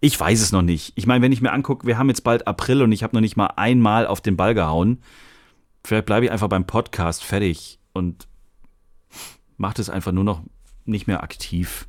Ich 0.00 0.18
weiß 0.18 0.40
es 0.40 0.52
noch 0.52 0.62
nicht. 0.62 0.92
Ich 0.96 1.06
meine, 1.06 1.22
wenn 1.22 1.32
ich 1.32 1.40
mir 1.40 1.52
angucke, 1.52 1.86
wir 1.86 1.98
haben 1.98 2.08
jetzt 2.08 2.24
bald 2.24 2.46
April 2.46 2.82
und 2.82 2.92
ich 2.92 3.02
habe 3.02 3.16
noch 3.16 3.20
nicht 3.20 3.36
mal 3.36 3.52
einmal 3.56 4.06
auf 4.06 4.20
den 4.20 4.36
Ball 4.36 4.54
gehauen. 4.54 5.00
Vielleicht 5.82 6.06
bleibe 6.06 6.26
ich 6.26 6.32
einfach 6.32 6.48
beim 6.48 6.66
Podcast 6.66 7.24
fertig 7.24 7.78
und 7.92 8.26
mache 9.56 9.74
das 9.74 9.90
einfach 9.90 10.12
nur 10.12 10.24
noch 10.24 10.42
nicht 10.84 11.06
mehr 11.06 11.22
aktiv. 11.22 11.86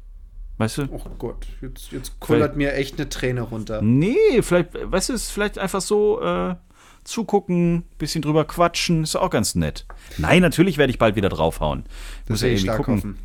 Weißt 0.57 0.77
du? 0.77 0.87
Oh 0.89 1.01
Gott, 1.17 1.47
jetzt, 1.61 1.91
jetzt 1.91 2.19
kullert 2.19 2.55
mir 2.55 2.73
echt 2.73 2.97
eine 2.97 3.09
Träne 3.09 3.41
runter. 3.41 3.81
Nee, 3.81 4.41
vielleicht, 4.41 4.69
weißt 4.73 5.09
du, 5.09 5.13
es 5.13 5.23
ist 5.23 5.31
vielleicht 5.31 5.57
einfach 5.57 5.81
so 5.81 6.21
äh, 6.21 6.55
zugucken, 7.03 7.83
bisschen 7.97 8.21
drüber 8.21 8.45
quatschen, 8.45 9.03
ist 9.03 9.15
auch 9.15 9.29
ganz 9.29 9.55
nett. 9.55 9.85
Nein, 10.17 10.41
natürlich 10.41 10.77
werde 10.77 10.91
ich 10.91 10.99
bald 10.99 11.15
wieder 11.15 11.29
draufhauen. 11.29 11.83
Das 12.27 12.41
will 12.41 12.53
ich 12.53 12.61
stark 12.61 12.87
hoffen. 12.87 13.17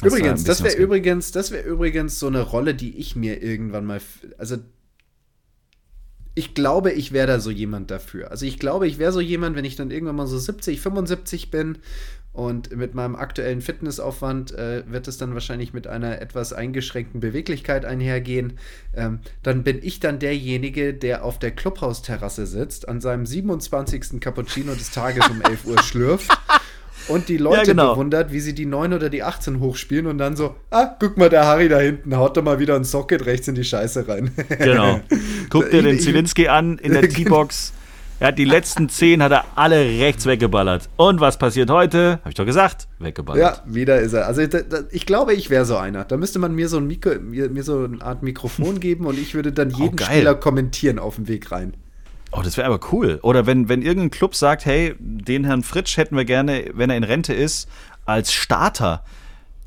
dass 0.00 0.12
da 0.12 0.16
ein 0.16 0.20
Übrigens, 0.20 0.44
das 0.44 0.62
wäre 0.62 0.76
übrigens, 0.76 1.32
das 1.32 1.50
wäre 1.50 1.68
übrigens 1.68 2.18
so 2.20 2.28
eine 2.28 2.42
Rolle, 2.42 2.74
die 2.74 2.96
ich 2.96 3.16
mir 3.16 3.42
irgendwann 3.42 3.84
mal, 3.84 4.00
also 4.38 4.56
ich 6.34 6.54
glaube, 6.54 6.92
ich 6.92 7.12
wäre 7.12 7.26
da 7.26 7.40
so 7.40 7.50
jemand 7.50 7.90
dafür. 7.90 8.30
Also 8.30 8.46
ich 8.46 8.58
glaube, 8.58 8.86
ich 8.86 8.98
wäre 8.98 9.12
so 9.12 9.20
jemand, 9.20 9.54
wenn 9.54 9.66
ich 9.66 9.76
dann 9.76 9.90
irgendwann 9.90 10.16
mal 10.16 10.26
so 10.26 10.38
70, 10.38 10.80
75 10.80 11.50
bin 11.50 11.78
und 12.32 12.74
mit 12.74 12.94
meinem 12.94 13.14
aktuellen 13.14 13.60
Fitnessaufwand 13.60 14.52
äh, 14.52 14.84
wird 14.86 15.06
es 15.06 15.18
dann 15.18 15.34
wahrscheinlich 15.34 15.74
mit 15.74 15.86
einer 15.86 16.22
etwas 16.22 16.52
eingeschränkten 16.52 17.20
Beweglichkeit 17.20 17.84
einhergehen. 17.84 18.54
Ähm, 18.96 19.20
dann 19.42 19.64
bin 19.64 19.80
ich 19.82 20.00
dann 20.00 20.18
derjenige, 20.18 20.94
der 20.94 21.24
auf 21.24 21.38
der 21.38 21.50
Clubhausterrasse 21.50 22.46
sitzt, 22.46 22.88
an 22.88 23.02
seinem 23.02 23.26
27. 23.26 24.18
Cappuccino 24.20 24.74
des 24.74 24.90
Tages 24.92 25.28
um 25.28 25.42
11 25.42 25.66
Uhr 25.66 25.82
schlürft 25.82 26.30
und 27.08 27.28
die 27.28 27.36
Leute 27.36 27.66
genau. 27.66 27.92
bewundert, 27.92 28.32
wie 28.32 28.40
sie 28.40 28.54
die 28.54 28.66
9 28.66 28.94
oder 28.94 29.10
die 29.10 29.22
18 29.22 29.60
hochspielen 29.60 30.06
und 30.06 30.16
dann 30.16 30.34
so, 30.34 30.54
ah, 30.70 30.86
guck 30.98 31.18
mal, 31.18 31.28
der 31.28 31.44
Harry 31.44 31.68
da 31.68 31.80
hinten 31.80 32.16
haut 32.16 32.38
doch 32.38 32.42
mal 32.42 32.58
wieder 32.58 32.76
ein 32.76 32.84
Socket 32.84 33.26
rechts 33.26 33.46
in 33.48 33.56
die 33.56 33.64
Scheiße 33.64 34.08
rein. 34.08 34.30
Genau. 34.58 35.00
Guck 35.50 35.70
dir 35.70 35.82
den 35.82 36.00
Zielinski 36.00 36.48
an 36.48 36.78
in 36.78 36.94
der 36.94 37.02
T-Box. 37.08 37.74
Er 38.22 38.28
hat 38.28 38.38
die 38.38 38.44
letzten 38.44 38.88
zehn 38.88 39.20
hat 39.20 39.32
er 39.32 39.44
alle 39.56 39.80
rechts 39.98 40.26
weggeballert. 40.26 40.88
Und 40.94 41.18
was 41.18 41.38
passiert 41.38 41.70
heute? 41.70 42.20
Habe 42.20 42.28
ich 42.28 42.36
doch 42.36 42.46
gesagt, 42.46 42.86
weggeballert. 43.00 43.42
Ja, 43.66 43.74
wieder 43.74 43.98
ist 43.98 44.12
er. 44.12 44.28
Also 44.28 44.42
ich 44.92 45.06
glaube, 45.06 45.34
ich 45.34 45.50
wäre 45.50 45.64
so 45.64 45.76
einer. 45.76 46.04
Da 46.04 46.16
müsste 46.16 46.38
man 46.38 46.54
mir 46.54 46.68
so 46.68 46.76
ein 46.76 46.86
Mikro, 46.86 47.18
mir, 47.20 47.50
mir 47.50 47.64
so 47.64 47.82
eine 47.82 48.00
Art 48.00 48.22
Mikrofon 48.22 48.78
geben 48.80 49.06
und 49.06 49.18
ich 49.18 49.34
würde 49.34 49.50
dann 49.50 49.70
jeden 49.70 49.96
geil. 49.96 50.06
Spieler 50.06 50.36
kommentieren 50.36 51.00
auf 51.00 51.16
dem 51.16 51.26
Weg 51.26 51.50
rein. 51.50 51.74
Oh, 52.30 52.42
das 52.44 52.56
wäre 52.56 52.68
aber 52.68 52.78
cool. 52.92 53.18
Oder 53.22 53.44
wenn, 53.46 53.68
wenn 53.68 53.82
irgendein 53.82 54.12
Club 54.12 54.36
sagt, 54.36 54.66
hey, 54.66 54.94
den 55.00 55.42
Herrn 55.42 55.64
Fritsch 55.64 55.96
hätten 55.96 56.16
wir 56.16 56.24
gerne, 56.24 56.66
wenn 56.74 56.90
er 56.90 56.96
in 56.98 57.04
Rente 57.04 57.34
ist, 57.34 57.68
als 58.04 58.32
Starter. 58.32 59.02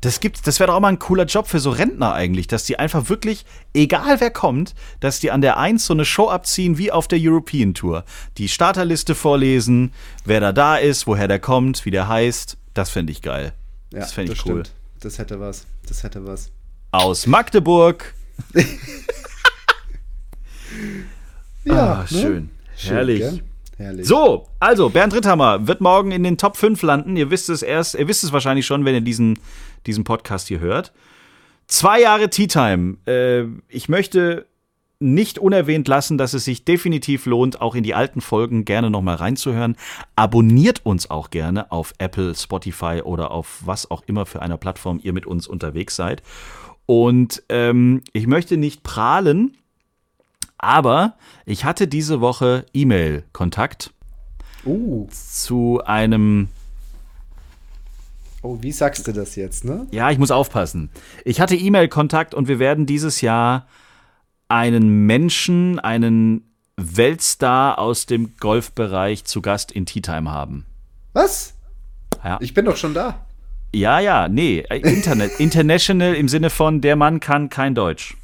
Das 0.02 0.20
gibt, 0.20 0.46
das 0.46 0.60
wäre 0.60 0.68
doch 0.68 0.74
auch 0.74 0.80
mal 0.80 0.88
ein 0.88 0.98
cooler 0.98 1.24
Job 1.24 1.46
für 1.46 1.58
so 1.58 1.70
Rentner 1.70 2.12
eigentlich, 2.12 2.46
dass 2.46 2.64
die 2.64 2.78
einfach 2.78 3.08
wirklich, 3.08 3.44
egal 3.74 4.20
wer 4.20 4.30
kommt, 4.30 4.74
dass 5.00 5.20
die 5.20 5.30
an 5.30 5.40
der 5.40 5.56
Eins 5.56 5.86
so 5.86 5.94
eine 5.94 6.04
Show 6.04 6.28
abziehen 6.28 6.78
wie 6.78 6.92
auf 6.92 7.08
der 7.08 7.18
European 7.20 7.74
Tour. 7.74 8.04
Die 8.36 8.48
Starterliste 8.48 9.14
vorlesen, 9.14 9.92
wer 10.24 10.40
da 10.40 10.52
da 10.52 10.76
ist, 10.76 11.06
woher 11.06 11.28
der 11.28 11.40
kommt, 11.40 11.84
wie 11.86 11.90
der 11.90 12.08
heißt. 12.08 12.56
Das 12.74 12.90
fände 12.90 13.10
ich 13.10 13.22
geil. 13.22 13.52
Ja, 13.92 14.00
das 14.00 14.12
fände 14.12 14.32
ich 14.32 14.38
das 14.38 14.46
cool. 14.46 14.64
stimmt. 14.64 14.76
Das 15.00 15.18
hätte 15.18 15.40
was. 15.40 15.66
Das 15.88 16.02
hätte 16.02 16.26
was. 16.26 16.50
Aus 16.90 17.26
Magdeburg. 17.26 18.14
Ja, 21.66 21.92
ah, 21.92 22.06
ne? 22.10 22.20
schön. 22.20 22.50
Herrlich. 22.76 23.18
gell? 23.18 23.40
Herrlich. 23.76 24.06
So, 24.06 24.46
also 24.60 24.88
Bernd 24.88 25.14
Ritthammer 25.14 25.66
wird 25.66 25.80
morgen 25.80 26.12
in 26.12 26.22
den 26.22 26.38
Top 26.38 26.56
5 26.56 26.80
landen. 26.82 27.16
Ihr 27.16 27.30
wisst 27.30 27.50
es 27.50 27.62
erst, 27.62 27.94
ihr 27.94 28.08
wisst 28.08 28.24
es 28.24 28.32
wahrscheinlich 28.32 28.64
schon, 28.64 28.84
wenn 28.84 28.94
ihr 28.94 29.00
diesen, 29.00 29.38
diesen 29.86 30.04
Podcast 30.04 30.48
hier 30.48 30.60
hört. 30.60 30.92
Zwei 31.66 32.00
Jahre 32.00 32.30
Tea 32.30 32.46
Time. 32.46 32.96
Äh, 33.06 33.44
ich 33.68 33.88
möchte 33.88 34.46
nicht 34.98 35.38
unerwähnt 35.38 35.88
lassen, 35.88 36.16
dass 36.16 36.32
es 36.32 36.44
sich 36.44 36.64
definitiv 36.64 37.26
lohnt, 37.26 37.60
auch 37.60 37.74
in 37.74 37.82
die 37.82 37.94
alten 37.94 38.20
Folgen 38.20 38.64
gerne 38.64 38.90
nochmal 38.90 39.16
reinzuhören. 39.16 39.76
Abonniert 40.14 40.86
uns 40.86 41.10
auch 41.10 41.30
gerne 41.30 41.70
auf 41.70 41.92
Apple, 41.98 42.34
Spotify 42.34 43.02
oder 43.04 43.30
auf 43.30 43.60
was 43.64 43.90
auch 43.90 44.02
immer 44.06 44.24
für 44.24 44.40
einer 44.40 44.56
Plattform 44.56 45.00
ihr 45.02 45.12
mit 45.12 45.26
uns 45.26 45.46
unterwegs 45.46 45.96
seid. 45.96 46.22
Und 46.86 47.42
ähm, 47.48 48.02
ich 48.12 48.26
möchte 48.26 48.56
nicht 48.56 48.84
prahlen, 48.84 49.56
aber 50.56 51.14
ich 51.44 51.64
hatte 51.64 51.88
diese 51.88 52.20
Woche 52.20 52.64
E-Mail-Kontakt 52.72 53.92
Uh, 54.66 55.06
zu 55.12 55.80
einem 55.86 56.48
oh, 58.42 58.58
wie 58.60 58.72
sagst 58.72 59.06
du 59.06 59.12
das 59.12 59.36
jetzt, 59.36 59.64
ne? 59.64 59.86
Ja, 59.90 60.10
ich 60.10 60.18
muss 60.18 60.30
aufpassen. 60.30 60.90
Ich 61.24 61.40
hatte 61.40 61.56
E-Mail-Kontakt 61.56 62.34
und 62.34 62.48
wir 62.48 62.58
werden 62.58 62.86
dieses 62.86 63.20
Jahr 63.20 63.66
einen 64.48 65.06
Menschen, 65.06 65.78
einen 65.78 66.42
Weltstar 66.76 67.78
aus 67.78 68.06
dem 68.06 68.36
Golfbereich 68.36 69.24
zu 69.24 69.40
Gast 69.42 69.72
in 69.72 69.86
Tea 69.86 70.02
Time 70.02 70.30
haben. 70.30 70.66
Was? 71.12 71.54
Ja, 72.22 72.38
Ich 72.40 72.54
bin 72.54 72.64
doch 72.64 72.76
schon 72.76 72.94
da. 72.94 73.26
ja, 73.72 73.98
ja 74.00 74.28
nee, 74.28 74.60
äh, 74.68 74.78
Internet, 74.78 75.32
international 75.40 76.14
im 76.14 76.28
Sinne 76.28 76.50
von 76.50 76.80
der 76.80 76.96
Mann 76.96 77.20
kann 77.20 77.48
kein 77.48 77.74
Deutsch. 77.74 78.16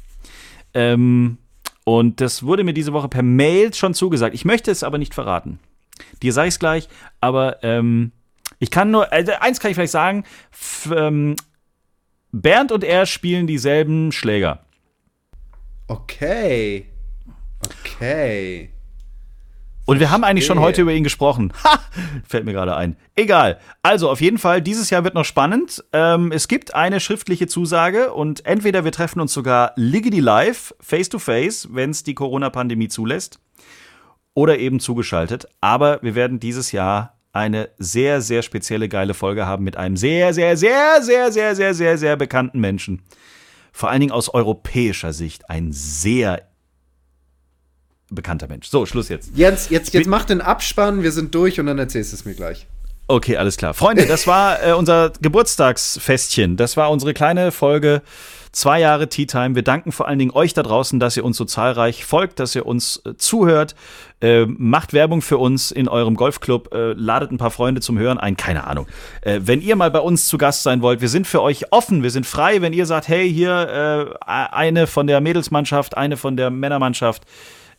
Ähm, 0.73 1.37
und 1.83 2.21
das 2.21 2.43
wurde 2.43 2.63
mir 2.63 2.73
diese 2.73 2.93
Woche 2.93 3.09
per 3.09 3.23
Mail 3.23 3.73
schon 3.73 3.93
zugesagt. 3.93 4.33
Ich 4.33 4.45
möchte 4.45 4.71
es 4.71 4.83
aber 4.83 4.97
nicht 4.97 5.13
verraten. 5.13 5.59
Dir 6.21 6.33
sage 6.33 6.47
ich 6.47 6.55
es 6.55 6.59
gleich, 6.59 6.87
aber 7.21 7.63
ähm, 7.63 8.11
ich 8.63 8.71
kann 8.71 8.91
nur, 8.91 9.11
also 9.11 9.33
eins 9.39 9.59
kann 9.59 9.71
ich 9.71 9.75
vielleicht 9.75 9.91
sagen, 9.91 10.23
ähm, 10.95 11.35
Bernd 12.31 12.71
und 12.71 12.83
er 12.83 13.05
spielen 13.05 13.45
dieselben 13.45 14.11
Schläger. 14.11 14.65
Okay. 15.87 16.87
Okay. 17.83 18.69
Und 19.85 19.99
wir 19.99 20.11
haben 20.11 20.23
eigentlich 20.23 20.45
schon 20.45 20.61
heute 20.61 20.81
über 20.81 20.93
ihn 20.93 21.03
gesprochen. 21.03 21.51
Ha! 21.65 21.79
Fällt 22.25 22.45
mir 22.45 22.53
gerade 22.53 22.77
ein. 22.77 22.95
Egal. 23.17 23.59
Also 23.81 24.09
auf 24.09 24.21
jeden 24.21 24.37
Fall, 24.37 24.61
dieses 24.61 24.89
Jahr 24.89 25.03
wird 25.03 25.13
noch 25.13 25.25
spannend. 25.25 25.83
Ähm, 25.91 26.31
es 26.31 26.47
gibt 26.47 26.73
eine 26.73 27.01
schriftliche 27.01 27.47
Zusage 27.47 28.13
und 28.13 28.45
entweder 28.45 28.85
wir 28.85 28.93
treffen 28.93 29.19
uns 29.19 29.33
sogar 29.33 29.73
Liggedy 29.75 30.21
live, 30.21 30.73
face 30.79 31.09
to 31.09 31.19
face, 31.19 31.67
wenn 31.71 31.89
es 31.89 32.03
die 32.03 32.15
Corona-Pandemie 32.15 32.87
zulässt, 32.87 33.39
oder 34.33 34.57
eben 34.57 34.79
zugeschaltet. 34.79 35.47
Aber 35.59 35.99
wir 36.01 36.15
werden 36.15 36.39
dieses 36.39 36.71
Jahr 36.71 37.12
eine 37.33 37.69
sehr, 37.79 38.21
sehr 38.21 38.43
spezielle, 38.43 38.87
geile 38.87 39.13
Folge 39.13 39.45
haben 39.45 39.63
mit 39.63 39.75
einem 39.75 39.97
sehr, 39.97 40.33
sehr, 40.33 40.55
sehr, 40.55 41.01
sehr, 41.01 41.31
sehr, 41.31 41.55
sehr, 41.55 41.73
sehr, 41.73 41.97
sehr 41.97 42.15
bekannten 42.15 42.59
Menschen. 42.59 43.01
Vor 43.73 43.89
allen 43.89 44.01
Dingen 44.01 44.11
aus 44.11 44.29
europäischer 44.29 45.13
Sicht 45.13 45.49
ein 45.49 45.71
sehr 45.73 46.43
bekannter 48.11 48.47
Mensch. 48.47 48.67
So, 48.67 48.85
Schluss 48.85 49.09
jetzt. 49.09 49.31
Jens, 49.35 49.69
jetzt, 49.71 49.93
jetzt 49.95 50.07
mach 50.07 50.25
den 50.25 50.41
Abspann, 50.41 51.01
wir 51.01 51.11
sind 51.11 51.33
durch 51.33 51.59
und 51.59 51.65
dann 51.65 51.79
erzählst 51.79 52.11
du 52.11 52.15
es 52.17 52.25
mir 52.25 52.35
gleich. 52.35 52.67
Okay, 53.07 53.35
alles 53.35 53.57
klar. 53.57 53.73
Freunde, 53.73 54.05
das 54.05 54.27
war 54.27 54.63
äh, 54.63 54.73
unser 54.73 55.11
Geburtstagsfestchen. 55.19 56.55
Das 56.55 56.77
war 56.77 56.91
unsere 56.91 57.13
kleine 57.13 57.51
Folge. 57.51 58.03
Zwei 58.53 58.81
Jahre 58.81 59.09
Tea 59.09 59.25
Time. 59.25 59.55
Wir 59.55 59.63
danken 59.63 59.91
vor 59.91 60.07
allen 60.07 60.19
Dingen 60.19 60.29
euch 60.29 60.53
da 60.53 60.61
draußen, 60.61 60.99
dass 60.99 61.17
ihr 61.17 61.25
uns 61.25 61.37
so 61.37 61.43
zahlreich 61.43 62.05
folgt, 62.05 62.39
dass 62.39 62.53
ihr 62.53 62.67
uns 62.67 63.01
äh, 63.03 63.15
zuhört. 63.17 63.73
Äh, 64.21 64.45
macht 64.45 64.93
Werbung 64.93 65.23
für 65.23 65.39
uns 65.39 65.71
in 65.71 65.87
eurem 65.87 66.15
Golfclub. 66.15 66.71
Äh, 66.71 66.93
ladet 66.93 67.31
ein 67.31 67.39
paar 67.39 67.49
Freunde 67.49 67.81
zum 67.81 67.97
Hören 67.97 68.19
ein. 68.19 68.37
Keine 68.37 68.67
Ahnung. 68.67 68.85
Äh, 69.21 69.39
wenn 69.43 69.59
ihr 69.59 69.75
mal 69.75 69.89
bei 69.89 70.01
uns 70.01 70.27
zu 70.27 70.37
Gast 70.37 70.61
sein 70.61 70.83
wollt, 70.83 71.01
wir 71.01 71.09
sind 71.09 71.25
für 71.25 71.41
euch 71.41 71.71
offen. 71.71 72.03
Wir 72.03 72.11
sind 72.11 72.27
frei. 72.27 72.61
Wenn 72.61 72.73
ihr 72.73 72.85
sagt, 72.85 73.07
hey, 73.07 73.27
hier 73.27 74.13
äh, 74.21 74.23
eine 74.27 74.85
von 74.85 75.07
der 75.07 75.19
Mädelsmannschaft, 75.19 75.97
eine 75.97 76.15
von 76.15 76.37
der 76.37 76.51
Männermannschaft 76.51 77.23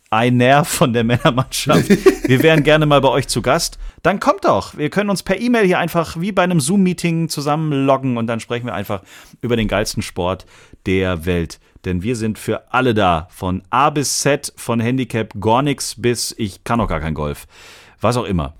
einer 0.09 0.65
von 0.65 0.93
der 0.93 1.03
Männermannschaft. 1.03 1.89
Wir 2.27 2.43
wären 2.43 2.63
gerne 2.63 2.85
mal 2.85 3.01
bei 3.01 3.09
euch 3.09 3.27
zu 3.27 3.41
Gast. 3.41 3.77
Dann 4.03 4.19
kommt 4.19 4.45
doch. 4.45 4.77
Wir 4.77 4.89
können 4.89 5.09
uns 5.09 5.23
per 5.23 5.39
E-Mail 5.39 5.65
hier 5.65 5.79
einfach 5.79 6.19
wie 6.19 6.31
bei 6.31 6.43
einem 6.43 6.59
Zoom-Meeting 6.59 7.29
zusammen 7.29 7.85
loggen 7.85 8.17
und 8.17 8.27
dann 8.27 8.39
sprechen 8.39 8.67
wir 8.67 8.73
einfach 8.73 9.01
über 9.41 9.55
den 9.55 9.67
geilsten 9.67 10.03
Sport 10.03 10.45
der 10.85 11.25
Welt. 11.25 11.59
Denn 11.85 12.03
wir 12.03 12.15
sind 12.15 12.39
für 12.39 12.73
alle 12.73 12.93
da. 12.93 13.27
Von 13.31 13.63
A 13.69 13.89
bis 13.89 14.21
Z, 14.21 14.53
von 14.55 14.79
Handicap 14.79 15.33
gar 15.39 15.61
nichts 15.61 15.95
bis 16.01 16.33
ich 16.37 16.63
kann 16.63 16.81
auch 16.81 16.87
gar 16.87 16.99
kein 16.99 17.13
Golf. 17.13 17.47
Was 18.01 18.17
auch 18.17 18.25
immer. 18.25 18.55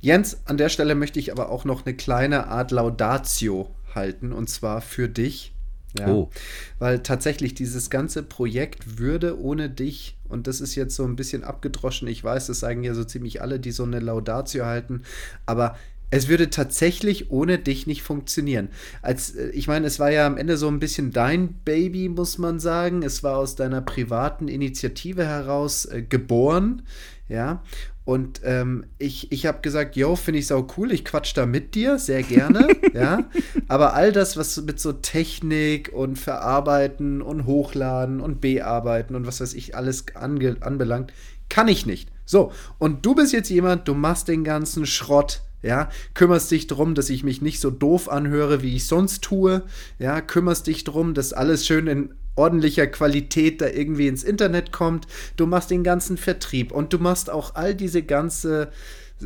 Jens, 0.00 0.42
an 0.46 0.56
der 0.56 0.68
Stelle 0.68 0.94
möchte 0.96 1.20
ich 1.20 1.30
aber 1.30 1.48
auch 1.48 1.64
noch 1.64 1.86
eine 1.86 1.94
kleine 1.94 2.48
Art 2.48 2.72
Laudatio 2.72 3.70
halten 3.94 4.32
und 4.32 4.50
zwar 4.50 4.80
für 4.80 5.08
dich. 5.08 5.51
Ja, 5.98 6.08
Oh. 6.08 6.30
Weil 6.78 7.02
tatsächlich 7.02 7.54
dieses 7.54 7.90
ganze 7.90 8.22
Projekt 8.22 8.98
würde 8.98 9.40
ohne 9.40 9.68
dich, 9.68 10.16
und 10.28 10.46
das 10.46 10.60
ist 10.60 10.74
jetzt 10.74 10.96
so 10.96 11.04
ein 11.04 11.16
bisschen 11.16 11.44
abgedroschen, 11.44 12.08
ich 12.08 12.22
weiß, 12.22 12.46
das 12.46 12.60
sagen 12.60 12.82
ja 12.82 12.94
so 12.94 13.04
ziemlich 13.04 13.42
alle, 13.42 13.60
die 13.60 13.72
so 13.72 13.84
eine 13.84 14.00
Laudatio 14.00 14.64
halten, 14.64 15.02
aber 15.46 15.76
es 16.12 16.28
würde 16.28 16.50
tatsächlich 16.50 17.30
ohne 17.30 17.58
dich 17.58 17.86
nicht 17.86 18.02
funktionieren. 18.02 18.68
Als, 19.00 19.34
äh, 19.34 19.48
ich 19.48 19.66
meine, 19.66 19.86
es 19.86 19.98
war 19.98 20.10
ja 20.10 20.26
am 20.26 20.36
Ende 20.36 20.58
so 20.58 20.68
ein 20.68 20.78
bisschen 20.78 21.10
dein 21.10 21.54
Baby, 21.64 22.10
muss 22.10 22.36
man 22.36 22.60
sagen. 22.60 23.02
Es 23.02 23.22
war 23.22 23.38
aus 23.38 23.56
deiner 23.56 23.80
privaten 23.80 24.46
Initiative 24.46 25.24
heraus 25.24 25.86
äh, 25.86 26.02
geboren, 26.02 26.82
ja. 27.28 27.62
Und 28.04 28.40
ähm, 28.42 28.84
ich, 28.98 29.30
ich 29.30 29.46
habe 29.46 29.60
gesagt, 29.60 29.94
yo, 29.94 30.16
finde 30.16 30.40
ich 30.40 30.48
sau 30.48 30.66
cool, 30.76 30.90
ich 30.90 31.04
quatsch 31.04 31.36
da 31.36 31.46
mit 31.46 31.76
dir, 31.76 32.00
sehr 32.00 32.24
gerne, 32.24 32.66
ja. 32.94 33.28
Aber 33.68 33.94
all 33.94 34.10
das, 34.10 34.36
was 34.36 34.60
mit 34.62 34.80
so 34.80 34.92
Technik 34.92 35.92
und 35.92 36.18
Verarbeiten 36.18 37.22
und 37.22 37.46
Hochladen 37.46 38.20
und 38.20 38.40
Bearbeiten 38.40 39.14
und 39.14 39.26
was 39.26 39.40
weiß 39.40 39.54
ich 39.54 39.76
alles 39.76 40.06
ange 40.14 40.56
anbelangt, 40.60 41.12
kann 41.48 41.68
ich 41.68 41.86
nicht. 41.86 42.10
So, 42.24 42.50
und 42.78 43.06
du 43.06 43.14
bist 43.14 43.32
jetzt 43.32 43.50
jemand, 43.50 43.86
du 43.86 43.94
machst 43.94 44.26
den 44.26 44.42
ganzen 44.42 44.84
Schrott, 44.84 45.42
ja, 45.62 45.88
kümmerst 46.14 46.50
dich 46.50 46.66
drum, 46.66 46.96
dass 46.96 47.08
ich 47.08 47.22
mich 47.22 47.40
nicht 47.40 47.60
so 47.60 47.70
doof 47.70 48.08
anhöre, 48.08 48.62
wie 48.62 48.74
ich 48.74 48.86
sonst 48.86 49.22
tue, 49.22 49.62
ja, 50.00 50.20
kümmerst 50.20 50.66
dich 50.66 50.82
drum, 50.82 51.14
dass 51.14 51.32
alles 51.32 51.66
schön 51.66 51.86
in 51.86 52.14
ordentlicher 52.34 52.86
Qualität 52.86 53.60
da 53.60 53.68
irgendwie 53.68 54.08
ins 54.08 54.24
Internet 54.24 54.72
kommt. 54.72 55.06
Du 55.36 55.46
machst 55.46 55.70
den 55.70 55.84
ganzen 55.84 56.16
Vertrieb 56.16 56.72
und 56.72 56.92
du 56.92 56.98
machst 56.98 57.30
auch 57.30 57.54
all 57.54 57.74
diese 57.74 58.02
ganze 58.02 58.70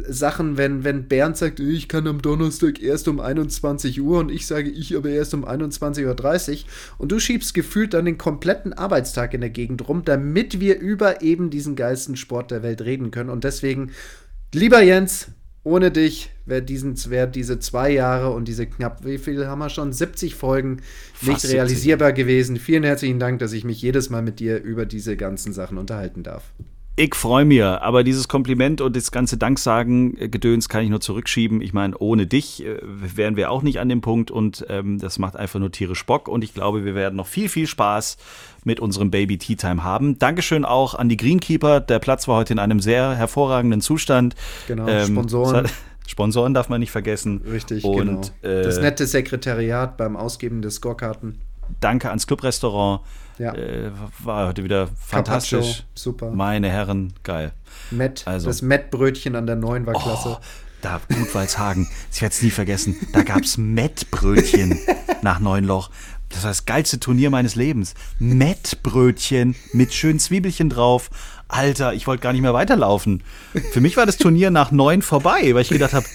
Sachen, 0.08 0.56
wenn, 0.56 0.84
wenn 0.84 1.08
Bernd 1.08 1.36
sagt, 1.36 1.60
ich 1.60 1.88
kann 1.88 2.06
am 2.06 2.20
Donnerstag 2.20 2.82
erst 2.82 3.08
um 3.08 3.20
21 3.20 4.00
Uhr 4.00 4.18
und 4.18 4.30
ich 4.30 4.46
sage, 4.46 4.68
ich 4.70 4.96
aber 4.96 5.08
erst 5.08 5.34
um 5.34 5.44
21.30 5.44 6.52
Uhr 6.52 6.64
und 6.98 7.12
du 7.12 7.18
schiebst 7.18 7.54
gefühlt 7.54 7.94
dann 7.94 8.04
den 8.04 8.18
kompletten 8.18 8.72
Arbeitstag 8.72 9.34
in 9.34 9.40
der 9.40 9.50
Gegend 9.50 9.88
rum, 9.88 10.04
damit 10.04 10.60
wir 10.60 10.78
über 10.78 11.22
eben 11.22 11.50
diesen 11.50 11.76
geilsten 11.76 12.16
Sport 12.16 12.50
der 12.50 12.62
Welt 12.62 12.82
reden 12.82 13.10
können. 13.10 13.30
Und 13.30 13.44
deswegen, 13.44 13.92
lieber 14.52 14.82
Jens, 14.82 15.28
ohne 15.66 15.90
dich 15.90 16.30
wäre 16.46 16.64
wär 16.64 17.26
diese 17.26 17.58
zwei 17.58 17.90
Jahre 17.90 18.30
und 18.30 18.46
diese 18.46 18.66
knapp, 18.66 19.04
wie 19.04 19.18
viel 19.18 19.48
haben 19.48 19.58
wir 19.58 19.68
schon? 19.68 19.92
70 19.92 20.36
Folgen 20.36 20.76
nicht 20.76 20.84
Fast 21.14 21.40
70. 21.40 21.56
realisierbar 21.56 22.12
gewesen. 22.12 22.56
Vielen 22.56 22.84
herzlichen 22.84 23.18
Dank, 23.18 23.40
dass 23.40 23.52
ich 23.52 23.64
mich 23.64 23.82
jedes 23.82 24.08
Mal 24.08 24.22
mit 24.22 24.38
dir 24.38 24.62
über 24.62 24.86
diese 24.86 25.16
ganzen 25.16 25.52
Sachen 25.52 25.76
unterhalten 25.76 26.22
darf. 26.22 26.52
Ich 26.98 27.14
freue 27.14 27.44
mich, 27.44 27.62
aber 27.62 28.04
dieses 28.04 28.26
Kompliment 28.26 28.80
und 28.80 28.96
das 28.96 29.10
ganze 29.10 29.36
Danksagen-Gedöns 29.36 30.70
kann 30.70 30.82
ich 30.82 30.88
nur 30.88 31.02
zurückschieben. 31.02 31.60
Ich 31.60 31.74
meine, 31.74 31.94
ohne 31.98 32.26
dich 32.26 32.64
äh, 32.64 32.78
wären 32.82 33.36
wir 33.36 33.50
auch 33.50 33.62
nicht 33.62 33.80
an 33.80 33.90
dem 33.90 34.00
Punkt 34.00 34.30
und 34.30 34.64
ähm, 34.70 34.98
das 34.98 35.18
macht 35.18 35.36
einfach 35.36 35.60
nur 35.60 35.70
tierisch 35.70 36.06
Bock 36.06 36.26
und 36.26 36.42
ich 36.42 36.54
glaube, 36.54 36.86
wir 36.86 36.94
werden 36.94 37.16
noch 37.16 37.26
viel, 37.26 37.50
viel 37.50 37.66
Spaß 37.66 38.16
mit 38.64 38.80
unserem 38.80 39.10
Baby 39.10 39.36
Tea 39.36 39.56
Time 39.56 39.84
haben. 39.84 40.18
Dankeschön 40.18 40.64
auch 40.64 40.94
an 40.94 41.10
die 41.10 41.18
Greenkeeper. 41.18 41.80
Der 41.80 41.98
Platz 41.98 42.28
war 42.28 42.36
heute 42.36 42.54
in 42.54 42.58
einem 42.58 42.80
sehr 42.80 43.14
hervorragenden 43.14 43.82
Zustand. 43.82 44.34
Genau, 44.66 44.88
Ähm, 44.88 45.08
Sponsoren. 45.08 45.68
Sponsoren 46.06 46.54
darf 46.54 46.70
man 46.70 46.80
nicht 46.80 46.92
vergessen. 46.92 47.42
Richtig, 47.50 47.84
und, 47.84 47.98
genau. 47.98 48.20
Äh, 48.40 48.62
das 48.62 48.80
nette 48.80 49.06
Sekretariat 49.06 49.98
beim 49.98 50.16
Ausgeben 50.16 50.62
des 50.62 50.76
Scorekarten. 50.76 51.42
Danke 51.80 52.08
ans 52.08 52.26
Clubrestaurant. 52.26 53.00
Ja. 53.38 53.54
Äh, 53.54 53.90
war 54.20 54.48
heute 54.48 54.64
wieder 54.64 54.88
fantastisch. 54.98 55.58
Carpaccio, 55.58 55.84
super. 55.94 56.30
Meine 56.30 56.70
Herren, 56.70 57.12
geil. 57.22 57.52
Matt, 57.90 58.22
Also. 58.26 58.46
das 58.46 58.62
Mettbrötchen 58.62 59.36
an 59.36 59.46
der 59.46 59.56
neuen 59.56 59.84
war 59.86 59.94
klasse. 59.94 60.38
Oh, 60.40 60.44
da 60.80 61.00
Gutwaldshagen, 61.08 61.86
ich 62.12 62.22
werde 62.22 62.34
es 62.34 62.42
nie 62.42 62.50
vergessen, 62.50 62.96
da 63.12 63.22
gab 63.22 63.42
es 63.42 63.56
Mettbrötchen 63.58 64.78
nach 65.22 65.38
Neunloch. 65.40 65.90
Das 66.30 66.42
war 66.44 66.50
das 66.50 66.64
geilste 66.64 66.98
Turnier 66.98 67.30
meines 67.30 67.54
Lebens. 67.54 67.94
Mettbrötchen 68.18 69.54
mit 69.72 69.92
schönen 69.94 70.18
Zwiebelchen 70.18 70.70
drauf. 70.70 71.10
Alter, 71.48 71.94
ich 71.94 72.06
wollte 72.06 72.22
gar 72.22 72.32
nicht 72.32 72.42
mehr 72.42 72.54
weiterlaufen. 72.54 73.22
Für 73.72 73.80
mich 73.80 73.96
war 73.96 74.06
das 74.06 74.16
Turnier 74.16 74.50
nach 74.50 74.70
neun 74.72 75.02
vorbei, 75.02 75.54
weil 75.54 75.62
ich 75.62 75.68
gedacht 75.68 75.92
habe, 75.92 76.06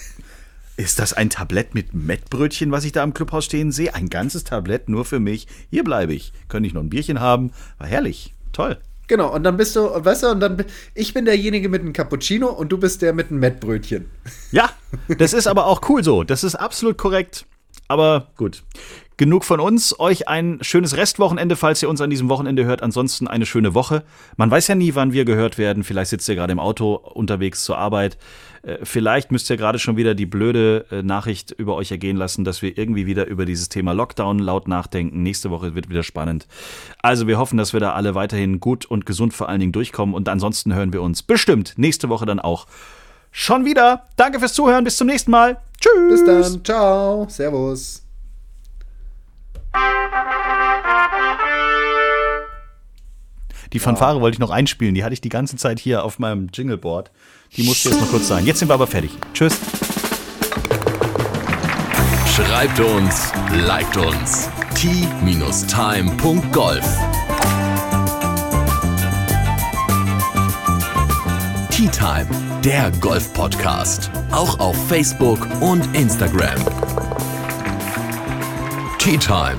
Ist 0.76 0.98
das 0.98 1.12
ein 1.12 1.28
Tablett 1.28 1.74
mit 1.74 1.92
Mettbrötchen, 1.92 2.72
was 2.72 2.84
ich 2.84 2.92
da 2.92 3.04
im 3.04 3.12
Clubhaus 3.12 3.44
stehen 3.44 3.72
sehe? 3.72 3.94
Ein 3.94 4.08
ganzes 4.08 4.44
Tablett 4.44 4.88
nur 4.88 5.04
für 5.04 5.20
mich. 5.20 5.46
Hier 5.70 5.84
bleibe 5.84 6.14
ich. 6.14 6.32
Könnte 6.48 6.66
ich 6.66 6.72
noch 6.72 6.82
ein 6.82 6.88
Bierchen 6.88 7.20
haben? 7.20 7.52
War 7.78 7.86
herrlich. 7.86 8.34
Toll. 8.52 8.78
Genau, 9.06 9.34
und 9.34 9.44
dann 9.44 9.58
bist 9.58 9.76
du, 9.76 9.82
weißt 9.82 10.22
du, 10.22 10.28
und 10.28 10.40
dann, 10.40 10.64
ich 10.94 11.12
bin 11.12 11.26
derjenige 11.26 11.68
mit 11.68 11.82
einem 11.82 11.92
Cappuccino 11.92 12.48
und 12.48 12.70
du 12.72 12.78
bist 12.78 13.02
der 13.02 13.12
mit 13.12 13.30
einem 13.30 13.40
Mettbrötchen. 13.40 14.06
Ja, 14.50 14.70
das 15.18 15.34
ist 15.34 15.46
aber 15.46 15.66
auch 15.66 15.88
cool 15.90 16.02
so. 16.02 16.24
Das 16.24 16.44
ist 16.44 16.54
absolut 16.54 16.96
korrekt. 16.96 17.44
Aber 17.88 18.28
gut. 18.38 18.62
Genug 19.18 19.44
von 19.44 19.60
uns. 19.60 20.00
Euch 20.00 20.28
ein 20.28 20.58
schönes 20.62 20.96
Restwochenende, 20.96 21.56
falls 21.56 21.82
ihr 21.82 21.90
uns 21.90 22.00
an 22.00 22.08
diesem 22.08 22.30
Wochenende 22.30 22.64
hört. 22.64 22.82
Ansonsten 22.82 23.28
eine 23.28 23.44
schöne 23.44 23.74
Woche. 23.74 24.02
Man 24.36 24.50
weiß 24.50 24.68
ja 24.68 24.74
nie, 24.74 24.94
wann 24.94 25.12
wir 25.12 25.26
gehört 25.26 25.58
werden. 25.58 25.84
Vielleicht 25.84 26.10
sitzt 26.10 26.28
ihr 26.30 26.34
gerade 26.34 26.52
im 26.52 26.58
Auto 26.58 26.94
unterwegs 26.94 27.64
zur 27.64 27.76
Arbeit. 27.76 28.16
Äh, 28.62 28.78
Vielleicht 28.82 29.32
müsst 29.32 29.50
ihr 29.50 29.56
gerade 29.56 29.78
schon 29.78 29.96
wieder 29.96 30.14
die 30.14 30.26
blöde 30.26 30.86
äh, 30.90 31.02
Nachricht 31.02 31.50
über 31.50 31.74
euch 31.74 31.90
ergehen 31.90 32.16
lassen, 32.16 32.44
dass 32.44 32.62
wir 32.62 32.76
irgendwie 32.78 33.06
wieder 33.06 33.26
über 33.26 33.44
dieses 33.44 33.68
Thema 33.68 33.92
Lockdown 33.92 34.38
laut 34.38 34.68
nachdenken. 34.68 35.22
Nächste 35.22 35.50
Woche 35.50 35.74
wird 35.74 35.88
wieder 35.88 36.02
spannend. 36.02 36.46
Also 37.02 37.26
wir 37.26 37.38
hoffen, 37.38 37.56
dass 37.56 37.72
wir 37.72 37.80
da 37.80 37.92
alle 37.92 38.14
weiterhin 38.14 38.60
gut 38.60 38.84
und 38.84 39.06
gesund 39.06 39.34
vor 39.34 39.48
allen 39.48 39.60
Dingen 39.60 39.72
durchkommen. 39.72 40.14
Und 40.14 40.28
ansonsten 40.28 40.74
hören 40.74 40.92
wir 40.92 41.02
uns 41.02 41.22
bestimmt 41.22 41.74
nächste 41.76 42.08
Woche 42.08 42.26
dann 42.26 42.40
auch 42.40 42.66
schon 43.30 43.64
wieder. 43.64 44.04
Danke 44.16 44.38
fürs 44.38 44.54
Zuhören. 44.54 44.84
Bis 44.84 44.96
zum 44.96 45.06
nächsten 45.06 45.30
Mal. 45.30 45.58
Tschüss. 45.80 46.20
Bis 46.20 46.24
dann. 46.24 46.64
Ciao. 46.64 47.26
Servus. 47.28 48.02
Die 53.72 53.78
Fanfare 53.78 54.20
wollte 54.20 54.34
ich 54.34 54.38
noch 54.38 54.50
einspielen. 54.50 54.94
Die 54.94 55.02
hatte 55.02 55.14
ich 55.14 55.22
die 55.22 55.30
ganze 55.30 55.56
Zeit 55.56 55.80
hier 55.80 56.04
auf 56.04 56.18
meinem 56.18 56.48
Jingleboard. 56.52 57.10
Die 57.56 57.64
musste 57.64 57.90
jetzt 57.90 58.00
noch 58.00 58.10
kurz 58.10 58.28
sein. 58.28 58.46
Jetzt 58.46 58.60
sind 58.60 58.68
wir 58.68 58.74
aber 58.74 58.86
fertig. 58.86 59.10
Tschüss. 59.34 59.54
Schreibt 62.34 62.80
uns, 62.80 63.30
liked 63.66 63.96
uns. 63.98 64.48
t-time.golf 64.74 65.62
Tea 71.70 71.88
Time, 71.88 72.26
der 72.64 72.90
Golf-Podcast. 73.00 74.10
Auch 74.30 74.58
auf 74.58 74.76
Facebook 74.88 75.46
und 75.60 75.94
Instagram. 75.94 76.58
Tea 78.98 79.18
Time. 79.18 79.58